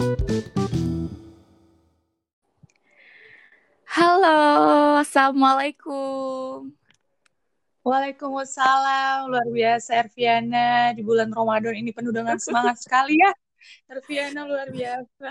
Halo, 0.00 0.16
Assalamualaikum. 5.04 6.72
Waalaikumsalam, 7.84 9.28
luar 9.28 9.44
biasa 9.52 10.00
Erviana 10.00 10.96
di 10.96 11.04
bulan 11.04 11.28
Ramadan 11.28 11.76
ini 11.76 11.92
penuh 11.92 12.16
dengan 12.16 12.40
semangat 12.40 12.80
sekali 12.80 13.20
ya. 13.20 13.28
Erviana 13.92 14.48
luar 14.48 14.72
biasa. 14.72 15.28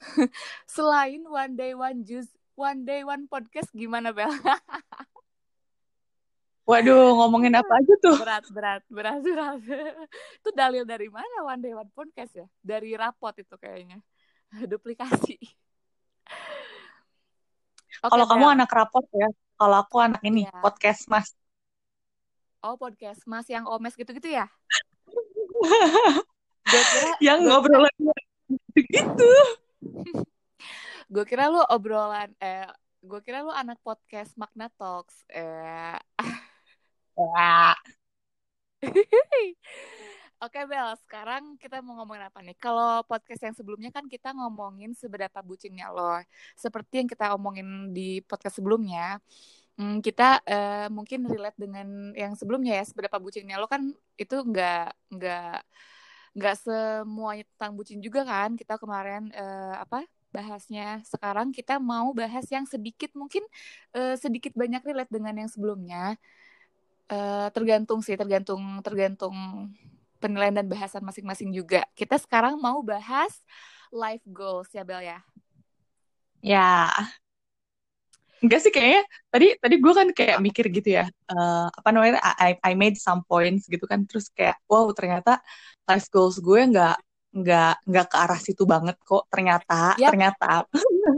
Selain 0.76 1.24
One 1.24 1.56
Day 1.56 1.72
One 1.72 2.04
Juice, 2.04 2.28
One 2.52 2.84
Day 2.84 3.00
One 3.00 3.24
Podcast 3.32 3.72
gimana 3.72 4.12
Bel? 4.12 4.28
Waduh, 6.66 7.14
ngomongin 7.14 7.54
apa 7.54 7.78
aja 7.78 7.94
tuh? 8.02 8.18
berat, 8.18 8.42
berat, 8.50 8.82
berat, 8.90 9.22
berat. 9.22 9.62
itu 10.42 10.50
dalil 10.50 10.82
dari 10.82 11.06
mana 11.06 11.46
One 11.46 11.62
Day 11.62 11.70
One 11.78 11.86
Podcast 11.94 12.34
ya? 12.34 12.46
Dari 12.58 12.90
rapot 12.98 13.30
itu 13.38 13.54
kayaknya. 13.54 14.02
Duplikasi. 14.74 15.38
Okay, 17.96 18.10
Kalau 18.10 18.26
kamu 18.26 18.58
anak 18.58 18.66
rapot 18.74 19.06
ya, 19.14 19.30
kalau 19.54 19.78
aku 19.78 20.02
anak 20.02 20.18
ini 20.26 20.50
yeah. 20.50 20.58
podcast 20.58 21.06
mas. 21.06 21.30
Oh 22.66 22.74
podcast 22.74 23.22
mas 23.30 23.46
yang 23.46 23.62
omes 23.70 23.94
gitu-gitu 23.94 24.26
ya? 24.26 24.50
gue 26.66 26.82
kira 26.82 27.10
yang 27.22 27.46
ngobrol 27.46 27.86
gitu. 28.74 29.32
gue 31.06 31.24
kira 31.30 31.46
lu 31.46 31.62
obrolan 31.70 32.34
eh 32.42 32.66
gue 33.06 33.22
kira 33.22 33.46
lu 33.46 33.54
anak 33.54 33.78
podcast 33.86 34.34
Magna 34.34 34.66
Talks 34.74 35.22
eh 35.30 35.94
Oke 40.44 40.60
Bel, 40.68 40.92
sekarang 41.00 41.56
kita 41.56 41.80
mau 41.80 41.96
ngomongin 41.96 42.28
apa 42.28 42.44
nih? 42.44 42.52
Kalau 42.60 43.00
podcast 43.08 43.40
yang 43.40 43.56
sebelumnya 43.56 43.88
kan 43.88 44.04
kita 44.04 44.36
ngomongin 44.36 44.92
seberapa 44.92 45.40
bucinnya 45.40 45.88
lo. 45.88 46.20
Seperti 46.52 47.00
yang 47.00 47.08
kita 47.08 47.32
omongin 47.32 47.96
di 47.96 48.20
podcast 48.20 48.60
sebelumnya, 48.60 49.16
hmm, 49.80 50.04
kita 50.04 50.44
uh, 50.44 50.86
mungkin 50.92 51.24
relate 51.24 51.56
dengan 51.56 52.12
yang 52.12 52.36
sebelumnya 52.36 52.84
ya, 52.84 52.84
seberapa 52.84 53.16
bucinnya 53.16 53.56
lo 53.56 53.64
kan 53.64 53.96
itu 54.20 54.36
nggak 54.36 55.16
nggak 55.16 55.56
nggak 56.36 56.54
semuanya 56.60 57.44
tentang 57.56 57.72
bucin 57.72 57.98
juga 58.04 58.20
kan? 58.28 58.60
Kita 58.60 58.76
kemarin 58.76 59.32
uh, 59.32 59.80
apa? 59.80 60.04
bahasnya. 60.36 61.00
Sekarang 61.08 61.48
kita 61.48 61.80
mau 61.80 62.12
bahas 62.12 62.44
yang 62.52 62.68
sedikit 62.68 63.08
mungkin 63.16 63.40
uh, 63.96 64.20
sedikit 64.20 64.52
banyak 64.52 64.84
relate 64.84 65.08
dengan 65.08 65.32
yang 65.40 65.48
sebelumnya 65.48 66.20
uh, 67.10 67.48
tergantung 67.54 68.00
sih 68.02 68.18
tergantung 68.18 68.82
tergantung 68.82 69.34
penilaian 70.18 70.56
dan 70.58 70.66
bahasan 70.66 71.04
masing-masing 71.04 71.52
juga. 71.52 71.84
Kita 71.92 72.16
sekarang 72.16 72.56
mau 72.56 72.80
bahas 72.80 73.36
life 73.92 74.24
goals 74.26 74.68
ya 74.72 74.82
Bel 74.82 75.04
ya? 75.04 75.18
Ya. 76.40 76.90
Enggak 78.44 78.60
sih 78.68 78.72
kayaknya 78.72 79.02
tadi 79.32 79.46
tadi 79.56 79.74
gue 79.80 79.92
kan 79.96 80.08
kayak 80.12 80.38
mikir 80.44 80.68
gitu 80.68 81.00
ya 81.00 81.08
uh, 81.32 81.72
apa 81.72 81.88
namanya 81.88 82.20
I, 82.36 82.60
I 82.60 82.76
made 82.76 83.00
some 83.00 83.24
points 83.24 83.64
gitu 83.64 83.88
kan 83.88 84.04
terus 84.04 84.28
kayak 84.28 84.60
wow 84.68 84.92
ternyata 84.92 85.40
life 85.88 86.04
goals 86.12 86.36
gue 86.44 86.60
nggak 86.68 87.00
nggak 87.32 87.74
nggak 87.88 88.06
ke 88.12 88.16
arah 88.16 88.40
situ 88.40 88.68
banget 88.68 88.96
kok 89.04 89.24
ternyata 89.32 89.96
yep. 89.96 90.12
ternyata. 90.12 90.68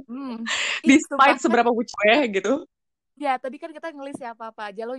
Hmm. 0.06 0.46
despite 0.88 1.42
seberapa 1.42 1.74
bucin 1.74 2.30
gitu 2.30 2.62
ya 3.18 3.34
tadi 3.36 3.58
kan 3.58 3.74
kita 3.74 3.90
ngelis 3.90 4.18
ya 4.22 4.32
apa 4.32 4.54
apa 4.54 4.70
aja 4.70 4.86
lo 4.86 4.94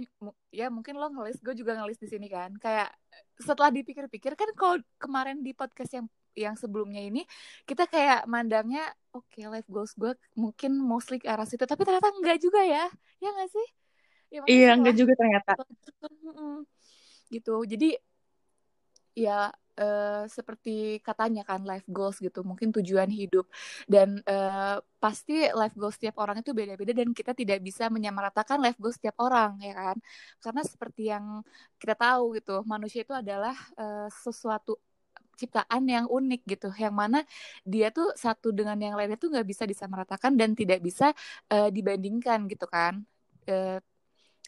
ya 0.51 0.67
mungkin 0.67 0.99
lo 0.99 1.07
ngelis 1.09 1.39
gue 1.39 1.55
juga 1.55 1.73
ngelis 1.79 1.97
di 1.97 2.07
sini 2.11 2.27
kan. 2.27 2.51
Kayak 2.59 2.91
setelah 3.39 3.71
dipikir-pikir 3.71 4.35
kan 4.35 4.49
kalau 4.53 4.77
kemarin 4.99 5.41
di 5.41 5.55
podcast 5.55 5.91
yang 5.95 6.07
yang 6.37 6.55
sebelumnya 6.55 7.03
ini 7.03 7.25
kita 7.65 7.89
kayak 7.89 8.23
mandangnya 8.29 8.85
oke 9.11 9.25
okay, 9.27 9.49
life 9.49 9.67
goals 9.67 9.91
gue 9.97 10.13
mungkin 10.37 10.77
mostly 10.77 11.19
ke 11.19 11.27
arah 11.27 11.43
situ 11.43 11.65
tapi 11.65 11.83
ternyata 11.83 12.13
enggak 12.13 12.37
juga 12.43 12.61
ya. 12.63 12.85
Ya 13.19 13.29
nggak 13.33 13.49
sih? 13.51 13.67
Ya, 14.29 14.39
iya 14.45 14.69
enggak 14.77 14.95
juga 14.95 15.13
ternyata. 15.17 15.57
Gitu. 17.33 17.55
Jadi 17.65 17.89
ya 19.17 19.51
uh, 19.79 20.23
seperti 20.27 20.99
katanya 20.99 21.41
kan 21.47 21.63
life 21.63 21.87
goals 21.87 22.19
gitu 22.19 22.43
mungkin 22.43 22.69
tujuan 22.75 23.09
hidup. 23.09 23.47
Dan 23.87 24.19
uh, 24.27 24.77
pasti 24.99 25.47
life 25.55 25.75
goals 25.79 25.95
setiap 25.97 26.19
orang 26.23 26.43
itu 26.43 26.51
beda-beda 26.51 26.91
dan 26.91 27.09
kita 27.15 27.31
tidak 27.31 27.59
bisa 27.63 27.87
menyamaratakan 27.87 28.59
life 28.59 28.77
goals 28.77 28.99
setiap 28.99 29.17
orang 29.23 29.57
ya 29.63 29.73
kan? 29.73 29.97
Karena 30.43 30.61
seperti 30.67 31.01
yang 31.13 31.41
kita 31.81 31.95
tahu 31.95 32.37
gitu 32.37 32.61
manusia 32.67 33.01
itu 33.07 33.15
adalah 33.15 33.55
uh, 33.79 34.07
sesuatu 34.11 34.77
ciptaan 35.39 35.83
yang 35.87 36.05
unik 36.11 36.41
gitu 36.51 36.67
yang 36.75 36.91
mana 36.91 37.23
dia 37.63 37.87
tuh 37.95 38.11
satu 38.19 38.51
dengan 38.51 38.75
yang 38.75 38.95
lainnya 38.99 39.15
tuh 39.15 39.31
nggak 39.31 39.47
bisa 39.47 39.63
disamaratakan 39.63 40.35
dan 40.35 40.51
tidak 40.51 40.83
bisa 40.83 41.15
uh, 41.53 41.71
dibandingkan 41.71 42.43
gitu 42.51 42.67
kan. 42.67 43.07
Uh, 43.47 43.79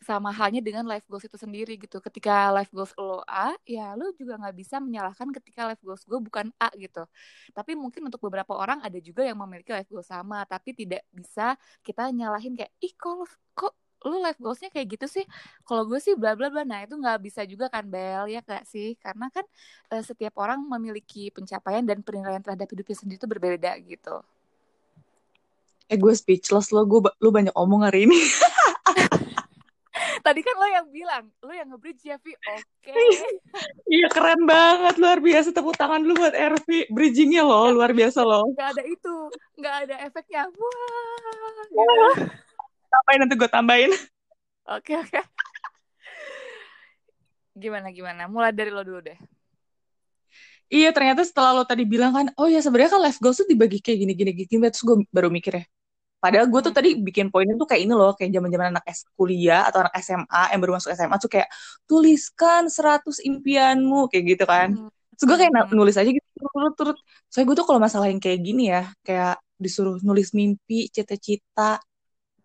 sama 0.02 0.34
halnya 0.34 0.66
dengan 0.66 0.82
life 0.90 1.06
goals 1.06 1.24
itu 1.30 1.38
sendiri 1.38 1.78
gitu. 1.78 2.02
Ketika 2.02 2.50
life 2.50 2.74
goals 2.74 2.92
lo 2.98 3.22
A, 3.30 3.54
ya 3.64 3.94
lo 3.94 4.10
juga 4.18 4.36
nggak 4.42 4.56
bisa 4.58 4.82
menyalahkan 4.82 5.30
ketika 5.38 5.70
life 5.70 5.82
goals 5.86 6.02
gue 6.10 6.18
bukan 6.18 6.50
A 6.58 6.74
gitu. 6.74 7.06
Tapi 7.54 7.78
mungkin 7.78 8.10
untuk 8.10 8.18
beberapa 8.26 8.58
orang 8.58 8.82
ada 8.82 8.98
juga 8.98 9.22
yang 9.22 9.38
memiliki 9.38 9.70
life 9.70 9.88
goals 9.94 10.10
sama, 10.10 10.42
tapi 10.50 10.74
tidak 10.74 11.06
bisa 11.14 11.54
kita 11.86 12.10
nyalahin 12.10 12.58
kayak, 12.58 12.74
ih 12.82 12.94
kok 12.98 13.30
kok 13.54 13.74
lu 14.02 14.18
life 14.18 14.42
goalsnya 14.42 14.74
kayak 14.74 14.98
gitu 14.98 15.22
sih? 15.22 15.26
Kalau 15.62 15.86
gue 15.86 16.02
sih 16.02 16.18
bla 16.18 16.34
bla 16.34 16.50
bla. 16.50 16.66
Nah 16.66 16.82
itu 16.82 16.98
nggak 16.98 17.22
bisa 17.22 17.46
juga 17.46 17.70
kan 17.70 17.86
Bel 17.86 18.26
ya 18.34 18.42
gak 18.42 18.66
sih? 18.66 18.98
Karena 18.98 19.30
kan 19.30 19.46
uh, 19.94 20.02
setiap 20.02 20.34
orang 20.42 20.66
memiliki 20.66 21.30
pencapaian 21.30 21.86
dan 21.86 22.02
penilaian 22.02 22.42
terhadap 22.42 22.66
hidupnya 22.66 22.98
sendiri 22.98 23.22
itu 23.22 23.30
berbeda 23.30 23.72
gitu. 23.86 24.26
Eh 25.92 26.00
gue 26.00 26.14
speechless 26.18 26.74
lo 26.74 26.82
gue 26.90 27.04
lu 27.22 27.30
banyak 27.30 27.54
omong 27.54 27.86
hari 27.86 28.10
ini 28.10 28.18
Tadi 30.22 30.40
kan 30.46 30.56
lo 30.56 30.68
yang 30.70 30.88
bilang, 30.94 31.26
lo 31.42 31.52
yang 31.52 31.68
nge-bridge 31.74 32.04
ya, 32.06 32.18
Vi. 32.22 32.34
Oke. 32.38 32.62
Okay. 32.86 33.06
iya, 33.98 34.08
keren 34.14 34.46
banget. 34.46 34.96
Luar 35.02 35.18
biasa. 35.18 35.50
Tepuk 35.50 35.74
tangan 35.74 36.06
dulu 36.06 36.22
buat 36.22 36.38
Ervi. 36.38 36.86
Bridgingnya 36.94 37.42
lo, 37.42 37.74
luar 37.74 37.92
biasa 37.92 38.22
lo. 38.22 38.54
Gak 38.54 38.78
ada 38.78 38.84
itu. 38.86 39.16
Gak 39.58 39.76
ada 39.90 39.96
efeknya. 40.06 40.46
Wah. 40.54 41.68
Gitu. 41.74 42.30
Tambahin 42.92 43.20
nanti 43.26 43.36
gue 43.36 43.50
tambahin. 43.50 43.92
Oke, 44.70 44.94
oke. 45.02 45.20
Gimana, 47.58 47.90
gimana? 47.90 48.30
Mulai 48.30 48.54
dari 48.54 48.70
lo 48.70 48.86
dulu 48.86 49.02
deh. 49.02 49.18
Iya, 50.72 50.96
ternyata 50.96 51.28
setelah 51.28 51.52
lo 51.52 51.64
tadi 51.68 51.84
bilang 51.84 52.16
kan, 52.16 52.28
oh 52.40 52.48
ya 52.48 52.64
sebenarnya 52.64 52.96
kan 52.96 53.02
life 53.04 53.20
goals 53.20 53.44
tuh 53.44 53.48
dibagi 53.50 53.84
kayak 53.84 54.08
gini-gini 54.08 54.32
gini. 54.48 54.72
Terus 54.72 54.88
gue 54.88 55.04
baru 55.12 55.28
mikir 55.28 55.60
ya, 55.60 55.66
Padahal 56.22 56.46
gue 56.54 56.62
tuh 56.62 56.70
hmm. 56.70 56.78
tadi 56.78 56.90
bikin 57.02 57.26
poinnya 57.34 57.58
tuh 57.58 57.66
kayak 57.66 57.82
ini 57.82 57.94
loh, 57.98 58.14
kayak 58.14 58.30
zaman-zaman 58.30 58.78
anak 58.78 58.86
S 58.86 59.10
kuliah 59.18 59.66
atau 59.66 59.82
anak 59.82 59.98
SMA 60.06 60.44
yang 60.54 60.60
baru 60.62 60.78
masuk 60.78 60.94
SMA 60.94 61.18
tuh 61.18 61.32
kayak 61.34 61.50
tuliskan 61.90 62.70
100 62.70 63.26
impianmu 63.26 64.06
kayak 64.06 64.24
gitu 64.38 64.46
kan. 64.46 64.70
Hmm. 64.78 64.94
Terus 65.18 65.26
gue 65.26 65.38
kayak 65.42 65.54
hmm. 65.58 65.74
nulis 65.74 65.98
aja 65.98 66.10
gitu 66.14 66.28
turut-turut. 66.38 66.98
Soalnya 67.26 67.48
gue 67.50 67.56
tuh 67.58 67.66
kalau 67.66 67.80
masalah 67.82 68.08
yang 68.14 68.22
kayak 68.22 68.40
gini 68.46 68.70
ya, 68.70 68.94
kayak 69.02 69.42
disuruh 69.58 69.98
nulis 70.06 70.30
mimpi, 70.38 70.94
cita-cita, 70.94 71.82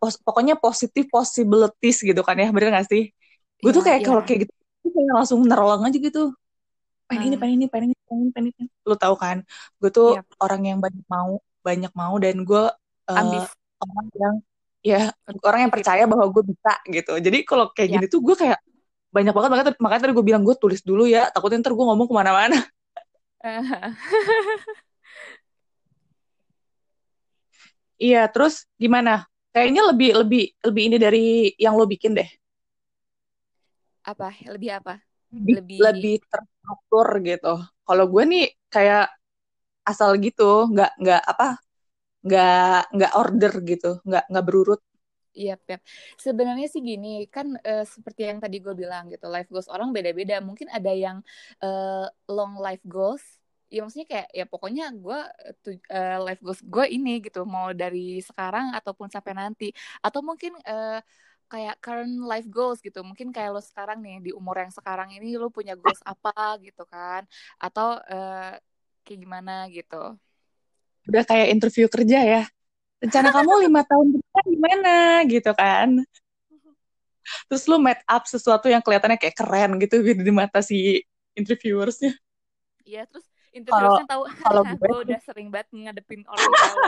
pos 0.01 0.17
pokoknya 0.25 0.57
positif 0.57 1.09
possibilities 1.13 2.01
gitu 2.01 2.21
kan 2.25 2.37
ya, 2.41 2.49
bener 2.49 2.73
gak 2.73 2.89
sih? 2.89 3.13
Gue 3.61 3.73
tuh 3.77 3.85
iya, 3.85 3.89
kayak 3.93 4.01
yeah. 4.01 4.09
kalau 4.09 4.23
kayak 4.25 4.39
gitu, 4.49 4.53
kayak 4.89 5.13
langsung 5.21 5.41
nerolong 5.45 5.85
aja 5.85 5.99
gitu. 6.01 6.33
Pengen 7.13 7.29
ini, 7.29 7.37
pengen 7.37 7.55
ini, 7.61 7.67
pengen 7.69 7.89
ini, 7.93 8.01
pengen 8.09 8.21
ini, 8.25 8.31
pengen 8.33 8.51
ini. 8.57 8.65
Lu 8.89 8.97
tau 8.97 9.15
kan, 9.21 9.45
gue 9.85 9.91
tuh 9.93 10.17
yep. 10.17 10.25
Iya. 10.25 10.37
orang 10.41 10.63
yang 10.65 10.79
banyak 10.81 11.05
mau, 11.13 11.45
banyak 11.61 11.93
mau 11.93 12.15
dan 12.17 12.37
gue 12.41 12.65
uh, 13.09 13.47
orang 13.81 14.07
yang 14.17 14.35
ya 14.87 15.01
orang 15.43 15.61
yang 15.67 15.73
percaya 15.73 16.05
bahwa 16.07 16.27
gue 16.31 16.43
bisa 16.47 16.73
gitu. 16.87 17.13
Jadi 17.19 17.39
kalau 17.43 17.73
kayak 17.75 17.89
ya. 17.91 17.95
gini 17.99 18.07
tuh 18.07 18.21
gue 18.23 18.37
kayak 18.39 18.59
banyak 19.11 19.33
banget 19.33 19.51
makanya, 19.51 19.73
makanya 19.81 20.03
tadi 20.07 20.13
gue 20.15 20.27
bilang 20.27 20.43
gue 20.45 20.57
tulis 20.59 20.83
dulu 20.85 21.09
ya 21.09 21.33
takutnya 21.33 21.63
ntar 21.65 21.73
gue 21.75 21.85
ngomong 21.87 22.07
ke 22.07 22.15
mana-mana. 22.15 22.59
Iya 27.97 28.29
terus 28.29 28.69
gimana? 28.77 29.25
Kayaknya 29.57 29.83
lebih 29.89 30.11
lebih 30.21 30.45
lebih 30.61 30.83
ini 30.85 30.97
dari 31.01 31.49
yang 31.57 31.81
lo 31.81 31.89
bikin 31.89 32.13
deh. 32.13 32.29
Apa? 34.05 34.37
Lebih 34.45 34.71
apa? 34.77 35.01
Lebih 35.33 35.81
lebih 35.81 36.21
terstruktur 36.29 37.09
gitu. 37.25 37.55
Kalau 37.89 38.05
gue 38.05 38.23
nih 38.29 38.45
kayak 38.69 39.09
asal 39.87 40.13
gitu 40.21 40.69
nggak 40.69 40.93
nggak 41.01 41.23
apa 41.25 41.57
nggak 42.27 42.81
nggak 42.97 43.13
order 43.21 43.53
gitu 43.71 43.91
nggak 44.07 44.25
nggak 44.31 44.47
berurut 44.47 44.81
Iya, 45.37 45.55
yep, 45.69 45.81
Sebenarnya 46.17 46.65
sih 46.73 46.81
gini, 46.81 47.29
kan 47.29 47.47
uh, 47.61 47.85
seperti 47.85 48.25
yang 48.25 48.41
tadi 48.41 48.57
gue 48.65 48.73
bilang 48.73 49.05
gitu, 49.13 49.29
life 49.29 49.49
goals 49.53 49.69
orang 49.69 49.93
beda-beda. 49.93 50.41
Mungkin 50.41 50.69
ada 50.73 50.89
yang 50.97 51.21
uh, 51.61 52.09
long 52.33 52.57
life 52.57 52.81
goals, 52.89 53.21
ya 53.69 53.85
maksudnya 53.85 54.09
kayak 54.09 54.29
ya 54.33 54.45
pokoknya 54.49 54.85
gue 54.97 55.19
uh, 55.93 56.17
life 56.25 56.41
goals 56.41 56.61
gue 56.65 56.85
ini 56.89 57.21
gitu, 57.21 57.45
mau 57.45 57.69
dari 57.77 58.25
sekarang 58.25 58.73
ataupun 58.81 59.13
sampai 59.13 59.33
nanti. 59.37 59.69
Atau 60.01 60.25
mungkin 60.25 60.57
uh, 60.65 61.05
kayak 61.53 61.85
current 61.85 62.17
life 62.25 62.49
goals 62.49 62.81
gitu. 62.81 63.05
Mungkin 63.05 63.29
kayak 63.37 63.51
lo 63.55 63.61
sekarang 63.61 64.01
nih 64.01 64.17
di 64.27 64.31
umur 64.33 64.57
yang 64.65 64.73
sekarang 64.73 65.13
ini 65.13 65.37
lo 65.37 65.53
punya 65.53 65.77
goals 65.77 66.01
apa 66.01 66.57
gitu 66.65 66.83
kan? 66.89 67.29
Atau 67.61 68.01
uh, 68.01 68.57
kayak 69.05 69.21
gimana 69.21 69.69
gitu 69.69 70.17
udah 71.07 71.23
kayak 71.27 71.49
interview 71.55 71.87
kerja 71.87 72.19
ya. 72.23 72.43
Rencana 73.03 73.31
kamu 73.31 73.71
lima 73.71 73.83
tahun 73.91 74.07
ke 74.15 74.19
depan 74.23 74.45
gimana? 74.51 74.95
Gitu 75.27 75.51
kan. 75.55 75.89
Terus 77.51 77.65
lu 77.67 77.83
made 77.83 78.03
up 78.07 78.23
sesuatu 78.27 78.71
yang 78.71 78.83
kelihatannya 78.83 79.19
kayak 79.19 79.37
keren 79.37 79.79
gitu 79.83 79.99
di 80.03 80.33
mata 80.33 80.63
si 80.63 81.03
interviewersnya. 81.35 82.15
Iya 82.87 83.03
terus 83.11 83.27
interviewersnya 83.51 84.07
tahu 84.07 84.23
kalau 84.47 84.63
gue 84.79 84.97
udah 85.11 85.21
sering 85.27 85.51
banget 85.51 85.69
ngadepin 85.75 86.23
orang 86.27 86.51
tahu 86.55 86.79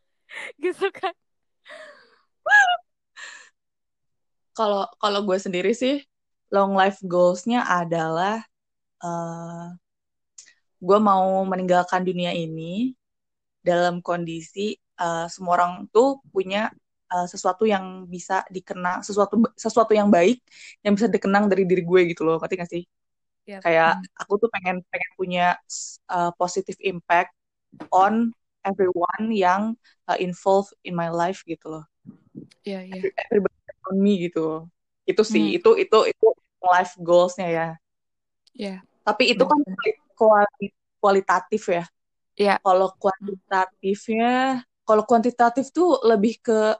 gitu 0.64 0.86
kan. 0.92 1.14
Kalau 4.56 4.88
kalau 4.96 5.20
gue 5.28 5.36
sendiri 5.36 5.76
sih 5.76 6.00
long 6.48 6.72
life 6.72 6.96
goals-nya 7.04 7.68
adalah 7.68 8.40
uh, 9.04 9.76
gue 10.80 10.98
mau 11.00 11.44
meninggalkan 11.44 12.00
dunia 12.00 12.32
ini 12.32 12.96
dalam 13.66 13.98
kondisi 13.98 14.78
uh, 15.02 15.26
semua 15.26 15.58
orang 15.58 15.72
tuh 15.90 16.22
punya 16.30 16.70
uh, 17.10 17.26
sesuatu 17.26 17.66
yang 17.66 18.06
bisa 18.06 18.46
dikenang 18.46 19.02
sesuatu 19.02 19.42
sesuatu 19.58 19.90
yang 19.90 20.06
baik 20.06 20.38
yang 20.86 20.94
bisa 20.94 21.10
dikenang 21.10 21.50
dari 21.50 21.66
diri 21.66 21.82
gue 21.82 22.14
gitu 22.14 22.22
loh 22.22 22.38
ngerti 22.38 22.54
gak 22.54 22.70
sih 22.70 22.82
yep. 23.50 23.60
kayak 23.66 23.98
hmm. 23.98 24.22
aku 24.22 24.32
tuh 24.38 24.50
pengen 24.54 24.82
pengen 24.86 25.10
punya 25.18 25.46
uh, 26.10 26.30
positive 26.38 26.78
impact 26.82 27.34
on 27.90 28.30
everyone 28.62 29.30
yang 29.30 29.74
uh, 30.06 30.18
involved 30.18 30.74
in 30.86 30.94
my 30.94 31.10
life 31.10 31.42
gitu 31.46 31.66
loh 31.66 31.84
yeah, 32.66 32.82
yeah. 32.82 33.02
everybody 33.30 33.54
on 33.90 33.96
me 33.98 34.30
gitu 34.30 34.66
itu 35.06 35.22
sih 35.22 35.54
hmm. 35.54 35.58
itu 35.58 35.70
itu 35.86 35.98
itu 36.10 36.28
life 36.66 36.94
goalsnya 36.98 37.48
ya 37.50 37.68
yeah. 38.54 38.78
tapi 39.06 39.30
itu 39.30 39.42
kan 39.46 39.58
kualitatif 40.98 41.62
ya 41.70 41.84
yeah. 42.36 42.56
kalau 42.60 42.92
kuantitatifnya 43.00 44.62
kalau 44.86 45.02
kuantitatif 45.02 45.74
tuh 45.74 45.98
lebih 46.06 46.38
ke 46.40 46.76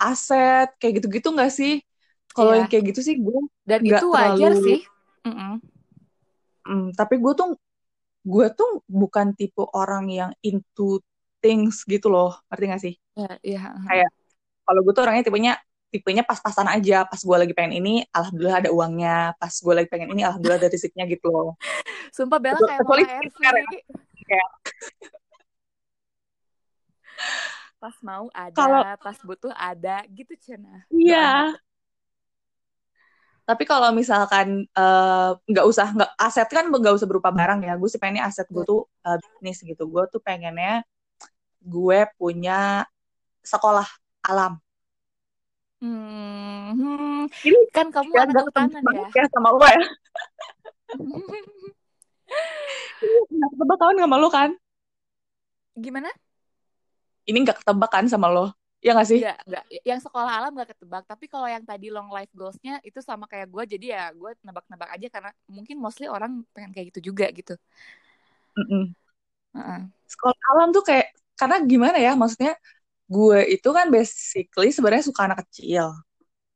aset 0.00 0.72
kayak 0.80 1.00
gitu-gitu 1.00 1.30
nggak 1.30 1.52
sih 1.52 1.84
kalau 2.32 2.56
yeah. 2.56 2.58
yang 2.64 2.68
kayak 2.72 2.84
gitu 2.90 3.00
sih 3.04 3.16
gue 3.20 3.40
dan 3.68 3.80
itu 3.84 4.06
wajar 4.10 4.52
terlalu... 4.56 4.66
sih 4.66 4.80
mm 5.28 5.34
-mm. 5.34 5.54
Mm, 6.60 6.88
tapi 6.96 7.14
gue 7.20 7.32
tuh 7.36 7.56
gue 8.20 8.46
tuh 8.52 8.84
bukan 8.84 9.32
tipe 9.32 9.64
orang 9.72 10.08
yang 10.12 10.30
into 10.44 11.00
things 11.40 11.84
gitu 11.88 12.12
loh 12.12 12.36
ngerti 12.52 12.64
gak 12.68 12.82
sih 12.84 12.94
yeah, 13.16 13.36
yeah. 13.40 13.72
kayak 13.88 14.10
kalau 14.64 14.80
gue 14.84 14.92
tuh 14.92 15.02
orangnya 15.04 15.24
tipenya 15.24 15.52
tipenya 15.90 16.22
pas-pasan 16.22 16.70
aja 16.70 17.02
pas 17.02 17.18
gue 17.18 17.36
lagi 17.36 17.52
pengen 17.56 17.82
ini 17.82 18.06
alhamdulillah 18.14 18.58
ada 18.62 18.70
uangnya 18.70 19.34
pas 19.40 19.50
gue 19.50 19.74
lagi 19.74 19.88
pengen 19.90 20.14
ini 20.14 20.22
alhamdulillah 20.22 20.60
ada 20.62 20.70
rezekinya 20.74 21.06
gitu 21.10 21.28
loh 21.32 21.58
sumpah 22.14 22.38
Bella 22.38 22.60
kayak 22.62 22.86
mau. 22.86 22.94
Kayak 24.30 24.50
pas 27.82 27.96
mau 28.04 28.30
ada 28.30 28.54
kalo, 28.54 28.78
pas 29.02 29.18
butuh 29.26 29.52
ada 29.56 30.06
gitu 30.14 30.36
cina 30.38 30.86
iya. 30.92 31.56
Tapi 33.50 33.66
kalau 33.66 33.90
misalkan 33.90 34.62
eh, 34.62 35.30
nggak 35.34 35.66
uh, 35.66 35.70
usah 35.74 35.90
nggak 35.90 36.10
aset 36.22 36.46
kan 36.46 36.70
nggak 36.70 36.94
usah 36.94 37.10
berupa 37.10 37.34
barang 37.34 37.66
ya. 37.66 37.74
Gue 37.74 37.90
sih 37.90 37.98
pengennya 37.98 38.30
aset 38.30 38.46
gue 38.46 38.62
iya. 38.62 38.70
tuh 38.70 38.86
uh, 39.02 39.18
bisnis 39.18 39.58
gitu. 39.66 39.90
Gue 39.90 40.06
tuh 40.06 40.22
pengennya 40.22 40.86
gue 41.58 41.98
punya 42.14 42.86
sekolah 43.42 43.90
alam. 44.22 44.62
Hmm, 45.82 47.26
ini 47.42 47.60
kan 47.72 47.88
kamu 47.88 48.12
anak 48.12 48.52
kehutanan 48.52 48.84
ya? 48.94 49.08
ya 49.18 49.24
sama 49.34 49.50
lo 49.50 49.64
ya. 49.66 49.82
Nggak 53.30 53.50
ketebak 53.56 53.78
kawan 53.80 53.96
sama 53.98 54.16
lo 54.20 54.28
kan? 54.28 54.50
Gimana? 55.76 56.10
Ini 57.24 57.38
nggak 57.44 57.58
ketebak 57.64 57.90
kan 57.90 58.04
sama 58.08 58.28
lo? 58.28 58.52
Ya 58.80 58.96
nggak 58.96 59.08
sih? 59.12 59.20
Iya, 59.20 59.36
enggak. 59.44 59.64
Yang 59.84 60.00
sekolah 60.08 60.32
alam 60.32 60.52
nggak 60.56 60.70
ketebak. 60.72 61.04
Tapi 61.04 61.24
kalau 61.28 61.48
yang 61.48 61.64
tadi 61.64 61.92
long 61.92 62.08
life 62.08 62.32
goals-nya 62.32 62.80
itu 62.80 62.98
sama 63.04 63.28
kayak 63.28 63.52
gue. 63.52 63.64
Jadi 63.76 63.86
ya 63.92 64.08
gue 64.16 64.32
nebak-nebak 64.40 64.88
aja 64.88 65.06
karena 65.12 65.30
mungkin 65.44 65.76
mostly 65.76 66.08
orang 66.08 66.40
pengen 66.56 66.72
kayak 66.72 66.96
gitu 66.96 67.12
juga 67.12 67.28
gitu. 67.28 67.54
Mm 68.56 68.64
-mm. 68.64 68.84
Uh 69.52 69.58
-uh. 69.58 69.80
Sekolah 70.08 70.40
alam 70.56 70.68
tuh 70.72 70.84
kayak 70.84 71.12
karena 71.36 71.56
gimana 71.64 71.98
ya? 72.00 72.16
Maksudnya 72.16 72.56
gue 73.10 73.40
itu 73.50 73.68
kan 73.74 73.90
basically 73.90 74.70
sebenarnya 74.70 75.04
suka 75.10 75.26
anak 75.26 75.42
kecil 75.50 75.90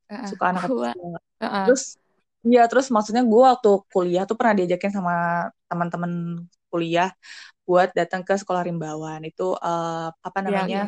uh, 0.06 0.26
suka 0.30 0.44
anak 0.54 0.70
kecil 0.70 0.86
uh, 0.86 1.18
uh. 1.42 1.64
terus 1.66 1.98
ya 2.44 2.68
terus 2.68 2.92
maksudnya 2.92 3.24
gue 3.24 3.40
waktu 3.40 3.70
kuliah 3.88 4.24
tuh 4.28 4.36
pernah 4.36 4.54
diajakin 4.60 4.92
sama 4.92 5.48
teman-teman 5.68 6.44
kuliah 6.68 7.10
buat 7.64 7.90
datang 7.96 8.20
ke 8.22 8.36
sekolah 8.36 8.62
rimbawan. 8.68 9.24
Itu 9.24 9.56
uh, 9.56 10.08
apa 10.12 10.38
iya, 10.40 10.46
namanya? 10.46 10.68
ya, 10.68 10.84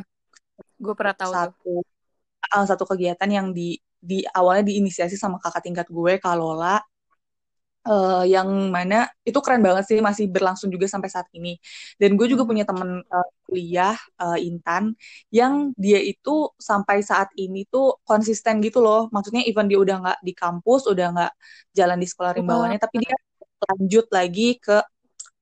ya. 0.61 0.63
gue 0.77 0.95
pernah 0.95 1.15
tahu 1.17 1.33
satu 1.33 1.75
uh, 2.53 2.65
satu 2.69 2.85
kegiatan 2.85 3.29
yang 3.29 3.47
di 3.57 3.81
di 3.97 4.23
awalnya 4.29 4.71
diinisiasi 4.71 5.17
sama 5.17 5.41
kakak 5.41 5.65
tingkat 5.65 5.87
gue 5.89 6.21
Kalola 6.21 6.79
uh, 7.87 8.23
yang 8.27 8.49
mana 8.75 9.07
itu 9.23 9.39
keren 9.41 9.63
banget 9.63 9.85
sih 9.89 9.99
masih 10.03 10.27
berlangsung 10.29 10.69
juga 10.75 10.87
sampai 10.91 11.09
saat 11.09 11.29
ini 11.33 11.57
dan 11.97 12.19
gue 12.19 12.27
juga 12.27 12.43
hmm. 12.45 12.51
punya 12.51 12.65
temen 12.67 12.91
uh, 13.07 13.29
kuliah 13.47 13.97
uh, 14.19 14.39
Intan 14.39 14.93
yang 15.31 15.71
dia 15.79 16.03
itu 16.03 16.51
sampai 16.59 17.01
saat 17.01 17.31
ini 17.39 17.65
tuh 17.71 18.03
konsisten 18.03 18.59
gitu 18.61 18.83
loh 18.83 19.09
maksudnya 19.15 19.47
even 19.47 19.71
dia 19.71 19.79
udah 19.79 19.97
nggak 20.03 20.19
di 20.27 20.33
kampus 20.35 20.91
udah 20.91 21.07
nggak 21.15 21.33
jalan 21.79 21.99
di 22.03 22.07
sekolah 22.11 22.33
rimbawannya 22.37 22.79
oh. 22.81 22.85
tapi 22.85 22.97
dia 23.07 23.17
lanjut 23.57 24.07
lagi 24.13 24.61
ke 24.61 24.77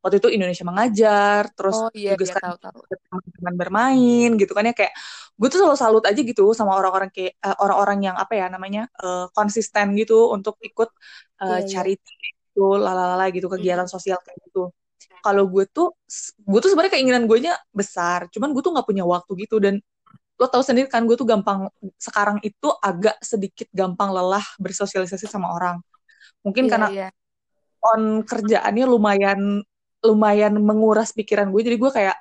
waktu 0.04 0.20
itu 0.20 0.28
Indonesia 0.36 0.68
mengajar 0.68 1.48
terus 1.56 1.80
oh, 1.80 1.88
iya, 1.96 2.12
juga 2.12 2.28
sekarang 2.28 2.60
teman-teman 2.60 3.54
bermain 3.56 4.30
gitu 4.36 4.52
kan 4.52 4.68
ya 4.68 4.76
kayak 4.76 4.92
gue 5.40 5.48
tuh 5.48 5.64
selalu 5.64 5.78
salut 5.80 6.04
aja 6.04 6.20
gitu 6.20 6.52
sama 6.52 6.76
orang-orang 6.76 7.08
kayak 7.08 7.40
uh, 7.40 7.56
orang-orang 7.64 8.12
yang 8.12 8.16
apa 8.20 8.36
ya 8.36 8.52
namanya 8.52 8.84
uh, 9.00 9.32
konsisten 9.32 9.96
gitu 9.96 10.28
untuk 10.28 10.60
ikut 10.60 10.92
uh, 11.40 11.64
iya, 11.64 11.66
charity 11.66 12.12
iya 12.20 12.44
gitu 12.54 12.78
lalala 12.78 13.26
gitu 13.34 13.50
hmm. 13.50 13.58
kegiatan 13.58 13.88
sosial 13.90 14.22
kayak 14.22 14.38
gitu 14.46 14.70
kalau 15.26 15.50
gue 15.50 15.66
tuh 15.66 15.90
gue 16.38 16.60
tuh 16.62 16.70
sebenarnya 16.70 16.94
keinginan 16.94 17.26
gue 17.26 17.38
nya 17.42 17.58
besar 17.74 18.30
cuman 18.30 18.54
gue 18.54 18.62
tuh 18.62 18.70
nggak 18.70 18.86
punya 18.86 19.02
waktu 19.02 19.34
gitu 19.42 19.58
dan 19.58 19.82
lo 20.38 20.46
tau 20.46 20.62
sendiri 20.62 20.86
kan 20.86 21.02
gue 21.02 21.18
tuh 21.18 21.26
gampang 21.26 21.66
sekarang 21.98 22.38
itu 22.46 22.70
agak 22.78 23.18
sedikit 23.18 23.66
gampang 23.74 24.14
lelah 24.14 24.42
bersosialisasi 24.62 25.26
sama 25.26 25.50
orang 25.50 25.82
mungkin 26.46 26.66
yeah, 26.66 26.70
karena 26.70 26.88
yeah. 26.94 27.10
on 27.82 28.22
kerjaannya 28.22 28.86
lumayan 28.86 29.66
lumayan 30.04 30.52
menguras 30.60 31.10
pikiran 31.16 31.48
gue 31.48 31.62
jadi 31.64 31.76
gue 31.80 31.90
kayak 31.90 32.16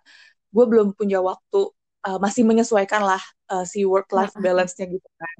gue 0.54 0.66
belum 0.66 0.96
punya 0.96 1.20
waktu 1.20 1.70
uh, 2.08 2.20
masih 2.24 2.48
menyesuaikan 2.48 3.04
lah 3.04 3.22
uh, 3.52 3.68
si 3.68 3.84
work 3.84 4.08
life 4.16 4.34
balance-nya 4.40 4.88
gitu 4.88 5.10
kan 5.20 5.38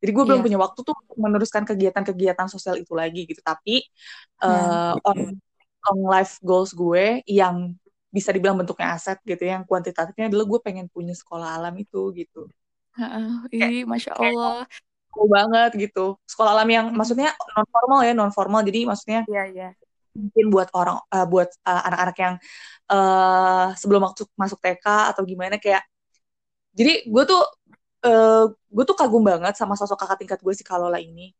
jadi 0.00 0.10
gue 0.12 0.24
belum 0.24 0.40
yeah. 0.42 0.46
punya 0.46 0.58
waktu 0.60 0.80
tuh 0.84 0.94
untuk 0.94 1.16
meneruskan 1.18 1.62
kegiatan-kegiatan 1.64 2.46
sosial 2.52 2.76
itu 2.76 2.92
lagi 2.92 3.24
gitu. 3.24 3.40
Tapi 3.40 3.86
uh, 4.44 4.94
on 5.00 5.34
on 5.86 5.98
life 6.04 6.36
goals 6.42 6.76
gue 6.76 7.22
yang 7.24 7.72
bisa 8.10 8.32
dibilang 8.32 8.56
bentuknya 8.56 8.96
aset 8.96 9.20
gitu 9.24 9.40
ya, 9.44 9.60
yang 9.60 9.64
kuantitatifnya 9.68 10.32
adalah 10.32 10.46
gue 10.48 10.60
pengen 10.64 10.86
punya 10.88 11.12
sekolah 11.12 11.60
alam 11.60 11.74
itu 11.76 12.12
gitu. 12.16 12.48
Uh, 12.96 13.44
ih, 13.52 13.84
masya 13.84 14.16
Allah. 14.16 14.64
Kayak, 14.64 15.28
banget 15.32 15.70
gitu. 15.88 16.20
Sekolah 16.28 16.52
alam 16.52 16.68
yang 16.68 16.86
maksudnya 16.92 17.32
non 17.56 17.66
formal 17.68 18.00
ya, 18.04 18.12
non 18.12 18.32
formal. 18.32 18.60
Jadi 18.64 18.84
maksudnya 18.84 19.20
yeah, 19.28 19.48
yeah. 19.48 19.72
Mungkin 20.16 20.44
buat 20.48 20.68
orang, 20.72 20.98
uh, 21.12 21.26
buat 21.28 21.48
uh, 21.68 21.82
anak-anak 21.92 22.16
yang 22.16 22.34
uh, 22.90 23.68
sebelum 23.76 24.00
masuk 24.08 24.28
masuk 24.34 24.58
TK 24.64 24.86
atau 25.12 25.22
gimana 25.28 25.60
kayak. 25.60 25.84
Jadi 26.76 27.08
gue 27.08 27.24
tuh 27.24 27.42
uh, 28.04 28.44
gue 28.52 28.84
tuh 28.84 28.96
kagum 28.96 29.24
banget 29.24 29.54
sama 29.56 29.74
sosok 29.78 29.96
kakak 30.00 30.18
tingkat 30.24 30.40
gue 30.40 30.54
si 30.56 30.64
Kalola 30.64 30.98
ini. 31.00 31.32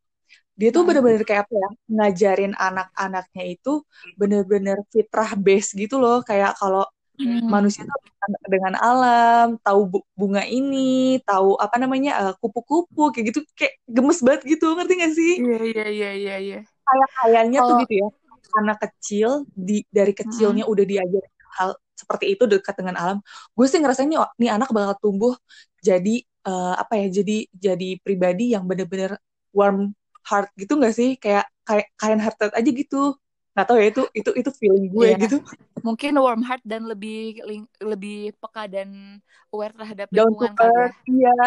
Dia 0.56 0.72
tuh 0.72 0.88
bener-bener 0.88 1.20
kayak 1.20 1.44
apa 1.44 1.52
ya, 1.52 1.68
ngajarin 1.92 2.52
anak-anaknya 2.56 3.44
itu 3.44 3.84
bener-bener 4.16 4.80
fitrah 4.88 5.36
base 5.36 5.76
gitu 5.76 6.00
loh. 6.00 6.24
Kayak 6.24 6.56
kalau 6.56 6.88
hmm. 7.20 7.44
manusia 7.44 7.84
tuh 7.84 8.00
dengan 8.48 8.74
alam, 8.80 9.60
tahu 9.60 10.00
bunga 10.16 10.42
ini, 10.48 11.20
tahu 11.28 11.60
apa 11.60 11.76
namanya 11.76 12.12
uh, 12.24 12.34
kupu-kupu 12.40 13.12
kayak 13.12 13.36
gitu, 13.36 13.40
kayak 13.52 13.76
gemes 13.84 14.24
banget 14.24 14.56
gitu, 14.56 14.72
ngerti 14.72 14.92
gak 14.96 15.12
sih? 15.12 15.32
Iya 15.44 15.60
iya 15.60 15.86
iya 15.92 16.10
iya. 16.16 16.36
iya. 16.40 16.58
Kayak 16.64 17.10
kayaknya 17.20 17.58
tuh 17.60 17.74
gitu 17.84 17.94
ya, 18.00 18.08
anak 18.56 18.78
kecil 18.82 19.44
di 19.52 19.84
dari 19.92 20.16
kecilnya 20.16 20.64
hmm. 20.64 20.72
udah 20.72 20.84
diajarin 20.84 21.34
hal 21.56 21.70
seperti 21.96 22.36
itu 22.36 22.44
dekat 22.44 22.76
dengan 22.76 22.96
alam. 23.00 23.18
Gue 23.56 23.66
sih 23.68 23.80
ngerasain 23.80 24.08
nih, 24.08 24.20
nih 24.36 24.50
anak 24.52 24.68
bakal 24.72 24.94
tumbuh 25.00 25.34
jadi 25.80 26.20
uh, 26.46 26.74
apa 26.76 27.00
ya 27.00 27.22
jadi 27.22 27.36
jadi 27.52 27.90
pribadi 28.00 28.52
yang 28.54 28.64
bener-bener 28.64 29.18
warm 29.50 29.92
heart 30.26 30.50
gitu 30.58 30.74
nggak 30.78 30.94
sih 30.94 31.14
kayak 31.16 31.46
kayak 31.62 31.86
kind 31.98 32.20
hearted 32.22 32.50
aja 32.54 32.70
gitu 32.70 33.14
nggak 33.56 33.66
tahu 33.72 33.78
ya 33.80 33.88
itu 33.88 34.02
itu 34.12 34.30
itu 34.36 34.50
feeling 34.52 34.86
gue 34.92 35.06
yeah. 35.16 35.20
gitu 35.22 35.40
mungkin 35.80 36.12
warm 36.20 36.42
heart 36.44 36.60
dan 36.66 36.84
lebih 36.84 37.40
lebih 37.80 38.36
peka 38.36 38.68
dan 38.68 39.22
aware 39.48 39.72
terhadap 39.72 40.12
lingkungan 40.12 40.52
ya 40.52 40.86
iya 41.08 41.38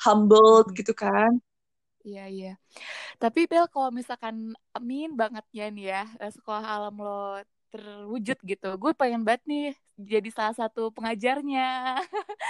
humble 0.00 0.64
gitu 0.72 0.94
kan 0.96 1.36
Iya 2.08 2.24
iya. 2.32 2.52
Tapi 3.20 3.44
Bel 3.44 3.68
kalau 3.68 3.92
misalkan 3.92 4.56
amin 4.72 5.12
banget 5.12 5.44
ya 5.52 5.68
nih 5.68 5.84
ya 5.92 6.02
eh, 6.22 6.32
sekolah 6.32 6.64
alam 6.64 6.96
lo 6.96 7.44
terwujud 7.68 8.40
gitu 8.48 8.68
gue 8.80 8.92
pengen 8.96 9.28
banget 9.28 9.44
nih 9.44 9.68
jadi 10.00 10.28
salah 10.32 10.56
satu 10.56 10.88
pengajarnya. 10.96 12.00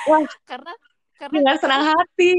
Wah, 0.07 0.23
karena 0.51 0.73
karena 1.19 1.35
dengan 1.35 1.57
senang 1.59 1.85
hati. 1.91 2.35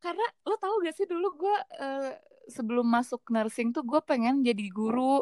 karena 0.00 0.24
lo 0.48 0.56
tau 0.56 0.80
gak 0.80 0.96
sih 0.96 1.04
dulu 1.04 1.44
gue 1.44 1.56
uh, 1.76 2.16
sebelum 2.48 2.88
masuk 2.88 3.20
nursing 3.28 3.68
tuh 3.68 3.84
gue 3.84 4.00
pengen 4.06 4.40
jadi 4.40 4.64
guru. 4.70 5.20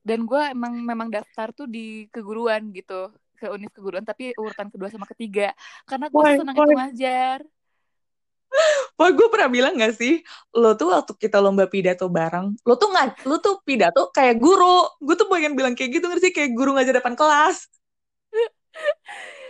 Dan 0.00 0.24
gue 0.24 0.42
emang 0.50 0.76
memang 0.80 1.08
daftar 1.12 1.52
tuh 1.52 1.68
di 1.68 2.08
keguruan 2.10 2.72
gitu 2.72 3.12
ke 3.36 3.48
univ 3.48 3.72
keguruan 3.72 4.04
tapi 4.04 4.36
urutan 4.36 4.68
kedua 4.68 4.92
sama 4.92 5.06
ketiga. 5.08 5.52
Karena 5.88 6.12
gue 6.12 6.24
senang 6.36 6.56
itu 6.56 6.72
ngajar 6.74 7.40
Wah, 8.98 9.10
gue 9.14 9.28
pernah 9.32 9.48
bilang 9.48 9.78
gak 9.78 9.96
sih, 9.96 10.20
lo 10.52 10.76
tuh 10.76 10.92
waktu 10.92 11.12
kita 11.16 11.40
lomba 11.40 11.64
pidato 11.70 12.10
bareng, 12.10 12.52
lo 12.66 12.74
tuh 12.76 12.90
nggak, 12.92 13.24
lo 13.24 13.40
tuh 13.40 13.62
pidato 13.64 14.10
kayak 14.12 14.36
guru. 14.36 14.84
Gue 15.00 15.14
tuh 15.16 15.30
pengen 15.30 15.56
bilang 15.56 15.72
kayak 15.72 15.96
gitu 15.96 16.04
nggak 16.10 16.20
sih, 16.20 16.32
kayak 16.34 16.52
guru 16.52 16.76
ngajar 16.76 17.00
depan 17.00 17.16
kelas. 17.16 17.70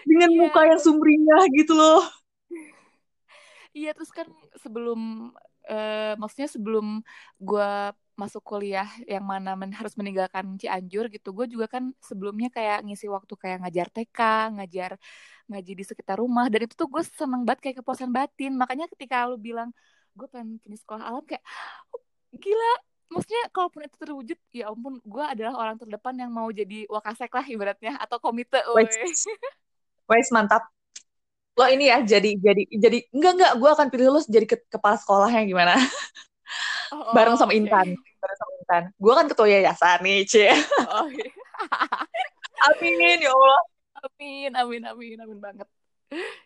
Dengan 0.09 0.31
yeah. 0.31 0.39
muka 0.39 0.61
yang 0.65 0.81
sumringah 0.81 1.43
gitu 1.57 1.73
loh. 1.75 2.05
Iya, 3.75 3.95
terus 3.95 4.11
kan 4.15 4.27
sebelum, 4.59 5.33
uh, 5.71 6.15
maksudnya 6.19 6.51
sebelum 6.51 7.03
gue 7.39 7.71
masuk 8.21 8.45
kuliah 8.45 8.85
yang 9.09 9.25
mana 9.25 9.57
men 9.57 9.73
harus 9.73 9.97
meninggalkan 9.97 10.61
Cianjur 10.61 11.09
gitu 11.09 11.33
gue 11.33 11.49
juga 11.49 11.73
kan 11.73 11.97
sebelumnya 12.05 12.53
kayak 12.53 12.85
ngisi 12.85 13.09
waktu 13.09 13.33
kayak 13.33 13.65
ngajar 13.65 13.89
TK 13.89 14.21
ngajar 14.61 14.91
ngaji 15.51 15.73
di 15.75 15.85
sekitar 15.85 16.23
rumah 16.23 16.47
dan 16.47 16.65
itu 16.65 16.79
tuh 16.79 16.87
gue 16.87 17.03
seneng 17.03 17.43
banget 17.43 17.61
kayak 17.67 17.77
kepuasan 17.83 18.15
batin. 18.15 18.55
Makanya 18.55 18.87
ketika 18.95 19.27
lu 19.27 19.37
bilang 19.37 19.75
gue 20.15 20.27
pengen 20.31 20.63
punya 20.63 20.79
sekolah 20.79 21.03
alam 21.03 21.25
kayak 21.27 21.43
oh, 21.91 22.03
gila. 22.39 22.75
Maksudnya 23.11 23.43
kalaupun 23.51 23.81
itu 23.83 23.97
terwujud 23.99 24.39
ya 24.55 24.71
ampun 24.71 25.03
gue 25.03 25.25
adalah 25.27 25.59
orang 25.59 25.77
terdepan 25.83 26.15
yang 26.15 26.31
mau 26.31 26.47
jadi 26.55 26.87
wakasek 26.87 27.35
lah 27.35 27.43
ibaratnya 27.43 27.99
atau 27.99 28.23
komite 28.23 28.63
wes 28.79 29.27
wes 30.07 30.29
mantap. 30.31 30.63
Lo 31.59 31.67
ini 31.67 31.91
ya 31.91 31.99
jadi 32.07 32.39
jadi 32.39 32.63
jadi 32.71 32.99
enggak 33.11 33.33
enggak 33.35 33.53
gue 33.59 33.71
akan 33.75 33.87
pilih 33.91 34.15
lo 34.15 34.21
jadi 34.23 34.47
ke, 34.47 34.63
kepala 34.71 34.95
sekolahnya 34.95 35.43
gimana? 35.43 35.75
Oh, 36.95 37.11
bareng 37.19 37.35
sama 37.35 37.51
okay. 37.51 37.67
Intan 37.67 37.99
bareng 37.99 38.39
sama 38.39 38.53
Intan. 38.63 38.83
Gue 39.01 39.13
kan 39.17 39.27
ketua 39.27 39.49
yayasan 39.51 39.99
nih 40.07 40.19
cie. 40.29 40.55
Oh, 40.87 41.11
okay. 41.11 41.29
amin 42.69 43.25
ya 43.25 43.33
Allah 43.33 43.63
amin 44.07 44.53
amin 44.57 44.83
amin 44.89 45.19
amin 45.25 45.39
banget. 45.41 45.69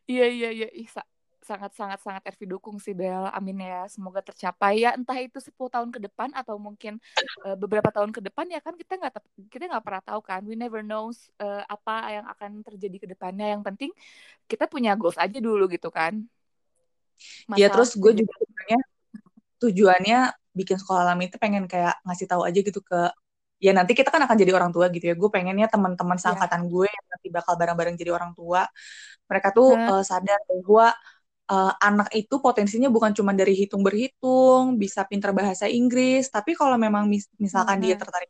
Iya 0.04 0.26
iya 0.28 0.48
iya. 0.52 0.68
Isa 0.74 1.00
sangat 1.44 1.76
sangat 1.76 2.00
sangat 2.00 2.22
Ervi 2.24 2.48
dukung 2.48 2.80
sih 2.80 2.96
Bel. 2.96 3.28
Amin 3.32 3.60
ya. 3.60 3.84
Semoga 3.88 4.24
tercapai 4.24 4.80
ya. 4.80 4.96
Entah 4.96 5.16
itu 5.20 5.38
10 5.40 5.68
tahun 5.68 5.92
ke 5.92 6.00
depan 6.08 6.32
atau 6.32 6.56
mungkin 6.56 6.96
uh, 7.44 7.56
beberapa 7.56 7.92
tahun 7.92 8.10
ke 8.16 8.20
depan 8.24 8.48
ya 8.48 8.64
kan 8.64 8.74
kita 8.80 8.96
nggak 8.96 9.12
kita 9.52 9.64
nggak 9.68 9.84
pernah 9.84 10.02
tahu 10.04 10.20
kan. 10.24 10.40
We 10.48 10.56
never 10.56 10.80
knows 10.80 11.28
uh, 11.40 11.62
apa 11.68 12.16
yang 12.16 12.26
akan 12.32 12.50
terjadi 12.64 12.96
ke 13.04 13.06
depannya. 13.12 13.56
Yang 13.56 13.62
penting 13.68 13.90
kita 14.48 14.64
punya 14.68 14.96
goals 14.96 15.20
aja 15.20 15.36
dulu 15.36 15.68
gitu 15.68 15.92
kan. 15.92 16.24
Iya 17.54 17.70
terus 17.70 17.94
gue 17.94 18.12
juga 18.24 18.32
sebenarnya 18.42 18.80
tujuannya 19.62 20.18
bikin 20.54 20.76
sekolah 20.78 21.02
alam 21.06 21.18
itu 21.22 21.36
pengen 21.38 21.66
kayak 21.66 21.98
ngasih 22.06 22.26
tahu 22.30 22.42
aja 22.46 22.58
gitu 22.58 22.80
ke 22.82 23.10
ya 23.62 23.72
nanti 23.72 23.92
kita 23.96 24.10
kan 24.10 24.22
akan 24.26 24.36
jadi 24.36 24.52
orang 24.52 24.70
tua 24.74 24.90
gitu 24.90 25.10
ya 25.10 25.14
gue 25.16 25.30
pengennya 25.30 25.70
teman-teman 25.70 26.18
iya. 26.18 26.22
seangkatan 26.26 26.62
yeah. 26.66 26.72
gue 26.72 26.86
yang 26.90 27.06
nanti 27.08 27.26
bakal 27.32 27.54
bareng-bareng 27.56 27.96
jadi 27.96 28.10
orang 28.12 28.32
tua 28.36 28.66
mereka 29.24 29.48
tuh 29.54 29.72
hmm. 29.72 29.88
uh, 29.88 30.02
sadar 30.04 30.40
bahwa 30.46 30.86
uh, 31.48 31.72
anak 31.80 32.08
itu 32.12 32.34
potensinya 32.42 32.92
bukan 32.92 33.16
cuma 33.16 33.32
dari 33.32 33.56
hitung 33.56 33.80
berhitung 33.80 34.76
bisa 34.76 35.06
pinter 35.08 35.32
bahasa 35.32 35.64
Inggris 35.70 36.28
tapi 36.28 36.52
kalau 36.52 36.76
memang 36.76 37.08
mis 37.08 37.30
misalkan 37.40 37.80
hmm. 37.80 37.84
dia 37.84 37.96
tertarik 37.96 38.28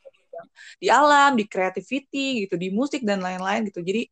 di 0.78 0.88
alam 0.90 1.34
di 1.38 1.48
creativity 1.48 2.46
gitu 2.46 2.54
di 2.60 2.68
musik 2.68 3.02
dan 3.02 3.22
lain-lain 3.22 3.64
gitu 3.70 3.80
jadi 3.80 4.06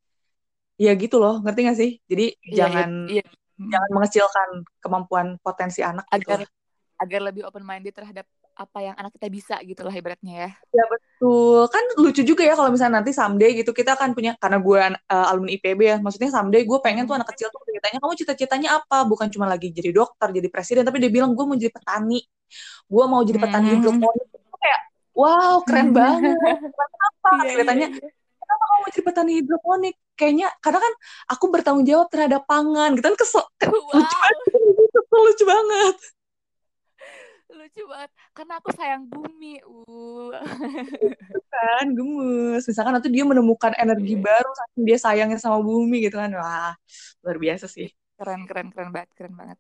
ya 0.81 0.93
gitu 0.97 1.21
loh 1.21 1.39
ngerti 1.45 1.61
gak 1.69 1.79
sih 1.79 1.91
jadi 2.09 2.27
yeah, 2.43 2.57
jangan 2.57 2.91
yeah, 3.11 3.23
yeah. 3.23 3.69
jangan 3.69 3.91
mengecilkan 3.93 4.49
kemampuan 4.81 5.27
potensi 5.45 5.85
anak 5.85 6.07
agar 6.09 6.47
gitu 6.47 6.53
agar 7.03 7.21
lebih 7.27 7.43
open 7.43 7.67
minded 7.67 7.91
terhadap 7.91 8.25
apa 8.53 8.79
yang 8.85 8.95
anak 8.97 9.13
kita 9.17 9.29
bisa 9.33 9.57
gitu 9.65 9.81
lah 9.83 9.95
ibaratnya 9.95 10.35
ya. 10.47 10.51
Ya 10.73 10.85
betul. 10.89 11.67
Kan 11.73 11.85
lucu 11.99 12.23
juga 12.23 12.43
ya 12.45 12.55
kalau 12.55 12.69
misalnya 12.69 13.01
nanti 13.01 13.17
someday 13.17 13.57
gitu 13.57 13.73
kita 13.73 13.97
akan 13.97 14.13
punya 14.13 14.37
karena 14.37 14.59
gue 14.61 14.81
uh, 15.09 15.27
alumni 15.33 15.51
IPB 15.57 15.81
ya. 15.81 15.97
Maksudnya 15.99 16.31
someday 16.31 16.63
gue 16.69 16.79
pengen 16.85 17.09
tuh 17.09 17.17
anak 17.17 17.29
kecil 17.35 17.49
tuh 17.49 17.61
ceritanya 17.65 17.99
kamu 17.99 18.15
cita-citanya 18.19 18.69
apa? 18.81 19.09
Bukan 19.09 19.33
cuma 19.33 19.49
lagi 19.49 19.73
jadi 19.73 19.91
dokter, 19.91 20.29
jadi 20.31 20.49
presiden, 20.53 20.83
tapi 20.85 21.01
dia 21.01 21.11
bilang 21.11 21.33
gue 21.33 21.45
mau 21.45 21.57
jadi 21.57 21.73
petani. 21.73 22.21
Gue 22.87 23.05
mau 23.09 23.21
jadi 23.25 23.39
petani 23.41 23.67
hmm. 23.69 23.75
hidroponik. 23.81 24.27
Kayak 24.63 24.81
wow, 25.17 25.55
keren 25.65 25.89
hmm. 25.91 25.97
banget. 25.97 26.37
Kenapa? 26.39 27.29
Yeah, 27.29 27.37
iya, 27.45 27.51
ceritanya 27.57 27.89
yeah, 27.89 28.01
yeah. 28.01 28.21
Kenapa 28.43 28.65
kamu 28.69 28.79
mau 28.79 28.91
jadi 28.93 29.05
petani 29.05 29.33
hidroponik? 29.41 29.97
Kayaknya 30.13 30.49
karena 30.61 30.79
kan 30.85 30.93
aku 31.33 31.45
bertanggung 31.49 31.87
jawab 31.89 32.07
terhadap 32.13 32.45
pangan. 32.45 32.93
Gitu 32.95 33.07
kan 33.09 33.17
kesel. 33.17 33.45
Wow. 33.65 33.97
Lucu 33.97 34.17
banget. 34.21 34.39
lucu 35.23 35.45
banget 35.45 35.97
lucu 37.63 37.83
banget 37.87 38.11
karena 38.35 38.55
aku 38.59 38.71
sayang 38.75 39.07
bumi 39.07 39.63
uh 39.63 40.35
kan 41.53 41.87
gemes 41.95 42.67
misalkan 42.67 42.93
nanti 42.99 43.09
dia 43.09 43.23
menemukan 43.23 43.73
energi 43.79 44.19
yeah. 44.19 44.25
baru 44.27 44.51
saking 44.51 44.83
dia 44.83 44.99
sayangnya 44.99 45.39
sama 45.39 45.63
bumi 45.63 46.03
gitu 46.03 46.19
kan 46.19 46.35
wah 46.35 46.75
luar 47.23 47.39
biasa 47.39 47.71
sih 47.71 47.87
keren 48.19 48.45
keren 48.51 48.69
keren 48.75 48.91
banget 48.91 49.11
keren 49.15 49.35
banget 49.39 49.59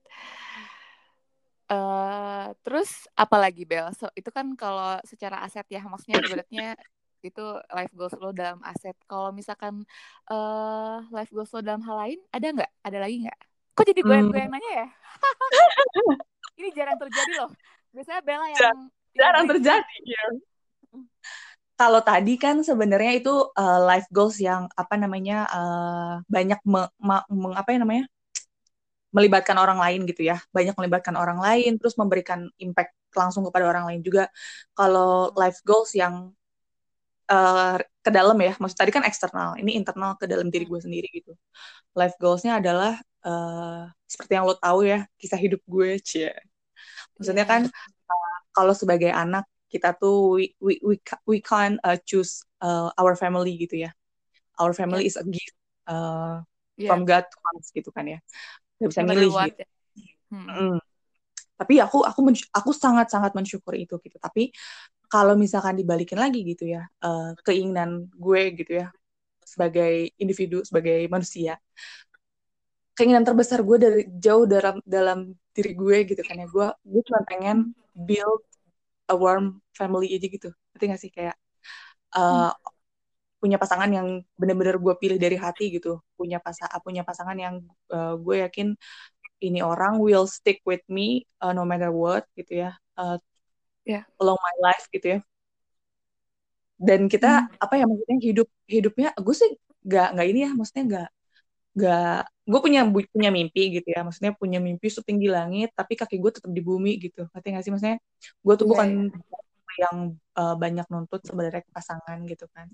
Uh, 1.72 2.52
terus 2.60 3.08
apalagi 3.16 3.64
Bel? 3.64 3.88
So, 3.96 4.12
itu 4.12 4.28
kan 4.28 4.52
kalau 4.60 5.00
secara 5.08 5.40
aset 5.40 5.64
ya, 5.72 5.80
maksudnya 5.80 6.20
ibaratnya 6.20 6.76
itu 7.24 7.44
life 7.72 7.94
goals 7.96 8.12
lo 8.20 8.28
dalam 8.36 8.60
aset. 8.60 8.92
Kalau 9.08 9.32
misalkan 9.32 9.80
uh, 10.28 11.00
life 11.08 11.32
goals 11.32 11.48
lo 11.56 11.64
dalam 11.64 11.80
hal 11.86 11.96
lain, 11.96 12.20
ada 12.28 12.44
nggak? 12.44 12.72
Ada 12.84 12.98
lagi 13.00 13.16
nggak? 13.24 13.40
Kok 13.72 13.84
jadi 13.88 14.00
gue 14.04 14.16
hmm. 14.20 14.36
yang 14.36 14.52
nanya 14.52 14.72
ya? 14.84 14.88
Ini 16.60 16.68
jarang 16.76 16.98
terjadi 17.00 17.32
loh. 17.40 17.50
Biasanya 17.92 18.22
Bella 18.24 18.46
yang 18.48 18.78
jarang 19.12 19.44
terjadi 19.46 19.96
ya. 20.08 20.24
Kalau 21.76 22.00
tadi 22.00 22.40
kan 22.40 22.60
sebenarnya 22.64 23.12
itu 23.20 23.32
uh, 23.32 23.80
life 23.84 24.08
goals 24.08 24.40
yang 24.40 24.68
apa 24.76 24.94
namanya 24.96 25.48
uh, 25.50 26.14
banyak 26.30 26.60
me, 26.64 26.88
me, 27.00 27.16
me, 27.28 27.48
apa 27.52 27.74
ya 27.74 27.78
namanya 27.82 28.04
melibatkan 29.12 29.60
orang 29.60 29.76
lain 29.76 30.08
gitu 30.08 30.24
ya, 30.24 30.40
banyak 30.56 30.72
melibatkan 30.72 31.12
orang 31.20 31.36
lain, 31.36 31.76
terus 31.76 32.00
memberikan 32.00 32.48
impact 32.56 32.96
langsung 33.12 33.44
kepada 33.44 33.68
orang 33.68 33.84
lain 33.84 34.00
juga. 34.00 34.32
Kalau 34.72 35.36
life 35.36 35.60
goals 35.68 35.92
yang 35.92 36.32
uh, 37.28 37.76
ke 38.00 38.08
dalam 38.08 38.40
ya, 38.40 38.56
maksud 38.56 38.78
tadi 38.78 38.88
kan 38.88 39.04
eksternal, 39.04 39.60
ini 39.60 39.76
internal 39.76 40.16
ke 40.16 40.24
dalam 40.24 40.48
diri 40.48 40.64
gue 40.64 40.80
sendiri 40.80 41.12
gitu. 41.12 41.36
Life 41.92 42.16
goalsnya 42.16 42.56
adalah 42.56 42.96
uh, 43.20 43.84
seperti 44.08 44.32
yang 44.32 44.48
lo 44.48 44.56
tahu 44.56 44.88
ya, 44.88 45.04
kisah 45.20 45.36
hidup 45.36 45.60
gue, 45.68 46.00
cie 46.00 46.32
Maksudnya 47.22 47.46
kan 47.46 47.62
uh, 48.10 48.36
kalau 48.50 48.74
sebagai 48.74 49.14
anak 49.14 49.46
kita 49.70 49.94
tuh 49.96 50.36
we 50.36 50.52
we 50.58 50.76
we, 50.82 50.98
we 51.24 51.38
can't 51.38 51.78
uh, 51.86 51.96
choose 52.04 52.44
uh, 52.60 52.90
our 52.98 53.14
family 53.14 53.54
gitu 53.56 53.86
ya. 53.86 53.90
Our 54.58 54.74
family 54.74 55.06
yeah. 55.06 55.10
is 55.14 55.16
a 55.16 55.24
gift 55.24 55.56
uh, 55.88 56.44
yeah. 56.76 56.90
from 56.90 57.06
God 57.06 57.24
to 57.30 57.38
us 57.54 57.70
gitu 57.70 57.88
kan 57.94 58.04
ya. 58.10 58.18
Gak 58.82 58.90
bisa 58.92 59.02
milih 59.06 59.30
gitu. 59.32 59.62
Ya. 59.62 59.68
Hmm. 60.28 60.48
Mm. 60.50 60.78
Tapi 61.56 61.78
aku 61.78 62.02
aku 62.02 62.20
aku 62.52 62.70
sangat 62.74 63.08
sangat 63.08 63.32
mensyukuri 63.32 63.86
itu 63.86 63.96
gitu. 64.02 64.18
Tapi 64.18 64.52
kalau 65.06 65.38
misalkan 65.38 65.78
dibalikin 65.78 66.18
lagi 66.18 66.42
gitu 66.42 66.68
ya, 66.68 66.84
uh, 67.04 67.36
keinginan 67.44 68.10
gue 68.16 68.42
gitu 68.58 68.82
ya 68.82 68.88
sebagai 69.52 70.08
individu, 70.16 70.64
sebagai 70.64 71.04
manusia, 71.12 71.60
keinginan 73.02 73.26
terbesar 73.26 73.66
gue 73.66 73.76
dari 73.82 74.02
jauh 74.14 74.46
dalam 74.46 74.78
dalam 74.86 75.34
diri 75.50 75.74
gue 75.74 75.96
gitu 76.06 76.22
kan 76.22 76.38
ya. 76.38 76.46
Gue 76.46 76.70
gue 76.86 77.02
cuma 77.02 77.26
pengen 77.26 77.74
build 77.98 78.46
a 79.10 79.14
warm 79.18 79.58
family 79.74 80.14
aja 80.14 80.30
gitu. 80.30 80.48
Ngerti 80.70 80.84
gak 80.86 81.00
sih? 81.02 81.10
Kayak 81.10 81.34
uh, 82.14 82.54
hmm. 82.54 83.42
punya 83.42 83.58
pasangan 83.58 83.90
yang 83.90 84.22
benar-benar 84.38 84.78
gue 84.78 84.94
pilih 85.02 85.18
dari 85.18 85.34
hati 85.34 85.74
gitu. 85.74 85.98
Punya 86.14 86.38
pasang 86.38 86.70
punya 86.86 87.02
pasangan 87.02 87.34
yang 87.34 87.58
uh, 87.90 88.14
gue 88.22 88.46
yakin 88.46 88.78
ini 89.42 89.58
orang 89.66 89.98
will 89.98 90.30
stick 90.30 90.62
with 90.62 90.86
me 90.86 91.26
uh, 91.42 91.50
no 91.50 91.66
matter 91.66 91.90
what 91.90 92.22
gitu 92.38 92.62
ya. 92.62 92.78
Uh, 92.94 93.18
yeah. 93.82 94.06
along 94.22 94.38
my 94.38 94.54
life 94.70 94.86
gitu 94.94 95.18
ya. 95.18 95.20
Dan 96.78 97.10
kita 97.10 97.50
hmm. 97.50 97.66
apa 97.66 97.74
ya 97.82 97.84
maksudnya 97.90 98.18
hidup 98.22 98.48
hidupnya 98.70 99.10
gue 99.18 99.34
sih 99.34 99.50
nggak 99.90 100.06
nggak 100.14 100.26
ini 100.30 100.40
ya. 100.46 100.50
Maksudnya 100.54 100.84
nggak 100.86 101.08
nggak 101.72 102.18
gue 102.42 102.60
punya 102.60 102.80
punya 102.88 103.30
mimpi 103.30 103.62
gitu 103.80 103.88
ya. 103.88 104.00
Maksudnya 104.06 104.32
punya 104.36 104.58
mimpi 104.58 104.86
setinggi 104.90 105.28
langit 105.30 105.72
tapi 105.72 105.94
kaki 105.96 106.16
gue 106.18 106.30
tetap 106.34 106.50
di 106.50 106.62
bumi 106.62 106.98
gitu. 107.00 107.28
Ngerti 107.32 107.48
gak 107.54 107.62
sih? 107.64 107.72
Maksudnya 107.72 107.98
gue 108.18 108.54
tuh 108.58 108.66
yeah, 108.66 108.72
bukan 108.72 108.88
yeah. 109.08 109.80
yang 109.82 109.96
uh, 110.36 110.54
banyak 110.58 110.86
nuntut 110.92 111.20
sebenarnya 111.24 111.62
ke 111.64 111.70
pasangan 111.72 112.18
gitu 112.28 112.46
kan. 112.52 112.68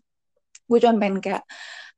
Gue 0.66 0.78
cuma 0.82 0.98
pengen 0.98 1.20
kayak 1.22 1.42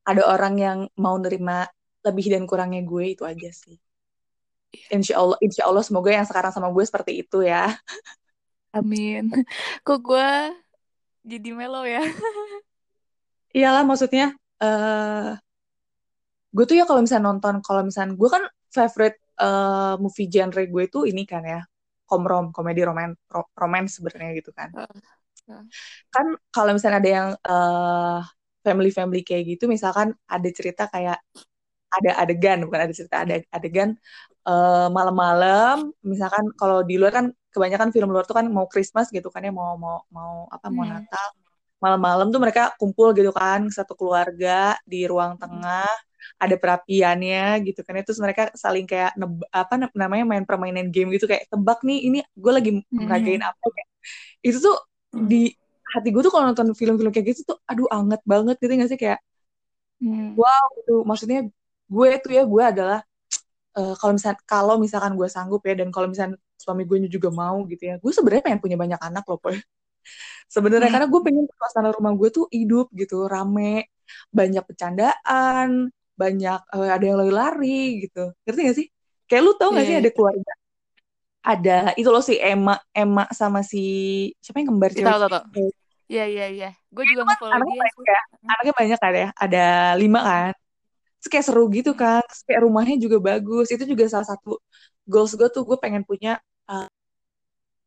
ada 0.04 0.22
orang 0.26 0.54
yang 0.58 0.78
mau 0.98 1.16
nerima 1.16 1.68
lebih 2.00 2.32
dan 2.32 2.44
kurangnya 2.48 2.82
gue 2.84 3.04
itu 3.16 3.24
aja 3.24 3.50
sih. 3.52 3.76
Iya. 4.70 4.86
insya 4.94 5.14
Allah 5.18 5.38
insya 5.42 5.62
Allah 5.66 5.82
semoga 5.82 6.14
yang 6.14 6.22
sekarang 6.22 6.54
sama 6.54 6.70
gue 6.70 6.84
seperti 6.86 7.26
itu 7.26 7.42
ya. 7.42 7.74
Amin. 8.70 9.26
Kok 9.86 9.98
gue 9.98 10.30
jadi 11.26 11.50
melo 11.50 11.82
ya? 11.82 12.02
Iyalah 13.56 13.82
maksudnya 13.82 14.30
uh, 14.62 15.34
gue 16.50 16.64
tuh 16.66 16.76
ya 16.78 16.84
kalau 16.84 17.00
misalnya 17.02 17.30
nonton 17.30 17.54
kalau 17.62 17.82
misalnya 17.86 18.14
gue 18.18 18.28
kan 18.28 18.42
favorite 18.70 19.18
uh, 19.38 19.94
movie 20.02 20.26
genre 20.26 20.62
gue 20.62 20.82
itu 20.86 20.98
ini 21.06 21.22
kan 21.26 21.42
ya 21.46 21.60
komrom 22.06 22.50
komedi 22.50 22.82
roman 22.82 23.14
ro 23.30 23.46
romance 23.54 24.02
sebenarnya 24.02 24.30
gitu 24.42 24.50
kan 24.50 24.74
uh, 24.74 24.86
uh. 25.54 25.64
kan 26.10 26.26
kalau 26.50 26.74
misalnya 26.74 26.98
ada 26.98 27.10
yang 27.10 27.28
uh, 27.46 28.18
family 28.66 28.90
family 28.90 29.22
kayak 29.22 29.56
gitu 29.56 29.70
misalkan 29.70 30.12
ada 30.26 30.48
cerita 30.50 30.90
kayak 30.90 31.22
ada 31.90 32.10
adegan 32.22 32.62
bukan 32.66 32.80
ada 32.86 32.94
cerita 32.94 33.22
ada 33.26 33.42
adegan 33.50 33.98
uh, 34.46 34.86
malam-malam 34.90 35.90
misalkan 36.02 36.50
kalau 36.54 36.82
di 36.86 36.98
luar 36.98 37.14
kan 37.14 37.26
kebanyakan 37.50 37.90
film 37.90 38.14
luar 38.14 38.26
tuh 38.26 38.38
kan 38.38 38.46
mau 38.46 38.70
Christmas 38.70 39.10
gitu 39.10 39.26
kan 39.30 39.42
ya 39.42 39.50
mau 39.50 39.74
mau 39.74 40.06
mau 40.10 40.46
apa 40.50 40.70
mau 40.70 40.86
hmm. 40.86 40.92
Natal 40.98 41.28
malam-malam 41.80 42.28
tuh 42.30 42.40
mereka 42.42 42.62
kumpul 42.78 43.10
gitu 43.16 43.32
kan 43.34 43.66
satu 43.72 43.96
keluarga 43.98 44.78
di 44.86 45.08
ruang 45.08 45.34
hmm. 45.34 46.09
Ada 46.36 46.56
perapiannya 46.56 47.64
gitu 47.66 47.80
kan 47.82 47.98
itu 47.98 48.12
mereka 48.20 48.52
saling 48.54 48.86
kayak 48.86 49.16
neb, 49.18 49.42
apa 49.50 49.74
namanya 49.96 50.24
main 50.28 50.44
permainan 50.46 50.92
game 50.94 51.10
gitu 51.16 51.26
kayak 51.26 51.48
tebak 51.50 51.80
nih 51.82 51.98
ini 52.06 52.18
gue 52.36 52.52
lagi 52.52 52.70
hmm. 52.76 53.06
meragain 53.06 53.42
apa 53.42 53.66
kayak 53.72 53.88
itu 54.44 54.58
tuh 54.62 54.76
hmm. 55.16 55.26
di 55.26 55.50
hati 55.90 56.08
gue 56.14 56.22
tuh 56.22 56.32
kalau 56.32 56.44
nonton 56.50 56.70
film-film 56.76 57.10
kayak 57.10 57.34
gitu 57.34 57.54
tuh 57.54 57.58
aduh 57.66 57.88
anget 57.90 58.22
banget 58.22 58.56
gitu 58.62 58.72
gak 58.78 58.90
sih 58.90 59.00
kayak 59.00 59.18
hmm. 59.98 60.38
wow 60.38 60.66
itu 60.78 60.94
maksudnya 61.02 61.40
gue 61.90 62.08
tuh 62.22 62.30
ya 62.30 62.42
gue 62.46 62.62
adalah 62.62 63.00
uh, 63.74 63.94
kalau 63.98 64.12
misal 64.14 64.32
kalau 64.46 64.74
misalkan 64.78 65.12
gue 65.18 65.28
sanggup 65.28 65.62
ya 65.66 65.74
dan 65.74 65.90
kalau 65.90 66.06
misalkan 66.06 66.38
suami 66.54 66.86
gue 66.86 67.10
juga 67.10 67.28
mau 67.34 67.66
gitu 67.66 67.82
ya 67.90 67.94
gue 67.98 68.12
sebenarnya 68.14 68.42
pengen 68.46 68.60
punya 68.62 68.76
banyak 68.78 69.00
anak 69.02 69.24
loh 69.26 69.38
poy 69.42 69.58
sebenarnya 70.54 70.88
hmm. 70.88 70.94
karena 70.94 71.06
gue 71.10 71.20
pengen 71.26 71.44
suasana 71.50 71.90
rumah 71.90 72.12
gue 72.14 72.28
tuh 72.30 72.46
hidup 72.50 72.86
gitu 72.94 73.26
rame 73.26 73.90
banyak 74.30 74.62
bercandaan 74.66 75.90
banyak 76.20 76.60
uh, 76.76 76.88
ada 76.92 77.04
yang 77.04 77.16
lari-lari 77.16 78.04
gitu. 78.04 78.36
Ngerti 78.44 78.60
gak 78.60 78.76
sih? 78.76 78.86
Kayak 79.24 79.42
lu 79.48 79.52
tau 79.56 79.72
gak 79.72 79.80
yeah, 79.80 79.88
sih 79.88 79.94
yeah. 79.96 80.02
ada 80.04 80.10
keluarga? 80.12 80.52
Ada 81.40 81.76
itu 81.96 82.08
loh 82.12 82.20
si 82.20 82.36
Emma 82.36 82.76
Emma 82.92 83.24
sama 83.32 83.64
si 83.64 83.84
siapa 84.44 84.60
yang 84.60 84.76
kembar 84.76 84.92
cewek? 84.92 85.08
tahu 85.08 85.20
tahu. 85.24 85.72
Iya 86.10 86.24
iya 86.28 86.46
iya. 86.52 86.70
Gue 86.92 87.06
juga 87.08 87.24
nge-follow 87.24 87.54
anaknya 87.54 87.72
dia 87.72 87.80
banyak 87.80 88.04
ya. 88.04 88.20
anaknya 88.44 88.74
banyak 88.76 88.98
kan 88.98 89.12
ya? 89.14 89.28
Ada 89.32 89.64
lima 89.96 90.20
kan? 90.20 90.52
Terus 91.22 91.28
kayak 91.32 91.46
seru 91.48 91.64
gitu 91.72 91.92
kan? 91.96 92.20
Terus 92.28 92.42
kayak 92.44 92.60
rumahnya 92.66 92.96
juga 93.00 93.16
bagus. 93.22 93.72
Itu 93.72 93.88
juga 93.88 94.04
salah 94.10 94.28
satu 94.28 94.60
goals 95.08 95.32
gue 95.38 95.48
tuh 95.48 95.64
gue 95.64 95.78
pengen 95.80 96.04
punya 96.04 96.36
uh, 96.68 96.90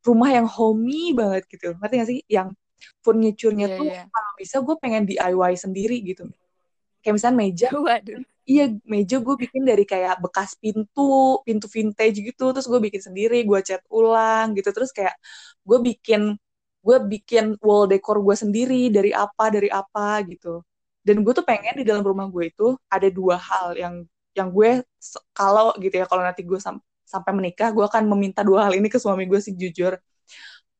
rumah 0.01 0.33
yang 0.33 0.47
homey 0.49 1.13
banget 1.13 1.45
gitu. 1.51 1.77
Ngerti 1.77 1.95
gak 1.99 2.09
sih? 2.09 2.19
Yang 2.25 2.57
furniture-nya 3.03 3.67
yeah, 3.69 3.79
tuh 3.79 3.87
yeah. 3.91 4.05
kalau 4.07 4.31
bisa 4.39 4.55
gue 4.63 4.75
pengen 4.79 5.03
DIY 5.07 5.53
sendiri 5.59 5.99
gitu 6.03 6.27
kayak 7.03 7.15
misalnya 7.19 7.37
meja. 7.43 7.67
Waduh. 7.75 8.23
iya 8.43 8.67
meja 8.83 9.23
gue 9.23 9.35
bikin 9.39 9.63
dari 9.63 9.87
kayak 9.87 10.19
bekas 10.19 10.55
pintu 10.59 11.39
pintu 11.47 11.67
vintage 11.67 12.17
gitu. 12.23 12.51
Terus 12.55 12.67
gue 12.71 12.79
bikin 12.79 13.01
sendiri 13.11 13.43
gue 13.43 13.59
cat 13.63 13.83
ulang 13.91 14.55
gitu. 14.57 14.69
Terus 14.75 14.91
kayak 14.95 15.15
gue 15.67 15.79
bikin 15.83 16.21
gue 16.83 16.97
bikin 17.13 17.45
wall 17.63 17.87
decor 17.87 18.19
gue 18.19 18.35
sendiri 18.35 18.91
dari 18.91 19.11
apa 19.15 19.51
dari 19.51 19.69
apa 19.71 20.23
gitu. 20.27 20.63
Dan 21.03 21.23
gue 21.23 21.33
tuh 21.35 21.45
pengen 21.47 21.75
di 21.79 21.83
dalam 21.87 22.03
rumah 22.03 22.27
gue 22.31 22.51
itu 22.51 22.75
ada 22.87 23.07
dua 23.11 23.35
hal 23.39 23.75
yang 23.75 23.95
yang 24.33 24.49
gue 24.49 24.81
kalau 25.35 25.75
gitu 25.77 25.95
ya 26.01 26.05
kalau 26.09 26.23
nanti 26.25 26.41
gue 26.41 26.57
sam 26.57 26.81
sampai 27.05 27.31
menikah 27.37 27.69
gue 27.69 27.85
akan 27.85 28.09
meminta 28.09 28.41
dua 28.41 28.65
hal 28.65 28.73
ini 28.73 28.89
ke 28.89 28.97
suami 28.97 29.23
gue 29.29 29.39
sih 29.43 29.53
jujur. 29.55 29.93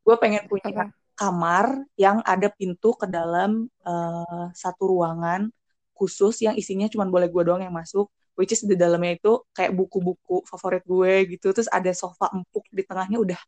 Gue 0.04 0.16
pengen 0.20 0.48
punya 0.52 0.92
kamar 1.16 1.86
yang 1.96 2.20
ada 2.26 2.50
pintu 2.50 2.98
ke 2.98 3.06
dalam 3.08 3.70
uh, 3.86 4.50
satu 4.52 4.84
ruangan 4.92 5.48
khusus 5.94 6.42
yang 6.44 6.58
isinya 6.58 6.90
cuma 6.90 7.08
boleh 7.08 7.30
gue 7.30 7.44
doang 7.46 7.62
yang 7.64 7.74
masuk 7.74 8.10
which 8.34 8.52
is 8.52 8.66
di 8.66 8.74
dalamnya 8.74 9.18
itu 9.18 9.42
kayak 9.54 9.72
buku-buku 9.78 10.42
favorit 10.50 10.84
gue 10.84 11.38
gitu 11.38 11.54
terus 11.54 11.70
ada 11.70 11.94
sofa 11.94 12.34
empuk 12.34 12.66
di 12.74 12.82
tengahnya 12.82 13.18
udah 13.22 13.42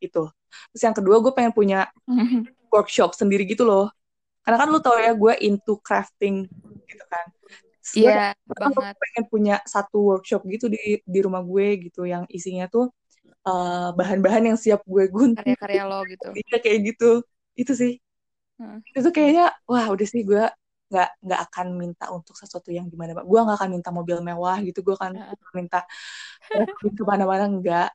gitu 0.00 0.32
terus 0.72 0.82
yang 0.82 0.96
kedua 0.96 1.20
gue 1.20 1.32
pengen 1.36 1.52
punya 1.52 1.88
workshop 2.74 3.12
sendiri 3.12 3.44
gitu 3.44 3.68
loh 3.68 3.92
karena 4.40 4.56
kan 4.56 4.68
lu 4.72 4.80
tau 4.80 4.96
ya 4.96 5.12
gue 5.12 5.32
into 5.44 5.76
crafting 5.84 6.48
gitu 6.88 7.04
kan 7.08 7.26
Iya 7.90 8.36
yeah, 8.36 8.54
banget. 8.54 8.94
pengen 9.02 9.24
punya 9.26 9.56
satu 9.66 10.14
workshop 10.14 10.46
gitu 10.46 10.70
di 10.70 11.00
di 11.00 11.18
rumah 11.24 11.42
gue 11.42 11.90
gitu 11.90 12.06
yang 12.06 12.22
isinya 12.30 12.68
tuh 12.70 12.92
bahan 13.42 13.96
bahan-bahan 13.96 14.52
yang 14.52 14.58
siap 14.60 14.84
gue 14.84 15.08
gunting. 15.08 15.40
Karya-karya 15.40 15.82
lo 15.88 16.04
gitu. 16.06 16.28
Iya 16.36 16.56
kayak 16.60 16.78
gitu. 16.92 17.10
Itu 17.56 17.72
sih. 17.72 17.98
Hmm. 18.60 18.84
Itu 18.92 19.08
kayaknya 19.10 19.56
wah 19.64 19.88
udah 19.88 20.06
sih 20.06 20.22
gue 20.22 20.44
nggak 20.90 21.10
nggak 21.22 21.40
akan 21.46 21.66
minta 21.78 22.10
untuk 22.10 22.34
sesuatu 22.34 22.74
yang 22.74 22.90
gimana 22.90 23.14
pak 23.14 23.22
gue 23.22 23.38
nggak 23.38 23.58
akan 23.62 23.70
minta 23.70 23.90
mobil 23.94 24.18
mewah 24.20 24.58
gitu. 24.66 24.82
Gue 24.82 24.94
akan 24.98 25.12
uh. 25.16 25.38
minta 25.58 25.86
ke 26.98 27.02
mana-mana 27.06 27.46
enggak 27.46 27.90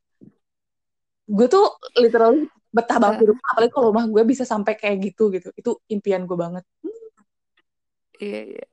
gue 1.25 1.47
tuh 1.49 1.65
literally 1.97 2.45
betah 2.69 2.97
banget 2.99 3.25
di 3.25 3.27
rumah. 3.31 3.45
Apalagi 3.55 3.71
kalau 3.73 3.87
rumah 3.89 4.05
gue 4.05 4.23
bisa 4.27 4.43
sampai 4.45 4.73
kayak 4.77 4.97
gitu 5.11 5.33
gitu. 5.33 5.49
Itu 5.57 5.81
impian 5.89 6.27
gue 6.27 6.37
banget. 6.37 6.63
Iya 8.21 8.41
iya. 8.59 8.67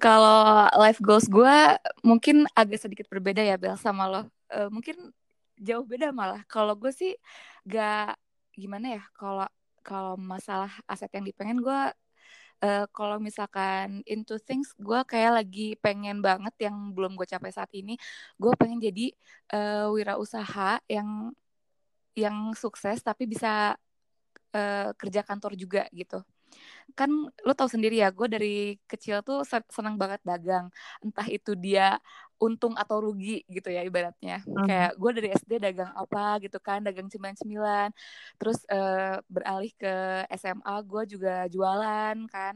Kalau 0.00 0.68
life 0.80 1.00
goals 1.00 1.28
gue 1.28 1.56
mungkin 2.04 2.48
agak 2.56 2.80
sedikit 2.80 3.06
berbeda 3.08 3.42
ya 3.44 3.56
Bel 3.56 3.76
sama 3.76 4.08
lo. 4.08 4.22
Uh, 4.52 4.68
mungkin 4.68 5.12
jauh 5.56 5.84
beda 5.84 6.12
malah. 6.12 6.44
Kalau 6.48 6.76
gue 6.76 6.92
sih 6.92 7.16
gak 7.64 8.16
gimana 8.52 9.00
ya 9.00 9.02
kalau 9.16 9.48
kalau 9.80 10.14
masalah 10.20 10.68
aset 10.84 11.08
yang 11.16 11.24
dipengen 11.24 11.64
gue 11.64 11.80
uh, 12.62 12.86
kalau 12.94 13.18
misalkan 13.18 14.00
into 14.06 14.38
things 14.38 14.70
gue 14.78 15.00
kayak 15.04 15.42
lagi 15.42 15.74
pengen 15.82 16.22
banget 16.22 16.54
yang 16.70 16.94
belum 16.94 17.18
gue 17.18 17.26
capai 17.26 17.50
saat 17.50 17.70
ini 17.74 17.98
gue 18.38 18.52
pengen 18.54 18.78
jadi 18.78 19.12
uh, 19.52 19.90
wirausaha 19.90 20.80
yang 20.86 21.34
yang 22.14 22.54
sukses 22.54 23.02
tapi 23.02 23.26
bisa 23.26 23.74
uh, 24.54 24.90
kerja 24.96 25.20
kantor 25.26 25.58
juga 25.58 25.88
gitu 25.90 26.22
kan 26.92 27.10
lo 27.46 27.52
tau 27.56 27.70
sendiri 27.70 28.04
ya 28.04 28.12
gue 28.12 28.28
dari 28.28 28.76
kecil 28.84 29.24
tuh 29.24 29.42
senang 29.46 29.96
banget 29.96 30.20
dagang 30.26 30.68
entah 31.00 31.24
itu 31.28 31.56
dia 31.56 31.96
untung 32.42 32.74
atau 32.74 32.98
rugi 33.00 33.46
gitu 33.46 33.70
ya 33.70 33.86
ibaratnya 33.86 34.42
uh-huh. 34.44 34.66
kayak 34.66 34.92
gue 34.98 35.10
dari 35.14 35.28
SD 35.32 35.52
dagang 35.62 35.92
apa 35.94 36.42
gitu 36.42 36.58
kan 36.58 36.82
dagang 36.82 37.06
cemilan-cemilan 37.08 37.94
terus 38.36 38.60
uh, 38.68 39.22
beralih 39.30 39.72
ke 39.78 40.26
SMA 40.36 40.74
gue 40.84 41.02
juga 41.16 41.46
jualan 41.48 42.16
kan 42.28 42.54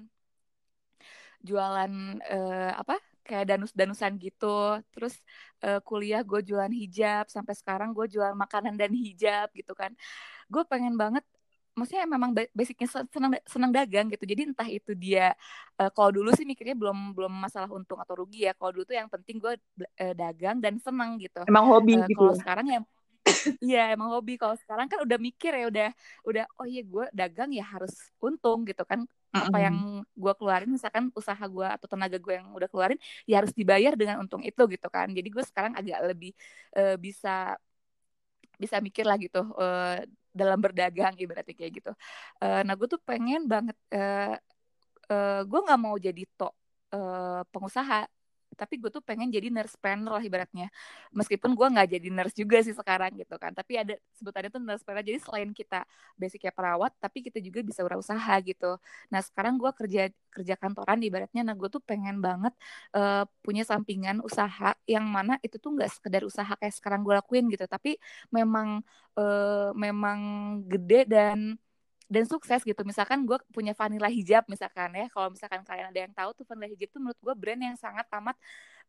jualan 1.46 1.92
uh, 2.26 2.72
apa 2.74 2.98
kayak 3.26 3.44
danus-danusan 3.50 4.18
gitu. 4.22 4.78
Terus 4.94 5.18
uh, 5.66 5.82
kuliah 5.82 6.22
gue 6.22 6.40
jualan 6.46 6.70
hijab, 6.70 7.26
sampai 7.26 7.54
sekarang 7.58 7.90
gue 7.90 8.06
jual 8.06 8.32
makanan 8.38 8.78
dan 8.78 8.94
hijab 8.94 9.50
gitu 9.52 9.74
kan. 9.74 9.90
Gue 10.46 10.62
pengen 10.70 10.94
banget 10.94 11.26
maksudnya 11.76 12.08
memang 12.08 12.32
basicnya 12.56 12.88
senang 13.12 13.36
senang 13.44 13.70
dagang 13.70 14.08
gitu. 14.08 14.24
Jadi 14.24 14.48
entah 14.48 14.66
itu 14.66 14.96
dia 14.96 15.36
uh, 15.76 15.92
kalau 15.92 16.08
dulu 16.08 16.32
sih 16.32 16.48
mikirnya 16.48 16.72
belum 16.72 17.12
belum 17.12 17.30
masalah 17.30 17.68
untung 17.68 18.00
atau 18.00 18.16
rugi 18.24 18.48
ya. 18.48 18.56
Kalau 18.56 18.72
dulu 18.72 18.88
tuh 18.88 18.96
yang 18.96 19.12
penting 19.12 19.36
gue 19.36 19.54
uh, 20.00 20.14
dagang 20.16 20.58
dan 20.58 20.80
senang 20.80 21.20
gitu. 21.20 21.44
Emang 21.44 21.68
hobi 21.68 22.00
uh, 22.00 22.08
gitu 22.08 22.16
kalau 22.16 22.34
ya? 22.34 22.40
sekarang 22.40 22.66
ya 22.72 22.80
Iya 23.68 23.82
emang 23.92 24.08
hobi. 24.14 24.40
Kalau 24.40 24.56
sekarang 24.56 24.86
kan 24.88 25.04
udah 25.04 25.18
mikir 25.20 25.52
ya 25.52 25.66
udah 25.68 25.88
udah 26.24 26.44
oh 26.56 26.66
iya 26.66 26.82
gue 26.82 27.04
dagang 27.12 27.50
ya 27.52 27.64
harus 27.68 27.92
untung 28.24 28.64
gitu 28.64 28.82
kan. 28.88 29.04
Apa 29.36 29.60
yang 29.60 30.00
gue 30.16 30.32
keluarin 30.40 30.72
misalkan 30.72 31.12
usaha 31.12 31.44
gue 31.44 31.68
atau 31.68 31.84
tenaga 31.84 32.16
gue 32.16 32.34
yang 32.40 32.48
udah 32.56 32.72
keluarin 32.72 32.96
ya 33.28 33.44
harus 33.44 33.52
dibayar 33.52 33.92
dengan 33.92 34.24
untung 34.24 34.40
itu 34.40 34.62
gitu 34.64 34.88
kan. 34.88 35.12
Jadi 35.12 35.28
gue 35.28 35.44
sekarang 35.44 35.76
agak 35.76 36.00
lebih 36.08 36.32
uh, 36.72 36.96
bisa 36.96 37.60
bisa 38.56 38.80
mikir 38.80 39.04
lah 39.04 39.20
gitu 39.20 39.44
uh, 39.60 40.00
dalam 40.36 40.58
berdagang 40.60 41.14
ibaratnya 41.16 41.54
kayak 41.56 41.72
gitu. 41.80 41.92
Uh, 42.42 42.60
nah 42.66 42.74
gue 42.78 42.88
tuh 42.92 43.00
pengen 43.08 43.48
banget 43.52 43.76
uh, 43.96 44.36
uh, 45.12 45.40
gue 45.48 45.60
nggak 45.64 45.80
mau 45.80 45.96
jadi 45.96 46.22
tok 46.38 46.52
uh, 46.94 47.42
pengusaha 47.52 48.06
tapi 48.56 48.80
gue 48.80 48.90
tuh 48.90 49.04
pengen 49.04 49.28
jadi 49.28 49.52
nurse 49.52 49.76
planner 49.76 50.10
lah 50.16 50.24
ibaratnya. 50.24 50.72
Meskipun 51.12 51.52
gue 51.52 51.66
nggak 51.68 51.88
jadi 51.98 52.08
nurse 52.08 52.36
juga 52.36 52.58
sih 52.64 52.72
sekarang 52.72 53.12
gitu 53.20 53.36
kan. 53.36 53.52
Tapi 53.52 53.72
ada 53.76 53.94
sebutannya 54.16 54.50
tuh 54.50 54.62
nurse 54.64 54.82
planner. 54.82 55.04
Jadi 55.04 55.18
selain 55.22 55.50
kita 55.52 55.84
basicnya 56.16 56.52
perawat 56.56 56.92
tapi 56.96 57.20
kita 57.26 57.38
juga 57.44 57.60
bisa 57.62 57.80
berusaha 57.84 58.34
gitu. 58.42 58.80
Nah 59.12 59.20
sekarang 59.20 59.60
gue 59.60 59.70
kerja 59.76 60.02
kerja 60.32 60.54
kantoran 60.56 60.98
ibaratnya. 61.04 61.42
Nah 61.44 61.54
gue 61.56 61.68
tuh 61.68 61.80
pengen 61.84 62.18
banget 62.24 62.52
uh, 62.96 63.28
punya 63.44 63.62
sampingan 63.62 64.24
usaha 64.24 64.72
yang 64.88 65.04
mana 65.06 65.36
itu 65.44 65.56
tuh 65.60 65.76
nggak 65.76 65.90
sekedar 65.92 66.22
usaha 66.24 66.48
kayak 66.56 66.74
sekarang 66.74 67.04
gue 67.04 67.14
lakuin 67.14 67.46
gitu. 67.52 67.64
Tapi 67.68 68.00
memang 68.32 68.80
uh, 69.20 69.70
memang 69.76 70.18
gede 70.68 71.04
dan 71.08 71.60
dan 72.06 72.24
sukses 72.24 72.62
gitu. 72.62 72.82
Misalkan 72.86 73.26
gue 73.26 73.38
punya 73.50 73.74
vanilla 73.74 74.06
hijab 74.06 74.46
misalkan 74.46 74.94
ya. 74.94 75.06
Kalau 75.10 75.28
misalkan 75.34 75.62
kalian 75.66 75.90
ada 75.90 76.00
yang 76.06 76.14
tahu 76.14 76.30
tuh 76.38 76.44
vanilla 76.46 76.70
hijab 76.70 76.88
tuh 76.94 77.00
menurut 77.02 77.20
gue 77.20 77.34
brand 77.34 77.60
yang 77.62 77.76
sangat 77.78 78.06
amat 78.14 78.36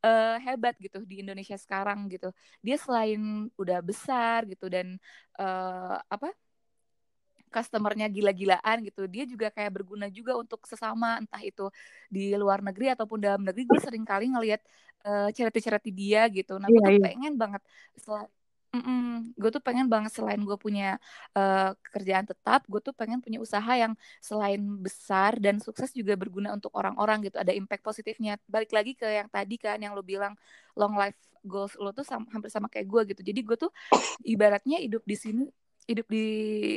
uh, 0.06 0.38
hebat 0.42 0.78
gitu 0.78 1.02
di 1.04 1.26
Indonesia 1.26 1.58
sekarang 1.58 2.06
gitu. 2.14 2.30
Dia 2.62 2.78
selain 2.78 3.50
udah 3.58 3.80
besar 3.82 4.46
gitu 4.46 4.70
dan 4.70 5.02
uh, 5.42 5.98
apa 6.10 6.30
customernya 7.48 8.12
gila-gilaan 8.12 8.84
gitu 8.84 9.08
dia 9.08 9.24
juga 9.24 9.48
kayak 9.48 9.80
berguna 9.80 10.12
juga 10.12 10.36
untuk 10.36 10.68
sesama 10.68 11.16
entah 11.16 11.40
itu 11.40 11.72
di 12.12 12.36
luar 12.36 12.60
negeri 12.60 12.94
ataupun 12.94 13.18
dalam 13.18 13.42
negeri. 13.42 13.66
Gue 13.66 13.80
sering 13.82 14.06
kali 14.06 14.30
ngelihat 14.30 14.62
uh, 15.08 15.30
cerita-cerita 15.34 15.90
dia 15.90 16.30
gitu. 16.30 16.62
Nah 16.62 16.70
gue 16.70 16.78
yeah, 16.78 16.86
tuh 16.86 16.94
yeah. 17.02 17.06
pengen 17.10 17.34
banget 17.40 17.62
sel 17.98 18.30
Mm-mm. 18.78 19.34
Gue 19.34 19.50
tuh 19.50 19.64
pengen 19.64 19.90
banget 19.90 20.14
selain 20.14 20.38
gue 20.38 20.54
punya 20.54 21.02
uh, 21.34 21.74
kerjaan 21.90 22.30
tetap, 22.30 22.62
gue 22.70 22.78
tuh 22.78 22.94
pengen 22.94 23.18
punya 23.18 23.42
usaha 23.42 23.74
yang 23.74 23.98
selain 24.22 24.62
besar 24.78 25.42
dan 25.42 25.58
sukses 25.58 25.90
juga 25.98 26.14
berguna 26.14 26.54
untuk 26.54 26.70
orang-orang 26.78 27.26
gitu. 27.26 27.42
Ada 27.42 27.58
impact 27.58 27.82
positifnya. 27.82 28.38
Balik 28.46 28.70
lagi 28.70 28.94
ke 28.94 29.10
yang 29.10 29.26
tadi 29.34 29.58
kan, 29.58 29.82
yang 29.82 29.98
lo 29.98 30.06
bilang 30.06 30.38
long 30.78 30.94
life 30.94 31.18
goals 31.42 31.74
lo 31.80 31.90
tuh 31.96 32.06
sama, 32.06 32.30
hampir 32.30 32.54
sama 32.54 32.68
kayak 32.70 32.86
gue 32.86 33.02
gitu. 33.16 33.22
Jadi 33.34 33.40
gue 33.42 33.58
tuh 33.58 33.72
ibaratnya 34.22 34.78
hidup 34.78 35.02
di 35.08 35.16
sini, 35.18 35.44
hidup 35.88 36.06
di 36.12 36.26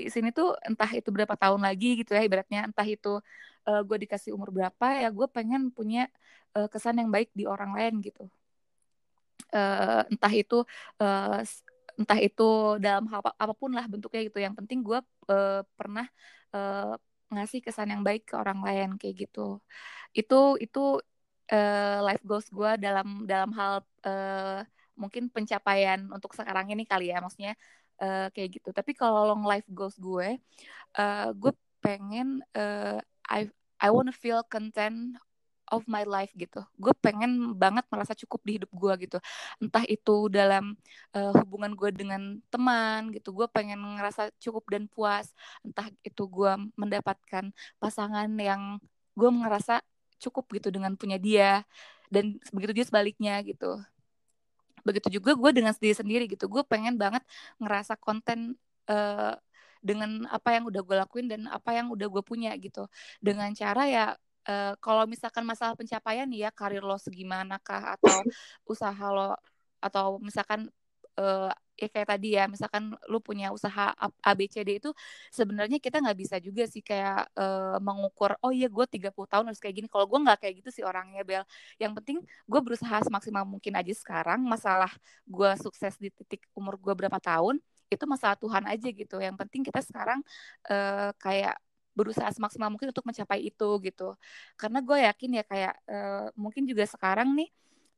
sini 0.07 0.31
tuh 0.31 0.55
entah 0.63 0.89
itu 0.95 1.11
berapa 1.11 1.35
tahun 1.35 1.61
lagi 1.67 2.01
gitu 2.01 2.15
ya 2.15 2.23
ibaratnya, 2.23 2.71
entah 2.71 2.87
itu 2.87 3.19
uh, 3.67 3.83
gue 3.83 3.97
dikasih 4.07 4.31
umur 4.33 4.55
berapa 4.55 4.87
ya 5.03 5.11
gue 5.11 5.27
pengen 5.27 5.75
punya 5.75 6.07
uh, 6.55 6.71
kesan 6.71 7.03
yang 7.03 7.11
baik 7.11 7.29
di 7.35 7.45
orang 7.45 7.75
lain 7.75 8.01
gitu. 8.01 8.31
Uh, 9.51 10.07
entah 10.07 10.31
itu 10.31 10.63
uh, 11.03 11.43
entah 12.01 12.17
itu 12.17 12.81
dalam 12.81 13.05
hal 13.13 13.21
apa 13.21 13.55
pun 13.61 13.71
lah 13.77 13.85
bentuknya 13.93 14.21
gitu. 14.29 14.39
Yang 14.41 14.55
penting 14.65 14.79
gue 14.81 14.99
uh, 15.29 15.61
pernah 15.79 16.07
uh, 16.57 16.97
ngasih 17.31 17.61
kesan 17.61 17.93
yang 17.93 18.03
baik 18.09 18.23
ke 18.33 18.35
orang 18.41 18.61
lain 18.65 18.89
kayak 18.97 19.29
gitu. 19.29 19.61
Itu 20.17 20.57
itu 20.65 20.99
uh, 21.53 21.99
life 22.07 22.25
goals 22.25 22.49
gue 22.49 22.71
dalam 22.81 23.29
dalam 23.29 23.51
hal 23.59 23.85
uh, 24.09 24.65
mungkin 24.97 25.29
pencapaian 25.35 26.01
untuk 26.13 26.33
sekarang 26.37 26.73
ini 26.73 26.85
kali 26.89 27.13
ya 27.13 27.21
maksudnya 27.21 27.53
uh, 28.01 28.33
kayak 28.35 28.61
gitu. 28.61 28.69
Tapi 28.73 28.93
kalau 28.97 29.29
long 29.31 29.45
life 29.45 29.69
goals 29.71 29.97
gue 30.01 30.41
uh, 30.97 31.29
gue 31.37 31.53
pengen 31.85 32.41
uh, 32.57 32.99
I 33.29 33.49
I 33.81 33.89
wanna 33.93 34.13
feel 34.13 34.45
content 34.49 35.17
of 35.71 35.87
my 35.87 36.03
life 36.05 36.35
gitu. 36.35 36.61
Gue 36.77 36.91
pengen 36.99 37.55
banget 37.55 37.87
merasa 37.89 38.13
cukup 38.19 38.41
di 38.45 38.53
hidup 38.61 38.71
gue 38.75 38.93
gitu. 39.07 39.19
Entah 39.63 39.87
itu 39.87 40.27
dalam 40.29 40.75
uh, 41.15 41.33
hubungan 41.41 41.73
gue 41.79 41.91
dengan 41.95 42.43
teman 42.51 43.15
gitu. 43.15 43.31
Gue 43.33 43.47
pengen 43.49 43.79
ngerasa 43.79 44.35
cukup 44.43 44.67
dan 44.69 44.91
puas. 44.91 45.31
Entah 45.63 45.89
itu 46.03 46.23
gue 46.27 46.53
mendapatkan 46.75 47.55
pasangan 47.79 48.29
yang 48.37 48.83
gue 49.15 49.31
ngerasa 49.31 49.81
cukup 50.21 50.51
gitu 50.59 50.69
dengan 50.75 50.99
punya 50.99 51.17
dia. 51.17 51.63
Dan 52.11 52.43
begitu 52.51 52.83
juga 52.83 52.87
sebaliknya 52.91 53.39
gitu. 53.47 53.79
Begitu 54.83 55.21
juga 55.23 55.33
gue 55.39 55.51
dengan 55.55 55.73
sendiri 55.73 55.95
sendiri 55.97 56.25
gitu. 56.27 56.51
Gue 56.51 56.67
pengen 56.67 56.99
banget 56.99 57.23
ngerasa 57.63 57.95
konten 57.97 58.59
uh, 58.91 59.39
dengan 59.81 60.29
apa 60.29 60.53
yang 60.61 60.69
udah 60.69 60.83
gue 60.85 60.97
lakuin 61.01 61.27
dan 61.27 61.49
apa 61.49 61.73
yang 61.73 61.89
udah 61.89 62.05
gue 62.05 62.21
punya 62.21 62.53
gitu 62.61 62.85
dengan 63.25 63.49
cara 63.57 63.89
ya 63.89 64.05
uh, 64.51 64.73
kalau 64.83 65.07
misalkan 65.07 65.47
masalah 65.47 65.79
pencapaian 65.79 66.27
nih 66.27 66.49
ya 66.49 66.51
karir 66.51 66.83
lo 66.83 66.99
segimana 66.99 67.63
kah 67.63 67.95
atau 67.95 68.11
usaha 68.73 69.07
lo 69.15 69.39
atau 69.81 70.19
misalkan 70.21 70.69
uh, 71.21 71.51
ya 71.81 71.89
kayak 71.89 72.09
tadi 72.13 72.29
ya 72.37 72.45
misalkan 72.45 72.93
lu 73.09 73.19
punya 73.25 73.49
usaha 73.57 73.97
ABCD 74.21 74.85
itu 74.85 74.91
sebenarnya 75.33 75.81
kita 75.81 75.97
nggak 76.05 76.19
bisa 76.19 76.37
juga 76.37 76.69
sih 76.69 76.85
kayak 76.85 77.33
uh, 77.33 77.81
mengukur 77.81 78.37
oh 78.45 78.53
iya 78.53 78.69
gue 78.69 78.85
30 78.85 79.09
tahun 79.17 79.45
harus 79.49 79.61
kayak 79.63 79.75
gini. 79.81 79.89
Kalau 79.89 80.05
gue 80.05 80.19
nggak 80.21 80.39
kayak 80.45 80.55
gitu 80.61 80.71
sih 80.77 80.85
orangnya 80.85 81.25
Bel. 81.25 81.45
Yang 81.81 81.93
penting 82.03 82.17
gue 82.25 82.61
berusaha 82.61 83.01
semaksimal 83.01 83.49
mungkin 83.49 83.73
aja 83.81 83.93
sekarang. 83.97 84.45
Masalah 84.45 84.93
gue 85.25 85.51
sukses 85.65 85.97
di 85.97 86.13
titik 86.13 86.45
umur 86.53 86.77
gue 86.77 86.93
berapa 86.93 87.17
tahun 87.17 87.57
itu 87.91 88.05
masalah 88.07 88.37
Tuhan 88.37 88.65
aja 88.69 88.89
gitu. 88.93 89.17
Yang 89.19 89.37
penting 89.41 89.63
kita 89.65 89.81
sekarang 89.81 90.21
uh, 90.69 91.11
kayak 91.17 91.57
berusaha 91.95 92.31
semaksimal 92.33 92.71
mungkin 92.73 92.91
untuk 92.95 93.05
mencapai 93.07 93.43
itu 93.45 93.69
gitu. 93.85 94.15
Karena 94.55 94.79
gue 94.81 94.99
yakin 95.07 95.31
ya 95.41 95.45
kayak 95.45 95.75
uh, 95.91 96.27
mungkin 96.39 96.65
juga 96.65 96.85
sekarang 96.87 97.35
nih 97.37 97.49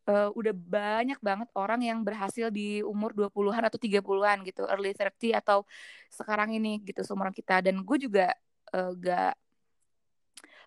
uh, 0.09 0.31
udah 0.35 0.55
banyak 0.55 1.19
banget 1.23 1.49
orang 1.55 1.81
yang 1.85 1.99
berhasil 2.03 2.49
di 2.51 2.81
umur 2.83 3.13
20-an 3.15 3.69
atau 3.69 3.79
30-an 3.79 4.39
gitu 4.49 4.63
early 4.67 4.97
30 4.97 5.37
atau 5.39 5.65
sekarang 6.11 6.57
ini 6.57 6.81
gitu 6.83 7.05
seumuran 7.05 7.35
kita. 7.35 7.61
Dan 7.65 7.85
gue 7.85 7.99
juga 8.01 8.33
uh, 8.75 8.93
gak 8.97 9.35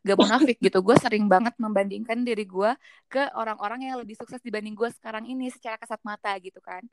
gak 0.06 0.18
munafik 0.22 0.58
gitu. 0.62 0.80
Gue 0.86 0.96
sering 1.02 1.26
banget 1.26 1.58
membandingkan 1.58 2.22
diri 2.22 2.46
gue 2.46 2.72
ke 3.10 3.24
orang-orang 3.34 3.90
yang 3.90 3.98
lebih 3.98 4.16
sukses 4.16 4.40
dibanding 4.46 4.78
gue 4.78 4.90
sekarang 5.02 5.26
ini 5.26 5.50
secara 5.50 5.82
kasat 5.82 6.00
mata 6.06 6.32
gitu 6.38 6.62
kan 6.62 6.86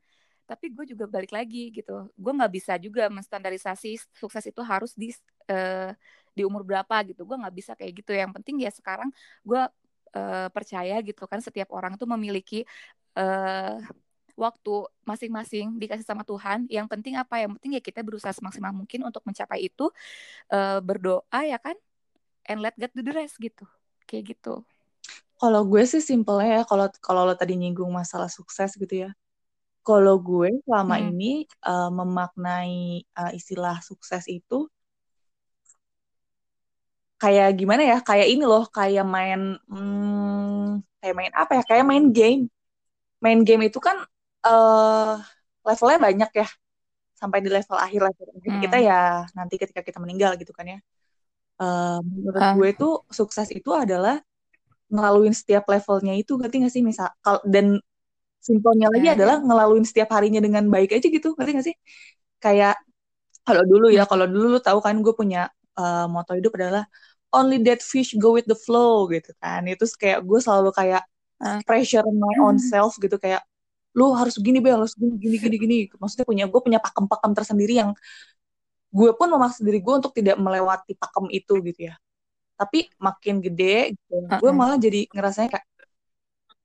tapi 0.43 0.75
gue 0.75 0.85
juga 0.91 1.07
balik 1.07 1.31
lagi 1.31 1.71
gitu. 1.71 2.11
Gue 2.19 2.31
nggak 2.35 2.51
bisa 2.51 2.73
juga 2.75 3.07
menstandarisasi 3.07 3.95
sukses 4.11 4.43
itu 4.43 4.59
harus 4.59 4.91
di 4.93 5.15
uh, 5.47 5.95
di 6.35 6.43
umur 6.43 6.67
berapa 6.67 6.95
gitu. 7.07 7.23
Gue 7.23 7.37
nggak 7.39 7.55
bisa 7.55 7.71
kayak 7.79 8.03
gitu. 8.03 8.11
Yang 8.11 8.31
penting 8.41 8.55
ya 8.67 8.71
sekarang 8.73 9.09
gue 9.47 9.61
uh, 10.13 10.47
percaya 10.51 10.99
gitu 10.99 11.23
kan 11.25 11.39
setiap 11.39 11.71
orang 11.71 11.95
tuh 11.95 12.07
memiliki 12.11 12.67
uh, 13.15 13.79
waktu 14.35 14.73
masing-masing 15.07 15.79
dikasih 15.79 16.03
sama 16.03 16.27
Tuhan. 16.27 16.67
Yang 16.67 16.87
penting 16.91 17.15
apa? 17.15 17.39
Yang 17.39 17.51
penting 17.59 17.71
ya 17.79 17.81
kita 17.81 17.99
berusaha 18.03 18.35
semaksimal 18.35 18.75
mungkin 18.75 19.07
untuk 19.07 19.23
mencapai 19.23 19.63
itu 19.63 19.87
uh, 20.51 20.79
berdoa 20.83 21.39
ya 21.47 21.55
kan? 21.55 21.79
And 22.43 22.59
let 22.59 22.75
God 22.75 22.91
do 22.91 22.99
the 22.99 23.15
rest 23.15 23.39
gitu. 23.39 23.63
Kayak 24.03 24.35
gitu. 24.35 24.67
Kalau 25.39 25.63
gue 25.63 25.83
sih 25.87 26.03
simpelnya 26.03 26.59
ya 26.59 26.63
kalau 26.67 26.87
kalau 26.99 27.23
lo 27.23 27.35
tadi 27.35 27.55
nyinggung 27.55 27.91
masalah 27.91 28.27
sukses 28.27 28.75
gitu 28.75 29.07
ya 29.07 29.11
kalau 29.83 30.15
gue 30.17 30.63
selama 30.63 30.95
hmm. 30.97 31.07
ini 31.11 31.31
uh, 31.67 31.91
memaknai 31.91 33.03
uh, 33.19 33.31
istilah 33.35 33.83
sukses 33.83 34.23
itu 34.31 34.71
kayak 37.19 37.55
gimana 37.55 37.83
ya 37.87 37.97
kayak 38.03 38.27
ini 38.31 38.43
loh 38.43 38.67
kayak 38.67 39.03
main 39.07 39.59
hmm, 39.67 40.83
kayak 40.99 41.15
main 41.15 41.33
apa 41.35 41.51
ya 41.59 41.63
kayak 41.63 41.85
main 41.87 42.05
game 42.11 42.47
main 43.23 43.39
game 43.47 43.67
itu 43.67 43.79
kan 43.79 43.95
uh, 44.43 45.19
levelnya 45.63 45.99
banyak 45.99 46.31
ya 46.35 46.47
sampai 47.15 47.39
di 47.39 47.47
level 47.47 47.79
akhir 47.79 48.01
level 48.11 48.27
akhir 48.39 48.51
hmm. 48.51 48.63
kita 48.67 48.77
ya 48.83 48.99
nanti 49.31 49.55
ketika 49.55 49.79
kita 49.79 50.03
meninggal 50.03 50.35
gitu 50.35 50.51
kan 50.51 50.67
ya 50.67 50.79
uh, 51.63 52.03
menurut 52.03 52.43
uh. 52.43 52.53
gue 52.59 52.67
itu 52.75 52.89
sukses 53.07 53.47
itu 53.55 53.71
adalah 53.71 54.19
ngelaluin 54.91 55.31
setiap 55.31 55.63
levelnya 55.71 56.13
itu 56.19 56.35
ngerti 56.35 56.55
gak 56.67 56.73
sih 56.75 56.83
misal 56.83 57.07
kal 57.23 57.39
dan 57.47 57.79
simpelnya 58.43 58.91
lagi 58.91 59.07
yeah, 59.07 59.15
adalah 59.15 59.39
yeah. 59.39 59.45
ngelaluin 59.47 59.85
setiap 59.87 60.11
harinya 60.11 60.43
dengan 60.43 60.67
baik 60.67 60.91
aja 60.91 61.07
gitu 61.07 61.31
ngerti 61.39 61.51
gak 61.55 61.65
sih 61.71 61.75
kayak 62.43 62.75
kalau 63.47 63.63
dulu 63.63 63.87
ya 63.87 64.03
hmm. 64.03 64.11
kalau 64.11 64.25
dulu 64.27 64.45
lu 64.55 64.59
tahu 64.59 64.79
kan 64.83 64.99
gue 64.99 65.13
punya 65.15 65.47
uh, 65.79 66.05
moto 66.11 66.35
hidup 66.35 66.51
adalah 66.59 66.83
only 67.31 67.63
that 67.63 67.79
fish 67.79 68.11
go 68.19 68.35
with 68.35 68.47
the 68.51 68.57
flow 68.59 69.07
gitu 69.07 69.31
kan 69.39 69.63
itu 69.63 69.87
kayak 69.95 70.19
gue 70.27 70.39
selalu 70.43 70.75
kayak 70.75 71.03
uh. 71.39 71.63
pressure 71.63 72.03
my 72.03 72.35
own 72.43 72.59
self 72.59 72.99
gitu 72.99 73.15
kayak 73.15 73.43
lu 73.95 74.11
harus 74.11 74.35
gini 74.41 74.59
bel 74.59 74.83
harus 74.83 74.97
gini 74.97 75.15
gini 75.15 75.37
gini 75.39 75.55
gini 75.55 75.77
maksudnya 76.01 76.27
punya 76.27 76.45
gue 76.49 76.59
punya 76.59 76.79
pakem-pakem 76.81 77.31
tersendiri 77.31 77.73
yang 77.79 77.91
gue 78.93 79.09
pun 79.15 79.27
memaksa 79.29 79.61
diri 79.61 79.79
gue 79.81 79.93
untuk 79.93 80.13
tidak 80.13 80.35
melewati 80.37 80.97
pakem 80.97 81.29
itu 81.31 81.53
gitu 81.63 81.79
ya 81.93 81.95
tapi 82.53 82.85
makin 83.01 83.41
gede 83.41 83.97
gitu, 83.97 84.13
uh 84.13 84.29
-uh. 84.29 84.39
gue 84.41 84.51
malah 84.53 84.77
jadi 84.77 85.09
ngerasanya 85.09 85.49
kayak 85.57 85.65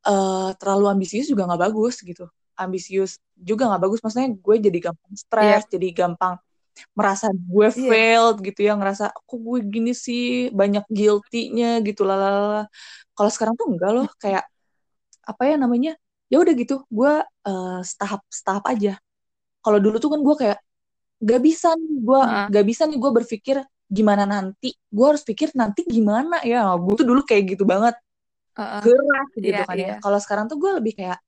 uh, 0.07 0.51
terlalu 0.61 0.87
ambisius 0.99 1.27
juga 1.27 1.49
nggak 1.49 1.63
bagus 1.71 1.99
gitu 2.05 2.29
ambisius 2.59 3.23
juga 3.39 3.71
nggak 3.71 3.83
bagus 3.83 3.99
maksudnya 4.03 4.31
gue 4.35 4.57
jadi 4.59 4.79
gampang 4.91 5.15
stres 5.15 5.63
yeah. 5.65 5.71
jadi 5.71 5.89
gampang 5.95 6.35
merasa 6.95 7.31
gue 7.31 7.69
yeah. 7.71 7.89
failed 7.91 8.39
gitu 8.43 8.61
ya 8.67 8.79
ngerasa 8.79 9.11
kok 9.15 9.39
gue 9.39 9.59
gini 9.67 9.93
sih 9.95 10.51
banyak 10.55 10.87
guilty-nya 10.91 11.83
gitu 11.83 12.07
lah 12.07 12.67
kalau 13.15 13.31
sekarang 13.31 13.55
tuh 13.59 13.67
enggak 13.71 13.91
loh 13.95 14.07
kayak 14.19 14.47
apa 15.27 15.43
ya 15.45 15.55
namanya 15.59 15.93
ya 16.29 16.37
udah 16.39 16.55
gitu 16.55 16.85
gue 16.89 17.13
uh, 17.25 17.81
setahap 17.83 18.21
setahap 18.31 18.65
aja 18.69 18.93
kalau 19.65 19.79
dulu 19.83 19.97
tuh 19.99 20.11
kan 20.13 20.21
gue 20.23 20.37
kayak 20.39 20.59
gak 21.19 21.41
bisa 21.43 21.75
nih 21.75 21.99
gue 21.99 22.21
uh. 22.21 22.47
gak 22.47 22.67
bisa 22.67 22.83
nih 22.87 22.99
gue 22.99 23.11
berpikir 23.11 23.57
gimana 23.89 24.29
nanti 24.29 24.77
gue 24.77 25.07
harus 25.07 25.25
pikir 25.25 25.51
nanti 25.57 25.83
gimana 25.89 26.45
ya 26.45 26.77
gue 26.77 26.95
tuh 26.95 27.07
dulu 27.09 27.25
kayak 27.25 27.57
gitu 27.57 27.65
banget 27.65 27.97
uh, 28.59 28.62
uh. 28.79 28.81
gerak 28.83 29.29
gitu 29.38 29.55
yeah, 29.55 29.64
kan 29.64 29.77
yeah. 29.79 29.87
ya 29.87 29.94
iya. 29.94 30.03
kalau 30.03 30.18
sekarang 30.18 30.44
tuh 30.51 30.59
gue 30.59 30.71
lebih 30.83 30.92
kayak 30.99 31.18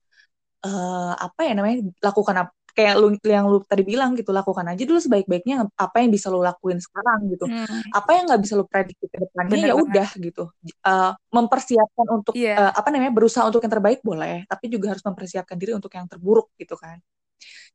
uh, 0.67 1.15
apa 1.15 1.41
ya 1.47 1.53
namanya 1.55 1.87
lakukan 2.03 2.35
apa 2.45 2.51
kayak 2.71 2.95
lu 2.97 3.07
yang 3.27 3.45
lu 3.51 3.59
tadi 3.67 3.83
bilang 3.83 4.15
gitu 4.15 4.31
lakukan 4.31 4.63
aja 4.63 4.83
dulu 4.87 4.99
sebaik-baiknya 4.99 5.67
apa 5.75 5.95
yang 5.99 6.09
bisa 6.11 6.31
lu 6.31 6.39
lakuin 6.39 6.79
sekarang 6.79 7.27
gitu 7.27 7.45
hmm. 7.47 7.91
apa 7.91 8.09
yang 8.15 8.23
nggak 8.31 8.41
bisa 8.41 8.53
lu 8.55 8.65
prediksi 8.65 9.05
ke 9.11 9.17
depannya 9.19 9.71
ya 9.71 9.75
udah 9.75 10.09
gitu 10.15 10.43
uh, 10.87 11.11
mempersiapkan 11.35 12.07
untuk 12.07 12.33
yeah. 12.35 12.55
Iya. 12.55 12.67
uh, 12.67 12.73
apa 12.79 12.87
namanya 12.89 13.13
berusaha 13.13 13.43
untuk 13.47 13.61
yang 13.63 13.73
terbaik 13.75 13.99
boleh 14.01 14.47
tapi 14.47 14.71
juga 14.71 14.95
harus 14.95 15.03
mempersiapkan 15.03 15.55
diri 15.59 15.75
untuk 15.75 15.91
yang 15.91 16.07
terburuk 16.07 16.51
gitu 16.55 16.79
kan 16.79 16.97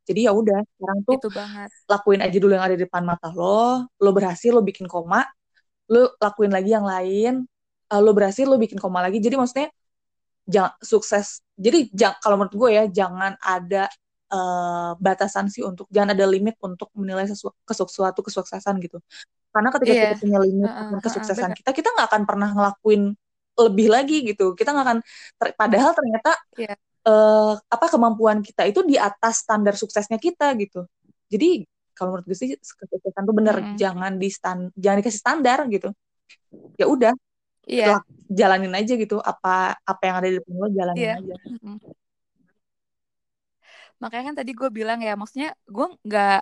jadi 0.07 0.31
ya 0.31 0.33
udah 0.33 0.63
sekarang 0.65 0.99
tuh 1.03 1.19
Itu 1.19 1.31
banget. 1.35 1.69
lakuin 1.91 2.21
aja 2.23 2.37
dulu 2.41 2.53
yang 2.57 2.65
ada 2.65 2.77
di 2.79 2.83
depan 2.87 3.03
mata 3.05 3.29
lo 3.37 3.85
lo 3.87 4.11
berhasil 4.17 4.51
lo 4.51 4.65
bikin 4.65 4.89
koma 4.89 5.29
lo 5.93 6.17
lakuin 6.19 6.51
lagi 6.51 6.73
yang 6.73 6.87
lain 6.87 7.45
uh, 7.93 8.01
lo 8.03 8.11
berhasil 8.17 8.45
lo 8.47 8.57
bikin 8.59 8.79
koma 8.79 9.03
lagi 9.05 9.19
jadi 9.23 9.37
maksudnya 9.39 9.69
jangan 10.47 10.73
sukses 10.79 11.43
jadi 11.59 11.91
jang, 11.91 12.15
kalau 12.23 12.39
menurut 12.39 12.55
gue 12.55 12.71
ya 12.71 12.85
jangan 12.87 13.35
ada 13.43 13.91
uh, 14.31 14.95
batasan 15.03 15.51
sih 15.51 15.67
untuk 15.67 15.91
jangan 15.91 16.15
ada 16.15 16.27
limit 16.29 16.55
untuk 16.63 16.91
menilai 16.95 17.27
sesu, 17.27 17.51
kesuatu 17.67 18.21
kesuksesan 18.23 18.79
gitu 18.83 19.03
karena 19.51 19.69
ketika 19.73 19.93
Iya. 19.93 20.03
kita 20.13 20.17
punya 20.23 20.39
limit 20.45 20.69
akan 20.71 20.87
heeh, 20.93 21.03
kesuksesan 21.03 21.51
benar. 21.51 21.59
kita 21.59 21.71
kita 21.75 21.89
nggak 21.97 22.07
akan 22.13 22.23
pernah 22.29 22.49
ngelakuin 22.53 23.03
lebih 23.57 23.89
lagi 23.89 24.17
gitu 24.23 24.53
kita 24.53 24.69
nggak 24.71 24.87
akan 24.87 24.99
ter- 25.41 25.57
padahal 25.57 25.91
ternyata 25.97 26.31
Iya. 26.61 26.75
eh, 27.09 27.53
apa 27.57 27.87
kemampuan 27.89 28.39
kita 28.45 28.69
itu 28.69 28.85
di 28.85 29.01
atas 29.01 29.43
standar 29.43 29.75
suksesnya 29.75 30.21
kita 30.21 30.53
gitu 30.61 30.85
jadi 31.33 31.65
kalau 31.97 32.13
menurut 32.13 32.29
gue 32.29 32.37
sih 32.37 32.53
kesuksesan 32.61 33.25
tuh 33.25 33.33
bener 33.35 33.57
Mm-mm. 33.57 33.77
jangan 33.81 34.13
di 34.21 34.29
stan 34.29 34.69
jangan 34.77 34.97
dikasih 35.01 35.21
standar 35.25 35.59
gitu 35.73 35.89
ya 36.77 36.85
udah 36.85 37.17
Iya. 37.67 37.99
lak- 37.99 38.09
jalanin 38.27 38.75
aja 38.75 38.93
gitu 38.95 39.17
apa 39.23 39.75
apa 39.83 40.03
yang 40.07 40.17
ada 40.19 40.29
di 40.31 40.37
depan 40.39 40.55
lo 40.59 40.67
jalanin 40.71 41.03
Iya. 41.03 41.15
aja. 41.19 41.35
Makanya 44.03 44.25
kan 44.33 44.37
tadi 44.45 44.53
gue 44.53 44.69
bilang 44.69 44.99
ya, 45.01 45.17
maksudnya 45.17 45.51
gue 45.67 45.87
nggak 46.05 46.39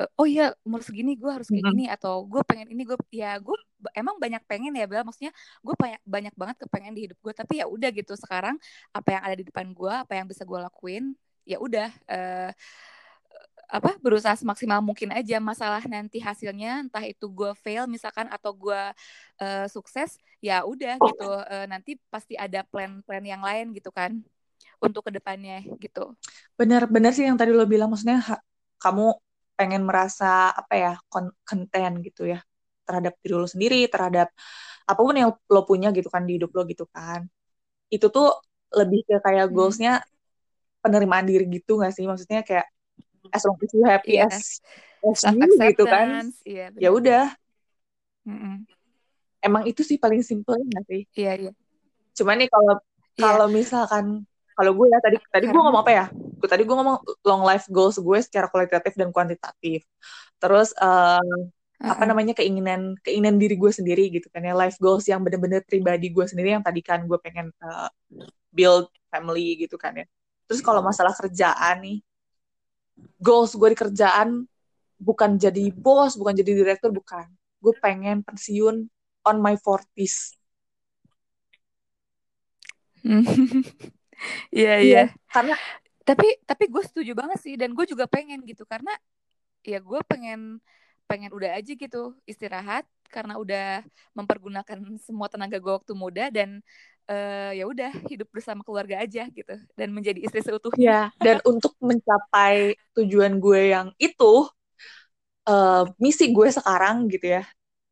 eh, 0.00 0.08
oh 0.16 0.24
iya 0.24 0.56
umur 0.64 0.80
segini 0.80 1.20
gue 1.20 1.28
harus 1.28 1.48
kayak 1.52 1.64
gini 1.68 1.84
atau 1.88 2.24
gue 2.24 2.40
pengen 2.48 2.68
ini 2.72 2.82
gue 2.88 2.96
ya 3.12 3.36
gue 3.36 3.56
emang 3.92 4.16
banyak 4.16 4.40
pengen 4.48 4.72
ya 4.72 4.88
Bel 4.88 5.04
maksudnya 5.04 5.32
gue 5.60 5.74
banyak 5.76 6.00
banyak 6.04 6.34
banget 6.40 6.56
kepengen 6.64 6.92
di 6.96 7.00
hidup 7.08 7.18
gue 7.20 7.32
tapi 7.36 7.60
ya 7.60 7.66
udah 7.68 7.90
gitu 7.92 8.16
sekarang 8.16 8.56
apa 8.96 9.08
yang 9.12 9.22
ada 9.22 9.36
di 9.36 9.44
depan 9.44 9.68
gue 9.76 9.92
apa 9.92 10.12
yang 10.16 10.24
bisa 10.24 10.48
gue 10.48 10.58
lakuin 10.64 11.12
ya 11.44 11.60
udah 11.60 11.88
eh, 12.08 12.50
apa 13.72 13.96
berusaha 14.04 14.36
semaksimal 14.36 14.84
mungkin 14.84 15.10
aja 15.16 15.40
masalah 15.40 15.80
nanti 15.88 16.20
hasilnya 16.20 16.84
entah 16.84 17.04
itu 17.08 17.24
gue 17.32 17.50
fail 17.64 17.88
misalkan 17.88 18.28
atau 18.28 18.52
gue 18.52 18.80
eh, 19.40 19.66
sukses 19.72 20.20
ya 20.44 20.62
udah 20.68 21.00
gitu. 21.00 21.24
Eh, 21.48 21.66
nanti 21.72 21.90
pasti 22.12 22.34
ada 22.36 22.60
plan-plan 22.68 23.24
yang 23.24 23.40
lain 23.40 23.72
gitu 23.76 23.88
kan 23.88 24.12
untuk 24.84 25.02
ke 25.08 25.12
depannya 25.16 25.64
gitu. 25.80 26.14
Bener-bener 26.58 27.10
sih 27.16 27.24
yang 27.28 27.36
tadi 27.40 27.50
lo 27.58 27.64
bilang 27.72 27.88
maksudnya 27.92 28.18
ha- 28.28 28.42
kamu 28.82 29.02
pengen 29.58 29.82
merasa 29.88 30.24
apa 30.60 30.74
ya 30.82 30.90
kon- 31.12 31.34
konten 31.48 31.90
gitu 32.06 32.22
ya 32.32 32.38
terhadap 32.86 33.12
diri 33.22 33.34
lo 33.38 33.46
sendiri 33.54 33.76
terhadap 33.92 34.28
apa 34.90 35.00
pun 35.06 35.14
yang 35.22 35.30
lo 35.54 35.60
punya 35.70 35.88
gitu 35.96 36.08
kan 36.14 36.22
di 36.28 36.32
hidup 36.38 36.50
lo 36.56 36.62
gitu 36.72 36.84
kan. 36.94 37.20
Itu 37.94 38.06
tuh 38.14 38.26
lebih 38.78 39.00
ke 39.08 39.14
kayak 39.26 39.46
Hmm. 39.48 39.54
goalsnya 39.54 39.90
penerimaan 40.84 41.26
diri 41.30 41.44
gitu 41.56 41.72
gak 41.82 41.92
sih? 41.96 42.04
Maksudnya 42.10 42.40
kayak 42.48 42.66
as 43.30 43.42
long 43.46 43.58
as 43.62 43.70
you 43.70 43.84
happy 43.86 44.18
Iya. 44.18 44.26
as 44.26 44.58
as 45.06 45.22
self 45.22 45.36
you 45.38 45.54
gitu 45.54 45.84
kan. 45.86 46.26
acceptance. 46.26 46.34
Iya 46.42 46.66
ya 46.78 46.90
udah. 46.90 47.24
Mm-mm. 48.22 48.62
emang 49.42 49.66
itu 49.66 49.82
sih 49.82 49.98
paling 49.98 50.22
simple 50.22 50.54
gak 50.70 50.86
sih? 50.86 51.02
Iya 51.18 51.32
iya. 51.34 51.52
Cuman 52.14 52.38
nih 52.38 52.46
kalau 52.50 52.74
iya. 52.78 53.22
kalau 53.22 53.46
misalkan 53.50 54.22
kalau 54.54 54.72
gue 54.78 54.86
ya 54.94 54.98
tadi 55.02 55.18
tadi 55.26 55.44
gue 55.50 55.58
ngomong 55.58 55.82
apa 55.82 55.90
ya? 55.90 56.06
Gue 56.14 56.46
tadi 56.46 56.62
gue 56.62 56.76
ngomong 56.78 57.02
long 57.26 57.42
life 57.42 57.66
goals 57.66 57.98
gue 57.98 58.18
secara 58.22 58.46
kualitatif 58.46 58.94
dan 58.94 59.10
kuantitatif. 59.10 59.82
Terus 60.38 60.70
eh, 60.78 61.18
apa 61.82 61.98
Heeh. 61.98 62.06
namanya 62.06 62.34
keinginan 62.38 62.94
keinginan 63.02 63.42
diri 63.42 63.58
gue 63.58 63.72
sendiri 63.74 64.06
gitu 64.14 64.30
kan 64.30 64.46
ya. 64.46 64.54
Life 64.54 64.78
goals 64.78 65.10
yang 65.10 65.26
bener-bener 65.26 65.66
pribadi 65.66 66.14
gue 66.14 66.22
sendiri 66.22 66.54
yang 66.54 66.62
tadi 66.62 66.78
kan 66.78 67.02
gue 67.10 67.18
pengen 67.18 67.50
eh, 67.50 67.90
build 68.54 68.86
family 69.10 69.58
gitu 69.66 69.74
kan 69.74 69.98
ya. 69.98 70.06
Terus 70.46 70.62
kalau 70.62 70.78
masalah 70.86 71.10
kerjaan 71.18 71.82
nih 71.82 71.98
goals 73.22 73.54
gue 73.56 73.72
di 73.72 73.78
kerjaan 73.78 74.44
bukan 75.02 75.34
jadi 75.40 75.72
bos 75.74 76.14
bukan 76.18 76.34
jadi 76.36 76.52
direktur 76.52 76.90
bukan. 76.94 77.26
Gue 77.62 77.74
pengen 77.78 78.26
pensiun 78.26 78.86
on 79.22 79.36
my 79.38 79.54
40s 79.54 80.34
iya 84.54 84.78
iya 84.78 84.78
iya. 84.78 85.02
karena 85.30 85.58
tapi 86.02 86.38
tapi 86.46 86.64
gue 86.70 86.82
setuju 86.82 87.12
banget 87.14 87.38
sih 87.42 87.54
dan 87.58 87.74
gue 87.74 87.86
juga 87.86 88.06
pengen 88.06 88.42
gitu 88.46 88.62
karena 88.66 88.94
ya 89.62 89.78
gue 89.78 90.00
pengen 90.06 90.58
pengen 91.06 91.30
udah 91.34 91.58
aja 91.58 91.72
gitu 91.74 92.14
istirahat 92.26 92.86
karena 93.10 93.36
udah 93.36 93.84
mempergunakan 94.16 94.78
semua 95.02 95.28
tenaga 95.28 95.58
gue 95.58 95.72
waktu 95.74 95.92
muda 95.94 96.30
dan 96.32 96.62
eh, 97.08 97.58
ya 97.58 97.64
udah 97.66 97.92
hidup 98.08 98.28
bersama 98.30 98.62
keluarga 98.66 99.00
aja 99.02 99.26
gitu. 99.30 99.54
Dan 99.74 99.94
menjadi 99.94 100.22
istri 100.22 100.40
seutuhnya. 100.42 100.82
Ya 100.82 101.00
dan 101.18 101.38
untuk 101.46 101.74
mencapai 101.82 102.76
tujuan 102.98 103.38
gue 103.38 103.72
yang 103.74 103.88
itu 103.98 104.46
eh, 105.48 105.84
misi 105.98 106.30
gue 106.30 106.48
sekarang 106.50 107.08
gitu 107.10 107.40
ya 107.40 107.42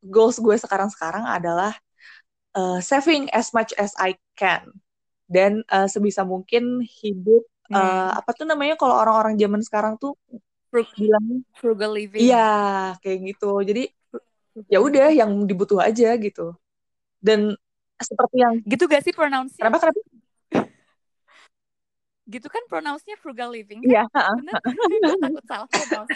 goals 0.00 0.40
gue 0.40 0.56
sekarang-sekarang 0.56 1.24
adalah 1.28 1.76
eh, 2.56 2.78
saving 2.80 3.28
as 3.30 3.52
much 3.52 3.76
as 3.76 3.92
I 4.00 4.16
can. 4.36 4.66
Dan 5.30 5.62
eh, 5.68 5.86
sebisa 5.86 6.26
mungkin 6.26 6.82
hidup 6.82 7.46
hmm. 7.70 8.18
apa 8.18 8.30
tuh 8.34 8.50
namanya 8.50 8.74
kalau 8.74 8.98
orang-orang 8.98 9.38
zaman 9.38 9.62
sekarang 9.62 9.94
tuh 10.00 10.18
Frug- 10.70 10.94
bilangnya 10.98 11.42
frugal 11.58 11.94
living. 11.94 12.30
iya 12.30 12.94
kayak 13.02 13.18
gitu. 13.34 13.62
Jadi 13.62 13.90
ya 14.70 14.78
frugal 14.78 14.86
udah 14.90 15.06
yang 15.14 15.30
dibutuh 15.46 15.78
aja 15.82 16.14
gitu. 16.18 16.54
Dan 17.20 17.54
seperti 18.00 18.36
yang 18.40 18.54
gitu 18.64 18.84
gak 18.88 19.04
sih 19.04 19.12
pronounce-nya? 19.14 19.62
Kenapa 19.68 19.78
kenapa? 19.88 20.00
Gitu 22.30 22.46
kan 22.46 22.62
pronounce-nya 22.70 23.18
frugal 23.18 23.50
living. 23.50 23.82
Kan? 23.82 23.90
iya 23.90 24.04
gue 25.02 25.18
takut 25.18 25.44
salah 25.50 25.66
pronounce 25.66 26.14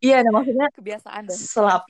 iya 0.00 0.24
nah 0.24 0.32
maksudnya 0.40 0.66
kebiasaan 0.76 1.28
deh 1.28 1.36
selap 1.36 1.84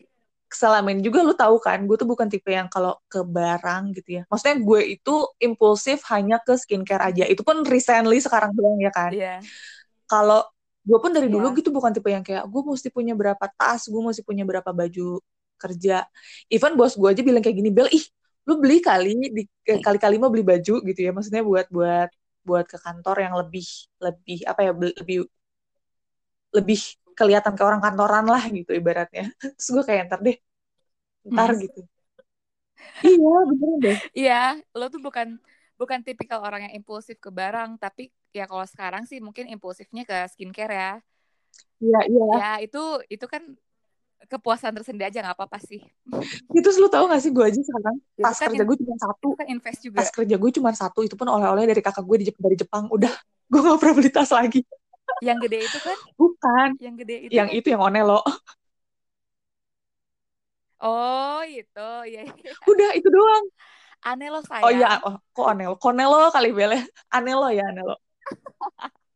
selama 0.47 0.95
ini 0.95 1.03
juga 1.03 1.27
lu 1.27 1.35
tahu 1.35 1.59
kan 1.59 1.83
gue 1.85 1.97
tuh 1.99 2.07
bukan 2.07 2.31
tipe 2.31 2.49
yang 2.55 2.71
kalau 2.71 2.95
ke 3.11 3.19
barang 3.19 3.99
gitu 3.99 4.23
ya. 4.23 4.23
Maksudnya 4.31 4.63
gue 4.63 4.81
itu 4.95 5.15
impulsif 5.43 6.07
hanya 6.15 6.39
ke 6.39 6.55
skincare 6.55 7.03
aja. 7.03 7.27
Itu 7.27 7.43
pun 7.43 7.67
recently 7.67 8.23
sekarang 8.23 8.55
doang 8.55 8.79
ya 8.79 8.95
kan? 8.95 9.11
Iya. 9.11 9.43
Kalau 10.07 10.47
gue 10.87 10.99
pun 11.03 11.11
dari 11.11 11.27
dulu 11.27 11.51
iya 11.51 11.59
gitu 11.59 11.75
bukan 11.75 11.91
tipe 11.91 12.15
yang 12.15 12.23
kayak 12.23 12.47
gue 12.47 12.63
mesti 12.63 12.95
punya 12.95 13.19
berapa 13.19 13.43
tas 13.59 13.91
gue 13.91 13.99
mesti 13.99 14.23
punya 14.23 14.47
berapa 14.47 14.71
baju 14.71 15.19
kerja. 15.63 15.93
Even 16.53 16.73
bos 16.79 16.95
gue 17.01 17.09
aja 17.13 17.23
bilang 17.27 17.43
kayak 17.45 17.57
gini 17.61 17.71
Bel 17.77 17.89
ih 17.99 18.05
lu 18.49 18.55
beli 18.63 18.79
kali 18.89 19.11
di 19.37 19.43
eh, 19.71 19.79
kali-kali 19.83 20.17
mau 20.23 20.31
beli 20.35 20.45
baju 20.47 20.73
gitu 20.89 21.01
ya. 21.07 21.11
Maksudnya 21.17 21.43
buat 21.51 21.67
buat 21.77 22.09
buat 22.47 22.65
ke 22.73 22.79
kantor 22.85 23.17
yang 23.25 23.35
lebih 23.41 23.67
lebih 24.05 24.39
apa 24.51 24.61
ya 24.67 24.71
lebih 25.03 25.17
lebih 26.57 26.79
kelihatan 27.19 27.53
kayak 27.57 27.69
orang 27.71 27.83
kantoran 27.87 28.25
lah 28.33 28.43
gitu 28.57 28.71
ibaratnya. 28.81 29.23
Terus 29.57 29.69
gue 29.75 29.85
kayak 29.89 30.03
ntar 30.11 30.21
deh 30.27 30.37
ntar 31.33 31.51
Hmm. 31.51 31.61
gitu. 31.63 31.81
Iya 33.07 33.31
bener 33.51 33.73
deh. 33.85 33.97
Iya, 34.19 34.33
lo 34.79 34.85
tuh 34.93 35.01
bukan 35.07 35.29
bukan 35.81 36.01
tipikal 36.07 36.41
orang 36.47 36.61
yang 36.67 36.75
impulsif 36.79 37.17
ke 37.25 37.31
barang, 37.41 37.71
tapi 37.83 38.03
ya 38.37 38.43
kalau 38.51 38.65
sekarang 38.73 39.03
sih 39.11 39.19
mungkin 39.27 39.47
impulsifnya 39.55 40.03
ke 40.09 40.17
skincare 40.33 40.73
ya. 40.81 40.91
iya 41.83 41.99
iya. 42.11 42.27
Ya 42.37 42.59
itu 42.65 42.79
itu 43.13 43.27
kan 43.33 43.43
kepuasan 44.27 44.75
tersendiri 44.77 45.09
aja 45.09 45.23
nggak 45.23 45.37
apa-apa 45.39 45.59
sih. 45.63 45.81
itu 46.53 46.69
lu 46.83 46.91
tau 46.91 47.07
gak 47.07 47.23
sih 47.23 47.31
gue 47.31 47.45
aja 47.47 47.61
sekarang 47.63 47.97
Itu 47.99 48.23
tas 48.23 48.37
kan 48.39 48.49
kerja 48.53 48.65
gue 48.67 48.77
cuma 48.83 48.97
satu 48.99 49.29
kan 49.39 49.47
invest 49.49 49.81
juga. 49.83 49.97
tas 50.03 50.11
kerja 50.11 50.35
gue 50.37 50.51
cuma 50.53 50.71
satu 50.75 51.01
itu 51.07 51.15
pun 51.15 51.29
oleh-oleh 51.31 51.65
dari 51.71 51.81
kakak 51.81 52.05
gue 52.05 52.17
dari 52.37 52.57
Jepang 52.59 52.91
udah 52.91 53.13
gue 53.47 53.61
gak 53.63 53.79
pernah 53.81 53.95
beli 53.95 54.11
tas 54.11 54.31
lagi 54.35 54.61
Yang 55.23 55.39
gede 55.49 55.59
itu 55.65 55.79
kan, 55.81 55.99
bukan 56.19 56.69
yang 56.83 56.95
gede 56.99 57.17
itu 57.25 57.33
yang 57.33 57.49
kan. 57.49 57.57
itu 57.57 57.67
yang 57.73 57.83
onelo 57.83 58.21
Oh, 60.77 61.41
itu. 61.49 61.89
Iya, 62.05 62.21
iya. 62.29 62.53
udah 62.69 62.91
itu 62.93 63.09
doang 63.09 63.45
Aneh 64.05 64.29
lo 64.31 64.39
oh 64.45 64.71
iya 64.71 65.01
oh, 65.03 65.17
kok 65.35 65.47
onelo 65.57 65.75
konelo 65.81 66.31
kali 66.31 66.53
bele 66.55 66.79
anelo 67.11 67.49
ya 67.51 67.65
anelo 67.67 67.97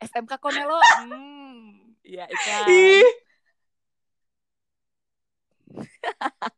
SMK 0.00 0.32
Konelo. 0.42 0.76
Hmm, 1.00 1.96
ya 2.04 2.28
iklan. 2.28 2.66
ih 2.68 3.25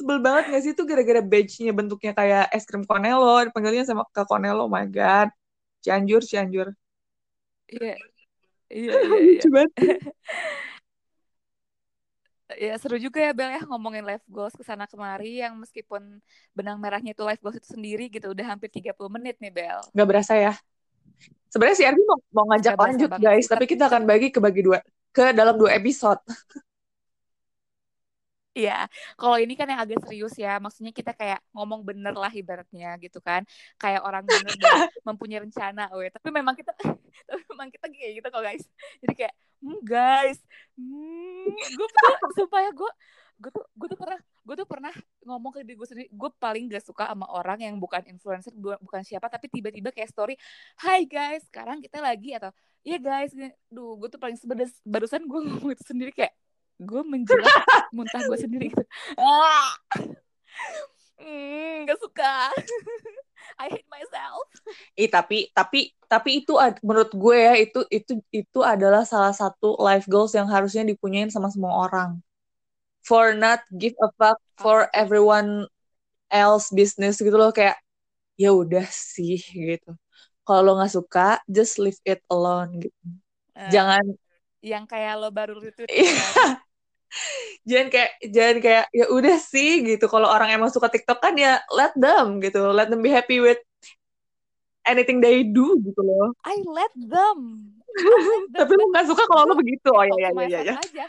sebel 0.00 0.18
banget 0.24 0.44
gak 0.48 0.62
sih? 0.64 0.72
Itu 0.72 0.88
gara-gara 0.88 1.20
badge-nya 1.20 1.72
bentuknya 1.76 2.12
kayak 2.16 2.44
es 2.56 2.64
krim 2.64 2.88
konelo 2.88 3.44
dipanggilnya 3.44 3.84
sama 3.84 4.08
ke 4.08 4.24
konelo 4.24 4.64
oh 4.64 4.72
my 4.72 4.88
god. 4.88 5.28
Cianjur 5.84 6.24
Cianjur. 6.24 6.72
Iya, 7.70 7.94
iya, 8.72 8.92
iya, 9.46 9.64
Ya 12.58 12.74
seru 12.82 12.98
juga 12.98 13.22
ya 13.22 13.30
Bel 13.30 13.54
ya 13.54 13.62
ngomongin 13.62 14.02
life 14.02 14.26
goals 14.26 14.56
ke 14.56 14.64
sana 14.66 14.90
kemari 14.90 15.38
yang 15.38 15.54
meskipun 15.54 16.18
benang 16.50 16.82
merahnya 16.82 17.14
itu 17.14 17.22
life 17.22 17.38
goals 17.38 17.62
itu 17.62 17.68
sendiri 17.70 18.10
gitu 18.10 18.34
udah 18.34 18.56
hampir 18.56 18.72
30 18.72 18.96
menit 19.06 19.38
nih 19.38 19.52
Bel. 19.54 19.78
nggak 19.94 20.08
berasa 20.08 20.34
ya. 20.34 20.52
Sebenarnya 21.50 21.76
si 21.76 21.84
Ardi 21.84 22.02
mau, 22.06 22.18
mau 22.30 22.46
ngajak 22.54 22.74
Gak 22.74 22.80
lanjut 22.80 23.10
guys 23.20 23.46
tapi 23.46 23.64
kita 23.68 23.90
akan 23.90 24.02
bagi 24.06 24.30
ke 24.32 24.38
bagi 24.42 24.62
dua 24.64 24.78
ke 25.10 25.34
dalam 25.34 25.58
dua 25.58 25.74
episode 25.74 26.22
Iya, 28.50 28.90
kalau 29.14 29.38
ini 29.38 29.54
kan 29.54 29.70
yang 29.70 29.78
agak 29.78 30.02
serius 30.02 30.34
ya, 30.34 30.58
maksudnya 30.58 30.90
kita 30.90 31.14
kayak 31.14 31.38
ngomong 31.54 31.86
bener 31.86 32.10
lah 32.10 32.34
ibaratnya 32.34 32.98
gitu 32.98 33.22
kan, 33.22 33.46
kayak 33.78 34.02
orang 34.02 34.26
bener 34.26 34.50
mempunyai 35.06 35.38
rencana, 35.46 35.86
weh. 35.94 36.10
Tapi 36.10 36.28
memang 36.34 36.58
kita, 36.58 36.74
tapi 37.30 37.42
memang 37.46 37.70
kita 37.70 37.86
kayak 37.86 38.10
gitu 38.18 38.26
kok 38.26 38.42
guys. 38.42 38.64
Jadi 39.06 39.14
kayak, 39.14 39.34
hmm 39.62 39.78
guys, 39.86 40.38
hmm, 40.74 41.46
gue 41.78 41.88
tuh 41.94 42.10
supaya 42.42 42.74
gue 42.74 42.90
gue 43.40 43.50
tuh 43.56 43.64
gue 43.72 43.88
tuh 43.88 43.98
pernah 43.98 44.20
gue 44.20 44.54
tuh 44.60 44.68
pernah 44.68 44.94
ngomong 45.24 45.50
ke 45.56 45.58
diri 45.64 45.80
gue 45.80 45.88
sendiri 45.88 46.08
gue 46.12 46.30
paling 46.36 46.68
gak 46.68 46.84
suka 46.84 47.08
sama 47.08 47.24
orang 47.32 47.56
yang 47.64 47.80
bukan 47.80 48.04
influencer 48.04 48.52
bukan 48.52 49.00
siapa 49.00 49.32
tapi 49.32 49.48
tiba-tiba 49.48 49.88
kayak 49.96 50.12
story 50.12 50.36
Hai 50.76 51.08
guys 51.08 51.48
sekarang 51.48 51.80
kita 51.80 52.04
lagi 52.04 52.36
atau 52.36 52.52
iya 52.84 53.00
guys 53.00 53.32
duh 53.72 53.96
gue 53.96 54.12
tuh 54.12 54.20
paling 54.20 54.36
sebedes 54.36 54.76
barusan 54.84 55.24
gue 55.24 55.40
ngomong 55.40 55.72
itu 55.72 55.84
sendiri 55.88 56.12
kayak 56.12 56.36
gue 56.80 57.02
menjelat 57.04 57.44
muntah 57.96 58.20
gue 58.24 58.38
sendiri 58.40 58.72
gitu 58.72 58.84
ah 59.20 59.76
hmm, 61.20 61.84
gak 61.84 61.98
suka 62.00 62.48
I 63.60 63.66
hate 63.72 63.88
myself. 63.88 64.46
Ih 64.96 65.08
tapi 65.08 65.48
tapi 65.52 65.92
tapi 66.06 66.44
itu 66.44 66.56
menurut 66.84 67.12
gue 67.12 67.36
ya 67.36 67.54
itu 67.56 67.80
itu 67.88 68.12
itu 68.32 68.60
adalah 68.60 69.04
salah 69.04 69.32
satu 69.32 69.76
life 69.80 70.06
goals 70.08 70.36
yang 70.36 70.48
harusnya 70.48 70.84
dipunyain 70.84 71.32
sama 71.32 71.48
semua 71.52 71.88
orang. 71.88 72.20
For 73.04 73.32
not 73.32 73.64
give 73.72 73.96
a 74.04 74.12
fuck 74.20 74.38
for 74.60 74.92
everyone 74.92 75.66
else 76.28 76.68
business 76.70 77.18
gitu 77.18 77.34
loh 77.34 77.50
kayak 77.50 77.80
ya 78.36 78.52
udah 78.52 78.86
sih 78.88 79.40
gitu. 79.40 79.96
Kalau 80.44 80.60
lo 80.64 80.72
nggak 80.80 80.92
suka, 80.92 81.38
just 81.48 81.76
leave 81.76 82.00
it 82.04 82.20
alone 82.32 82.80
gitu. 82.80 83.00
Uh, 83.56 83.70
Jangan 83.72 84.04
yang 84.60 84.84
kayak 84.84 85.16
lo 85.20 85.28
baru 85.32 85.60
itu. 85.64 85.84
Jangan 87.66 87.88
kayak 87.90 88.10
jangan 88.30 88.56
kayak 88.62 88.84
ya 88.94 89.06
udah 89.10 89.36
sih 89.36 89.82
gitu 89.84 90.06
kalau 90.06 90.30
orang 90.30 90.54
emang 90.54 90.70
suka 90.70 90.88
TikTok 90.88 91.18
kan 91.18 91.34
ya 91.34 91.58
let 91.74 91.92
them 91.98 92.38
gitu 92.38 92.70
let 92.70 92.88
them 92.88 93.02
be 93.02 93.10
happy 93.10 93.42
with 93.42 93.60
anything 94.86 95.20
they 95.20 95.42
do 95.44 95.76
gitu 95.82 96.00
loh 96.00 96.32
I 96.46 96.62
let 96.64 96.94
them, 96.96 97.70
tapi 98.54 98.72
lu 98.78 98.84
nggak 98.94 99.06
suka 99.10 99.22
kalau 99.26 99.50
lo 99.50 99.54
begitu 99.58 99.90
oh 99.90 100.06
ya 100.06 100.30
ya 100.30 100.62
ya 100.62 100.78
ya. 100.78 101.06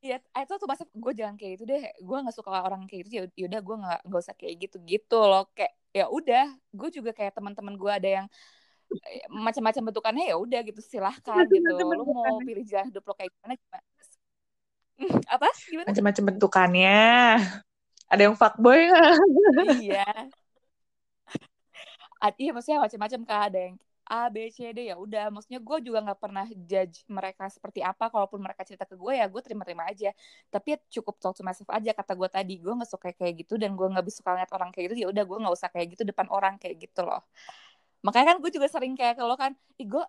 Iya, 0.00 0.16
itu 0.16 0.54
tuh 0.56 0.64
masa 0.64 0.88
gue 0.88 1.12
jangan 1.12 1.36
kayak 1.36 1.60
gitu 1.60 1.64
deh. 1.68 1.84
Gue 2.00 2.16
nggak 2.24 2.32
suka 2.32 2.64
orang 2.64 2.88
kayak 2.88 3.04
gitu. 3.04 3.28
Ya 3.36 3.44
udah, 3.52 3.60
gue 3.60 3.76
nggak 3.84 4.00
nggak 4.08 4.20
usah 4.24 4.32
kayak 4.32 4.54
gitu 4.64 4.76
gitu 4.88 5.20
loh. 5.20 5.44
Kayak 5.52 5.76
ya 5.92 6.08
udah, 6.08 6.44
gue 6.72 6.88
juga 6.88 7.10
kayak 7.12 7.36
teman-teman 7.36 7.76
gue 7.76 7.92
ada 7.92 8.08
yang 8.08 8.26
eh, 9.04 9.28
macam-macam 9.28 9.92
bentukannya 9.92 10.32
ya 10.32 10.36
udah 10.40 10.60
gitu 10.64 10.80
silahkan 10.80 11.44
gitu. 11.52 11.68
Lo 11.84 12.08
mau 12.16 12.40
pilih 12.40 12.64
jalan 12.64 12.88
hidup 12.88 13.04
lo 13.04 13.12
kayak 13.12 13.28
gimana? 13.28 13.54
gimana 13.60 13.84
apa? 15.34 15.48
Gimana? 15.66 15.88
Macam-macam 15.88 16.22
bentukannya. 16.34 17.00
Ada 18.10 18.22
yang 18.26 18.34
fuckboy 18.34 18.90
iya. 19.78 20.06
Iya 22.36 22.50
maksudnya 22.52 22.84
macam-macam 22.84 23.20
kak. 23.24 23.42
Ada 23.48 23.58
yang 23.70 23.74
A 24.10 24.26
B 24.28 24.36
C 24.50 24.58
D. 24.74 24.90
Ya 24.90 24.98
udah 24.98 25.30
maksudnya 25.30 25.62
gue 25.62 25.78
juga 25.86 25.98
nggak 26.02 26.20
pernah 26.20 26.44
judge 26.68 27.06
mereka 27.08 27.48
seperti 27.48 27.80
apa. 27.80 28.10
Kalaupun 28.12 28.42
mereka 28.42 28.66
cerita 28.66 28.84
ke 28.84 28.98
gue 28.98 29.12
ya 29.16 29.24
gue 29.30 29.40
terima-terima 29.40 29.86
aja. 29.88 30.10
Tapi 30.52 30.74
ya 30.74 30.78
cukup 31.00 31.16
talk 31.22 31.32
to 31.38 31.46
myself 31.46 31.70
aja 31.70 31.94
kata 31.94 32.12
gue 32.18 32.28
tadi. 32.28 32.54
Gue 32.60 32.74
nggak 32.76 32.90
suka 32.90 33.14
kayak 33.14 33.46
gitu 33.46 33.54
dan 33.56 33.72
gue 33.78 33.86
nggak 33.86 34.04
bisa 34.04 34.20
suka 34.20 34.36
lihat 34.36 34.50
orang 34.52 34.68
kayak 34.74 34.92
gitu. 34.92 35.06
Ya 35.06 35.08
udah 35.14 35.24
gue 35.24 35.36
nggak 35.40 35.54
usah 35.54 35.68
kayak 35.72 35.86
gitu 35.96 36.02
depan 36.04 36.26
orang 36.28 36.54
kayak 36.60 36.76
gitu 36.76 37.00
loh. 37.06 37.22
Makanya 38.04 38.34
kan 38.34 38.36
gue 38.42 38.50
juga 38.52 38.66
sering 38.68 38.92
kayak 38.98 39.16
kalau 39.20 39.36
kan 39.38 39.52
ih 39.80 39.86
gue 39.88 40.04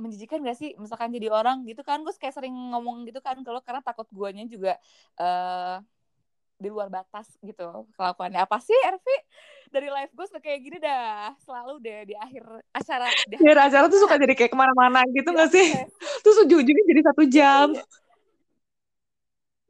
menjijikan 0.00 0.40
gak 0.42 0.58
sih? 0.58 0.72
Misalkan 0.80 1.12
jadi 1.12 1.28
orang 1.28 1.62
gitu 1.68 1.84
kan 1.84 2.00
gue 2.00 2.12
kayak 2.16 2.34
sering 2.34 2.52
ngomong 2.52 3.04
gitu 3.08 3.20
kan 3.20 3.38
kalau 3.44 3.60
karena 3.60 3.84
takut 3.84 4.08
guanya 4.10 4.44
juga 4.48 4.80
uh, 5.20 5.78
di 6.60 6.68
luar 6.68 6.92
batas 6.92 7.26
gitu 7.40 7.88
kelakuannya. 7.96 8.44
Apa 8.44 8.60
sih 8.60 8.76
Ervi? 8.84 9.16
Dari 9.72 9.88
live 9.88 10.12
gue 10.12 10.26
kayak 10.40 10.60
gini 10.60 10.76
dah. 10.76 11.32
Selalu 11.40 11.80
deh 11.80 12.00
di 12.12 12.14
akhir 12.14 12.44
acara 12.76 13.08
di 13.24 13.34
akhir 13.40 13.58
acara 13.72 13.84
tuh 13.88 14.00
suka 14.04 14.20
jadi 14.20 14.34
kayak 14.36 14.52
ke 14.52 14.58
mana-mana 14.58 15.00
gitu 15.16 15.32
nggak 15.32 15.50
sih? 15.50 15.68
terus 16.22 16.36
ujung-ujungnya 16.44 16.84
jadi 16.84 17.00
satu 17.08 17.22
jam. 17.24 17.68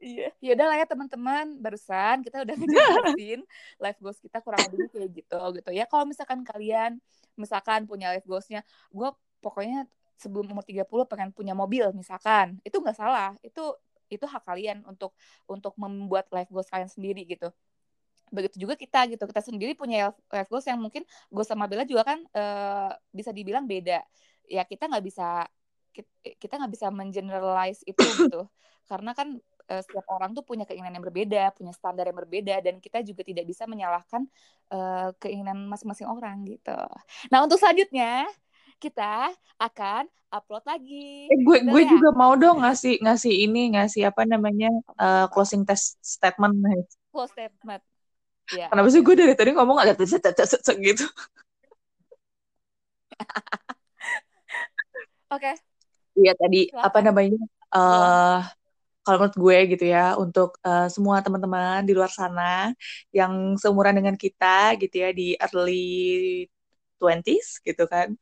Iya, 0.01 0.33
ya 0.41 0.51
udah 0.57 0.65
lah 0.65 0.77
ya 0.81 0.85
teman-teman. 0.89 1.45
Barusan 1.61 2.25
kita 2.25 2.41
udah 2.41 2.55
ngejelasin 2.57 3.39
live 3.85 3.99
goals 4.01 4.19
kita 4.19 4.41
kurang 4.41 4.59
lebih 4.67 4.89
kayak 4.89 5.09
gitu 5.13 5.41
gitu. 5.61 5.69
Ya. 5.71 5.85
Kalau 5.87 6.03
misalkan 6.09 6.41
kalian 6.41 6.97
misalkan 7.37 7.87
punya 7.87 8.11
live 8.11 8.25
goalsnya, 8.27 8.65
gue 8.91 9.09
pokoknya 9.41 9.89
sebelum 10.21 10.53
umur 10.53 10.61
30 10.61 10.85
pengen 11.09 11.29
punya 11.33 11.57
mobil 11.57 11.89
misalkan. 11.97 12.61
Itu 12.61 12.79
nggak 12.79 12.97
salah. 12.97 13.33
Itu 13.41 13.75
itu 14.11 14.25
hak 14.27 14.43
kalian 14.45 14.83
untuk 14.85 15.15
untuk 15.49 15.73
membuat 15.79 16.29
life 16.29 16.51
goals 16.53 16.69
kalian 16.69 16.91
sendiri 16.91 17.25
gitu. 17.25 17.49
Begitu 18.29 18.61
juga 18.67 18.77
kita 18.77 19.09
gitu. 19.09 19.23
Kita 19.25 19.41
sendiri 19.41 19.73
punya 19.73 20.13
life 20.29 20.49
goals 20.51 20.67
yang 20.69 20.77
mungkin 20.77 21.03
gue 21.33 21.45
sama 21.47 21.65
Bella 21.65 21.83
juga 21.89 22.05
kan 22.05 22.19
uh, 22.37 22.93
bisa 23.09 23.33
dibilang 23.33 23.65
beda. 23.65 24.05
Ya 24.45 24.61
kita 24.67 24.85
nggak 24.85 25.03
bisa 25.03 25.49
kita 26.39 26.53
nggak 26.55 26.71
bisa 26.71 26.87
mengeneralize 26.93 27.81
itu 27.89 27.99
gitu. 28.29 28.45
Karena 28.85 29.15
kan 29.15 29.39
uh, 29.71 29.81
setiap 29.81 30.05
orang 30.11 30.35
tuh 30.35 30.43
punya 30.43 30.67
keinginan 30.67 30.99
yang 30.99 31.05
berbeda 31.05 31.55
punya 31.55 31.71
standar 31.71 32.03
yang 32.07 32.17
berbeda 32.19 32.59
dan 32.59 32.83
kita 32.83 32.99
juga 33.07 33.23
tidak 33.23 33.47
bisa 33.47 33.63
menyalahkan 33.63 34.27
uh, 34.75 35.15
keinginan 35.23 35.67
masing-masing 35.71 36.07
orang 36.11 36.43
gitu. 36.43 36.75
Nah 37.31 37.39
untuk 37.47 37.55
selanjutnya 37.55 38.27
kita 38.81 39.29
akan 39.61 40.09
upload 40.33 40.65
lagi. 40.65 41.29
Eh, 41.29 41.39
gue 41.45 41.57
gue 41.61 41.81
ya? 41.85 41.89
juga 41.93 42.09
mau 42.17 42.33
dong 42.33 42.65
ngasih 42.65 42.97
ngasih 43.05 43.45
ini 43.45 43.77
ngasih 43.77 44.09
apa 44.09 44.25
namanya 44.25 44.73
uh, 44.97 45.29
closing 45.29 45.61
test 45.61 46.01
statement. 46.01 46.57
Close 47.13 47.29
statement. 47.29 47.85
Ya. 48.49 48.67
Kenapa 48.73 48.89
sih 48.89 49.05
gue 49.05 49.15
dari 49.15 49.37
tadi 49.37 49.53
ngomong 49.53 49.77
agak 49.77 50.01
gitu? 50.01 51.05
Oke. 55.31 55.37
Okay. 55.37 55.55
Iya 56.11 56.33
tadi 56.35 56.67
Silahkan. 56.67 56.87
apa 56.89 56.99
namanya? 57.05 57.39
Uh, 57.71 58.43
kalau 59.01 59.17
menurut 59.25 59.37
gue 59.37 59.57
gitu 59.77 59.85
ya 59.87 60.13
untuk 60.19 60.59
uh, 60.61 60.85
semua 60.91 61.23
teman-teman 61.25 61.81
di 61.87 61.93
luar 61.95 62.11
sana 62.11 62.75
yang 63.09 63.57
seumuran 63.57 63.97
dengan 63.97 64.13
kita 64.13 64.77
gitu 64.77 64.95
ya 65.01 65.09
di 65.15 65.33
early 65.41 66.45
20s 67.01 67.65
gitu 67.65 67.89
kan 67.89 68.13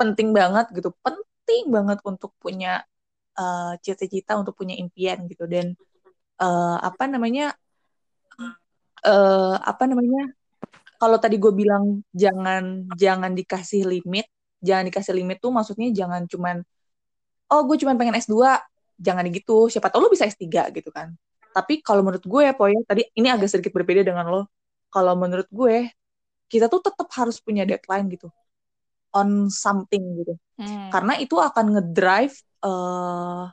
penting 0.00 0.32
banget 0.32 0.72
gitu 0.72 0.96
penting 1.04 1.68
banget 1.68 1.98
untuk 2.08 2.32
punya 2.40 2.80
uh, 3.36 3.76
cita-cita 3.84 4.40
untuk 4.40 4.56
punya 4.56 4.74
impian 4.80 5.28
gitu. 5.28 5.44
Dan 5.44 5.76
uh, 6.40 6.76
apa 6.80 7.04
namanya 7.04 7.52
uh, 9.04 9.56
apa 9.60 9.84
namanya 9.84 10.32
kalau 11.00 11.16
tadi 11.20 11.36
gue 11.36 11.52
bilang 11.52 12.04
jangan 12.12 12.88
jangan 12.96 13.32
dikasih 13.32 13.84
limit 13.88 14.28
jangan 14.60 14.84
dikasih 14.92 15.16
limit 15.16 15.40
tuh 15.40 15.52
maksudnya 15.52 15.88
jangan 15.92 16.28
cuman 16.28 16.60
oh 17.52 17.60
gue 17.64 17.76
cuman 17.80 17.96
pengen 17.96 18.20
S2 18.20 18.36
jangan 19.00 19.24
gitu 19.32 19.72
siapa 19.72 19.88
tahu 19.88 20.08
lo 20.08 20.08
bisa 20.12 20.28
S3 20.28 20.44
gitu 20.76 20.92
kan. 20.92 21.16
Tapi 21.50 21.82
kalau 21.82 22.04
menurut 22.06 22.22
gue 22.22 22.42
ya 22.46 22.54
Poy 22.54 22.76
tadi 22.86 23.02
ini 23.16 23.28
agak 23.32 23.48
sedikit 23.50 23.74
berbeda 23.74 24.04
dengan 24.06 24.28
lo. 24.28 24.42
Kalau 24.92 25.14
menurut 25.18 25.48
gue 25.50 25.88
kita 26.50 26.66
tuh 26.66 26.82
tetap 26.82 27.08
harus 27.14 27.38
punya 27.38 27.62
deadline 27.62 28.10
gitu 28.10 28.28
on 29.14 29.50
something 29.50 30.02
gitu 30.22 30.34
hmm. 30.60 30.88
karena 30.94 31.18
itu 31.18 31.36
akan 31.38 31.78
ngedrive 31.78 32.36
uh, 32.62 33.50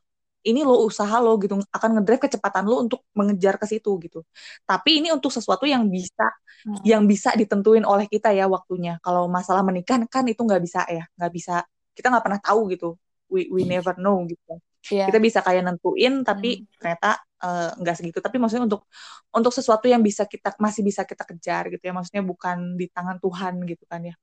ini 0.48 0.64
lo 0.64 0.88
usaha 0.88 1.20
lo 1.20 1.36
gitu 1.42 1.60
akan 1.60 1.90
ngedrive 2.00 2.24
kecepatan 2.30 2.64
lo 2.64 2.80
untuk 2.88 3.04
mengejar 3.12 3.60
ke 3.60 3.68
situ 3.68 3.92
gitu 4.00 4.24
tapi 4.64 5.04
ini 5.04 5.12
untuk 5.12 5.34
sesuatu 5.34 5.68
yang 5.68 5.90
bisa 5.92 6.28
hmm. 6.64 6.84
yang 6.88 7.04
bisa 7.04 7.36
ditentuin 7.36 7.84
oleh 7.84 8.08
kita 8.08 8.32
ya 8.32 8.48
waktunya 8.48 9.02
kalau 9.04 9.28
masalah 9.28 9.62
menikah 9.66 10.00
kan 10.08 10.24
itu 10.24 10.40
nggak 10.40 10.62
bisa 10.64 10.88
ya 10.88 11.04
nggak 11.20 11.32
bisa 11.36 11.66
kita 11.92 12.08
nggak 12.14 12.24
pernah 12.24 12.40
tahu 12.40 12.62
gitu 12.72 12.90
we 13.28 13.52
we 13.52 13.68
never 13.68 13.92
know 14.00 14.24
gitu 14.24 14.62
yeah. 14.94 15.08
kita 15.12 15.20
bisa 15.20 15.40
kayak 15.44 15.68
nentuin 15.68 16.24
tapi 16.24 16.64
hmm. 16.64 16.80
ternyata 16.80 17.20
eh, 17.44 17.72
nggak 17.76 17.96
uh, 17.96 17.98
segitu 18.00 18.20
tapi 18.24 18.38
maksudnya 18.40 18.66
untuk 18.70 18.88
untuk 19.36 19.52
sesuatu 19.52 19.86
yang 19.92 20.00
bisa 20.00 20.24
kita 20.24 20.56
masih 20.58 20.82
bisa 20.86 21.04
kita 21.04 21.28
kejar 21.28 21.68
gitu 21.74 21.84
ya 21.84 21.94
maksudnya 21.94 22.24
bukan 22.24 22.80
di 22.80 22.88
tangan 22.88 23.20
Tuhan 23.20 23.68
gitu 23.68 23.84
kan 23.84 24.02
ya 24.08 24.16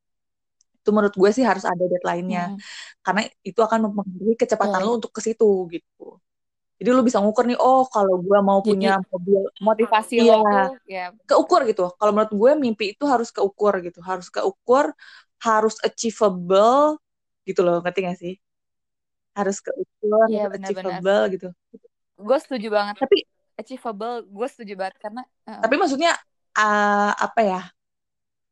itu 0.85 0.91
menurut 0.93 1.17
gue 1.17 1.31
sih 1.33 1.41
harus 1.41 1.65
ada 1.65 1.81
deadline-nya. 1.81 2.53
Hmm. 2.53 2.61
karena 3.01 3.25
itu 3.41 3.57
akan 3.57 3.89
mempengaruhi 3.89 4.37
kecepatan 4.37 4.85
hmm. 4.85 4.87
lo 4.87 4.93
untuk 5.01 5.13
ke 5.17 5.25
situ 5.25 5.49
gitu. 5.73 6.21
Jadi 6.75 6.89
lo 6.93 7.01
bisa 7.01 7.23
ngukur 7.23 7.49
nih 7.49 7.57
oh 7.57 7.89
kalau 7.89 8.21
gue 8.21 8.39
mau 8.45 8.61
jadi, 8.61 8.69
punya 8.69 8.93
mobil 9.09 9.41
motivasi 9.63 10.21
iya, 10.21 10.37
lo 10.37 10.77
ya. 10.85 11.05
Keukur 11.25 11.65
gitu. 11.65 11.89
Kalau 11.97 12.13
menurut 12.13 12.35
gue 12.37 12.51
mimpi 12.61 12.93
itu 12.93 13.09
harus 13.09 13.33
keukur 13.33 13.81
gitu. 13.81 14.05
Harus 14.05 14.29
keukur 14.29 14.93
harus 15.41 15.81
achievable 15.81 17.01
gitu 17.49 17.65
loh. 17.65 17.81
Ngerti 17.81 18.01
gak 18.05 18.19
sih? 18.21 18.35
Harus 19.33 19.65
keukur 19.65 20.29
ya, 20.29 20.51
harus 20.51 20.61
bener, 20.61 20.67
achievable 20.69 21.01
bener. 21.01 21.35
gitu. 21.39 21.49
Gue 22.21 22.39
setuju 22.43 22.69
banget. 22.69 22.95
Tapi 23.01 23.19
achievable 23.57 24.27
gue 24.27 24.49
setuju 24.53 24.75
banget. 24.77 24.95
Karena 25.01 25.23
uh. 25.49 25.63
tapi 25.63 25.75
maksudnya 25.81 26.13
uh, 26.59 27.17
apa 27.17 27.41
ya? 27.41 27.63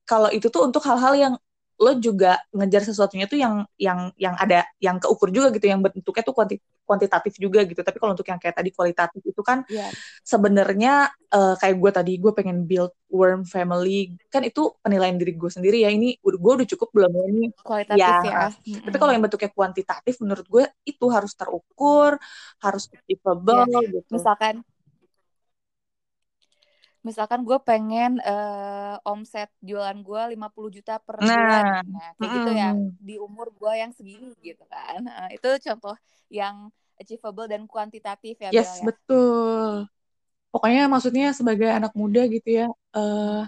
Kalau 0.07 0.30
itu 0.30 0.47
tuh 0.47 0.62
untuk 0.64 0.80
hal-hal 0.87 1.14
yang 1.18 1.35
lo 1.83 1.99
juga 1.99 2.39
ngejar 2.55 2.87
sesuatunya 2.87 3.26
tuh 3.26 3.43
yang 3.43 3.66
yang 3.74 4.14
yang 4.14 4.39
ada 4.39 4.62
yang 4.78 5.03
keukur 5.03 5.35
juga 5.35 5.51
gitu 5.51 5.66
yang 5.66 5.83
bentuknya 5.83 6.22
tuh 6.22 6.30
kuanti, 6.30 6.62
kuantitatif 6.87 7.35
juga 7.43 7.66
gitu 7.66 7.83
tapi 7.83 7.99
kalau 7.99 8.14
untuk 8.14 8.26
yang 8.30 8.39
kayak 8.39 8.55
tadi 8.55 8.70
kualitatif 8.70 9.18
itu 9.18 9.43
kan 9.43 9.66
yeah. 9.66 9.91
sebenarnya 10.22 11.11
uh, 11.35 11.59
kayak 11.59 11.83
gue 11.83 11.91
tadi 11.91 12.12
gue 12.22 12.30
pengen 12.30 12.62
build 12.62 12.95
warm 13.11 13.43
family 13.43 14.14
kan 14.30 14.47
itu 14.47 14.70
penilaian 14.78 15.18
diri 15.18 15.35
gue 15.35 15.51
sendiri 15.51 15.83
ya 15.83 15.91
ini 15.91 16.14
gue 16.22 16.53
udah 16.62 16.68
cukup 16.70 16.95
belum 16.95 17.11
ya 17.11 17.24
ini 17.26 17.45
kualitatif 17.66 17.99
ya, 17.99 18.14
ya. 18.22 18.47
Mm-hmm. 18.55 18.87
tapi 18.87 18.97
kalau 19.03 19.12
yang 19.12 19.22
bentuknya 19.26 19.51
kuantitatif 19.51 20.14
menurut 20.22 20.47
gue 20.47 20.64
itu 20.87 21.07
harus 21.11 21.35
terukur 21.35 22.14
harus 22.62 22.87
achievable 22.95 23.66
yeah. 23.66 23.83
gitu 23.91 23.99
misalkan 24.14 24.62
misalkan 27.09 27.41
gue 27.49 27.59
pengen 27.69 28.11
uh, 28.23 28.95
omset 29.11 29.49
jualan 29.69 29.99
gue 30.07 30.21
50 30.33 30.71
juta 30.77 30.93
per 31.07 31.19
Nah, 31.21 31.37
bulan 31.37 31.65
nah 31.95 32.09
kayak 32.19 32.33
gitu 32.39 32.51
ya 32.63 32.69
di 33.07 33.15
umur 33.27 33.47
gue 33.59 33.73
yang 33.83 33.91
segini 33.97 34.27
gitu 34.49 34.63
kan 34.73 34.99
Nah, 35.07 35.27
itu 35.35 35.49
contoh 35.67 35.95
yang 36.31 36.57
achievable 37.01 37.47
dan 37.51 37.63
kuantitatif 37.67 38.35
ya 38.45 38.51
Yes, 38.55 38.71
Bel 38.71 38.75
ya 38.87 38.89
betul. 38.89 39.89
Pokoknya 40.53 40.83
maksudnya 40.93 41.27
sebagai 41.39 41.69
anak 41.79 41.93
muda 42.01 42.21
gitu 42.35 42.49
ya, 42.61 42.67
eh 42.97 43.43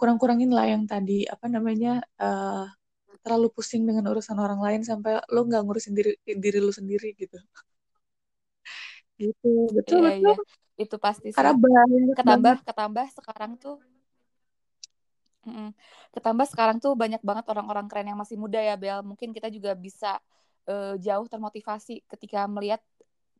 kurang-kurangin 0.00 0.50
lah 0.56 0.66
yang 0.72 0.84
tadi 0.92 1.14
apa 1.34 1.46
namanya 1.54 1.90
eh 2.22 2.64
terlalu 3.24 3.48
pusing 3.56 3.82
dengan 3.88 4.04
urusan 4.12 4.38
orang 4.44 4.60
lain 4.66 4.82
sampai 4.90 5.12
lo 5.34 5.40
nggak 5.48 5.62
ngurusin 5.66 5.94
diri 5.98 6.12
diri 6.44 6.58
lu 6.66 6.72
sendiri 6.80 7.08
gitu. 7.22 7.36
Gitu, 9.20 9.48
betul 9.76 9.98
iya 9.98 10.06
betul. 10.06 10.32
iya 10.32 10.34
itu 10.80 10.96
pasti 10.96 11.28
Karena 11.34 11.52
sih 11.52 11.56
banyak 11.56 12.16
ketambah 12.16 12.56
banget. 12.56 12.58
ketambah 12.66 13.06
sekarang 13.12 13.52
tuh. 13.60 13.76
Ketambah 16.14 16.46
sekarang 16.46 16.76
tuh 16.78 16.92
banyak 16.94 17.18
banget 17.24 17.44
orang-orang 17.50 17.86
keren 17.90 18.06
yang 18.14 18.18
masih 18.20 18.36
muda 18.38 18.60
ya 18.62 18.74
Bel. 18.78 19.00
Mungkin 19.02 19.34
kita 19.34 19.48
juga 19.50 19.74
bisa 19.74 20.20
eh, 20.68 20.94
jauh 21.02 21.26
termotivasi 21.26 22.06
ketika 22.06 22.46
melihat 22.46 22.78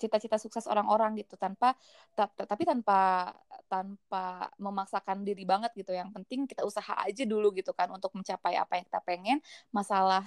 cita-cita 0.02 0.34
sukses 0.34 0.66
orang-orang 0.66 1.14
gitu 1.22 1.38
tanpa 1.38 1.78
ta- 2.18 2.26
ta- 2.34 2.48
tapi 2.50 2.66
tanpa 2.66 3.30
tanpa 3.70 4.50
memaksakan 4.58 5.22
diri 5.22 5.46
banget 5.46 5.70
gitu. 5.78 5.94
Yang 5.94 6.10
penting 6.16 6.40
kita 6.50 6.66
usaha 6.66 6.96
aja 7.06 7.22
dulu 7.22 7.54
gitu 7.54 7.70
kan 7.70 7.86
untuk 7.94 8.10
mencapai 8.18 8.58
apa 8.58 8.82
yang 8.82 8.84
kita 8.90 9.00
pengen. 9.06 9.38
Masalah 9.70 10.26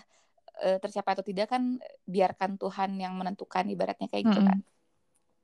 eh, 0.63 0.79
tercapai 0.79 1.11
atau 1.19 1.25
tidak 1.27 1.47
kan 1.51 1.75
biarkan 2.07 2.55
Tuhan 2.61 2.95
yang 2.99 3.13
menentukan 3.19 3.65
ibaratnya 3.67 4.07
kayak 4.07 4.31
gitu 4.31 4.41
kan. 4.47 4.59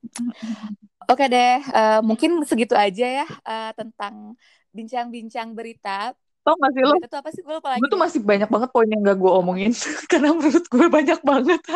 Oke 1.12 1.26
deh, 1.28 1.60
eh, 1.60 2.00
mungkin 2.06 2.46
segitu 2.48 2.78
aja 2.78 3.26
ya 3.26 3.28
eh, 3.28 3.72
tentang 3.76 4.38
bincang-bincang 4.72 5.52
berita. 5.52 6.16
Tau 6.42 6.58
gak 6.58 6.72
sih 6.74 6.82
lo? 6.82 6.98
Tuh 7.06 7.20
apa 7.22 7.30
sih? 7.30 7.42
Gue 7.46 7.56
lupa 7.62 7.70
lagi 7.76 7.82
Gue 7.86 7.90
tuh 7.92 8.02
masih 8.02 8.20
banyak 8.24 8.50
banget 8.50 8.70
poin 8.74 8.90
yang 8.90 9.02
gak 9.06 9.18
gue 9.22 9.32
omongin 9.32 9.72
karena 10.12 10.34
menurut 10.34 10.66
gue 10.66 10.86
banyak 10.88 11.20
banget. 11.22 11.62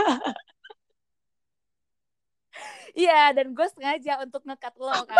Iya, 2.95 3.35
dan 3.35 3.51
gue 3.51 3.67
sengaja 3.75 4.23
untuk 4.23 4.47
ngekat 4.47 4.71
lo 4.79 4.95
kan. 5.03 5.19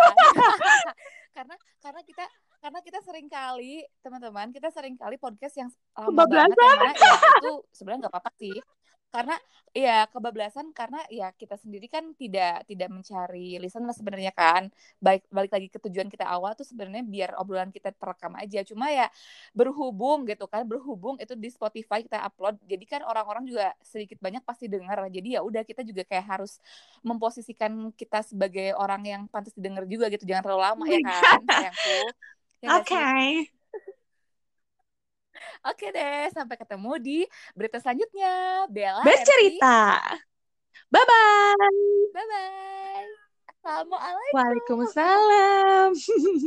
karena 1.35 1.55
karena 1.83 2.01
kita 2.07 2.23
karena 2.63 2.79
kita 2.79 2.99
sering 3.03 3.27
kali 3.27 3.83
teman-teman 3.99 4.49
kita 4.55 4.71
sering 4.71 4.95
kali 4.95 5.19
podcast 5.19 5.59
yang 5.59 5.69
lama 5.93 6.23
banget 6.25 6.55
mana 6.55 6.95
ya 6.95 7.13
itu 7.43 7.53
sebenarnya 7.75 8.07
nggak 8.07 8.13
apa-apa 8.15 8.31
sih 8.39 8.55
karena 9.15 9.35
ya 9.75 10.07
kebablasan 10.07 10.71
karena 10.71 10.99
ya 11.11 11.31
kita 11.35 11.55
sendiri 11.59 11.87
kan 11.91 12.15
tidak 12.15 12.63
tidak 12.67 12.89
mencari 12.91 13.59
listener 13.63 13.91
sebenarnya 13.95 14.31
kan. 14.35 14.67
Baik 14.99 15.23
balik 15.31 15.51
lagi 15.55 15.67
ke 15.71 15.79
tujuan 15.87 16.07
kita 16.11 16.27
awal 16.27 16.51
tuh 16.59 16.67
sebenarnya 16.67 17.03
biar 17.07 17.29
obrolan 17.39 17.71
kita 17.71 17.95
terekam 17.95 18.35
aja. 18.35 18.59
Cuma 18.67 18.91
ya 18.91 19.07
berhubung 19.55 20.27
gitu 20.27 20.47
kan 20.51 20.67
berhubung 20.67 21.15
itu 21.23 21.35
di 21.35 21.47
Spotify 21.51 22.03
kita 22.03 22.23
upload 22.27 22.59
jadi 22.67 22.83
kan 22.87 23.01
orang-orang 23.07 23.43
juga 23.47 23.71
sedikit 23.83 24.19
banyak 24.19 24.43
pasti 24.43 24.67
dengar 24.67 25.07
jadi 25.07 25.39
ya 25.39 25.41
udah 25.47 25.63
kita 25.63 25.81
juga 25.87 26.03
kayak 26.07 26.25
harus 26.39 26.59
memposisikan 27.03 27.91
kita 27.95 28.19
sebagai 28.23 28.75
orang 28.75 29.01
yang 29.07 29.21
pantas 29.31 29.55
didengar 29.55 29.87
juga 29.87 30.11
gitu. 30.11 30.27
Jangan 30.27 30.43
terlalu 30.43 30.63
lama 30.63 30.85
ya 30.91 30.99
kan? 31.03 31.39
Sayangku. 31.55 31.97
Ya 32.63 32.69
Oke. 32.75 32.95
sih? 32.95 33.54
Oke 35.65 35.89
deh, 35.89 36.29
sampai 36.31 36.55
ketemu 36.59 36.91
di 37.01 37.17
berita 37.57 37.77
selanjutnya. 37.81 38.65
Bella. 38.69 39.03
Bercerita. 39.03 40.01
Bye-bye. 40.93 42.13
Bye-bye. 42.13 43.05
Assalamualaikum. 43.49 44.35
Waalaikumsalam. 44.37 45.89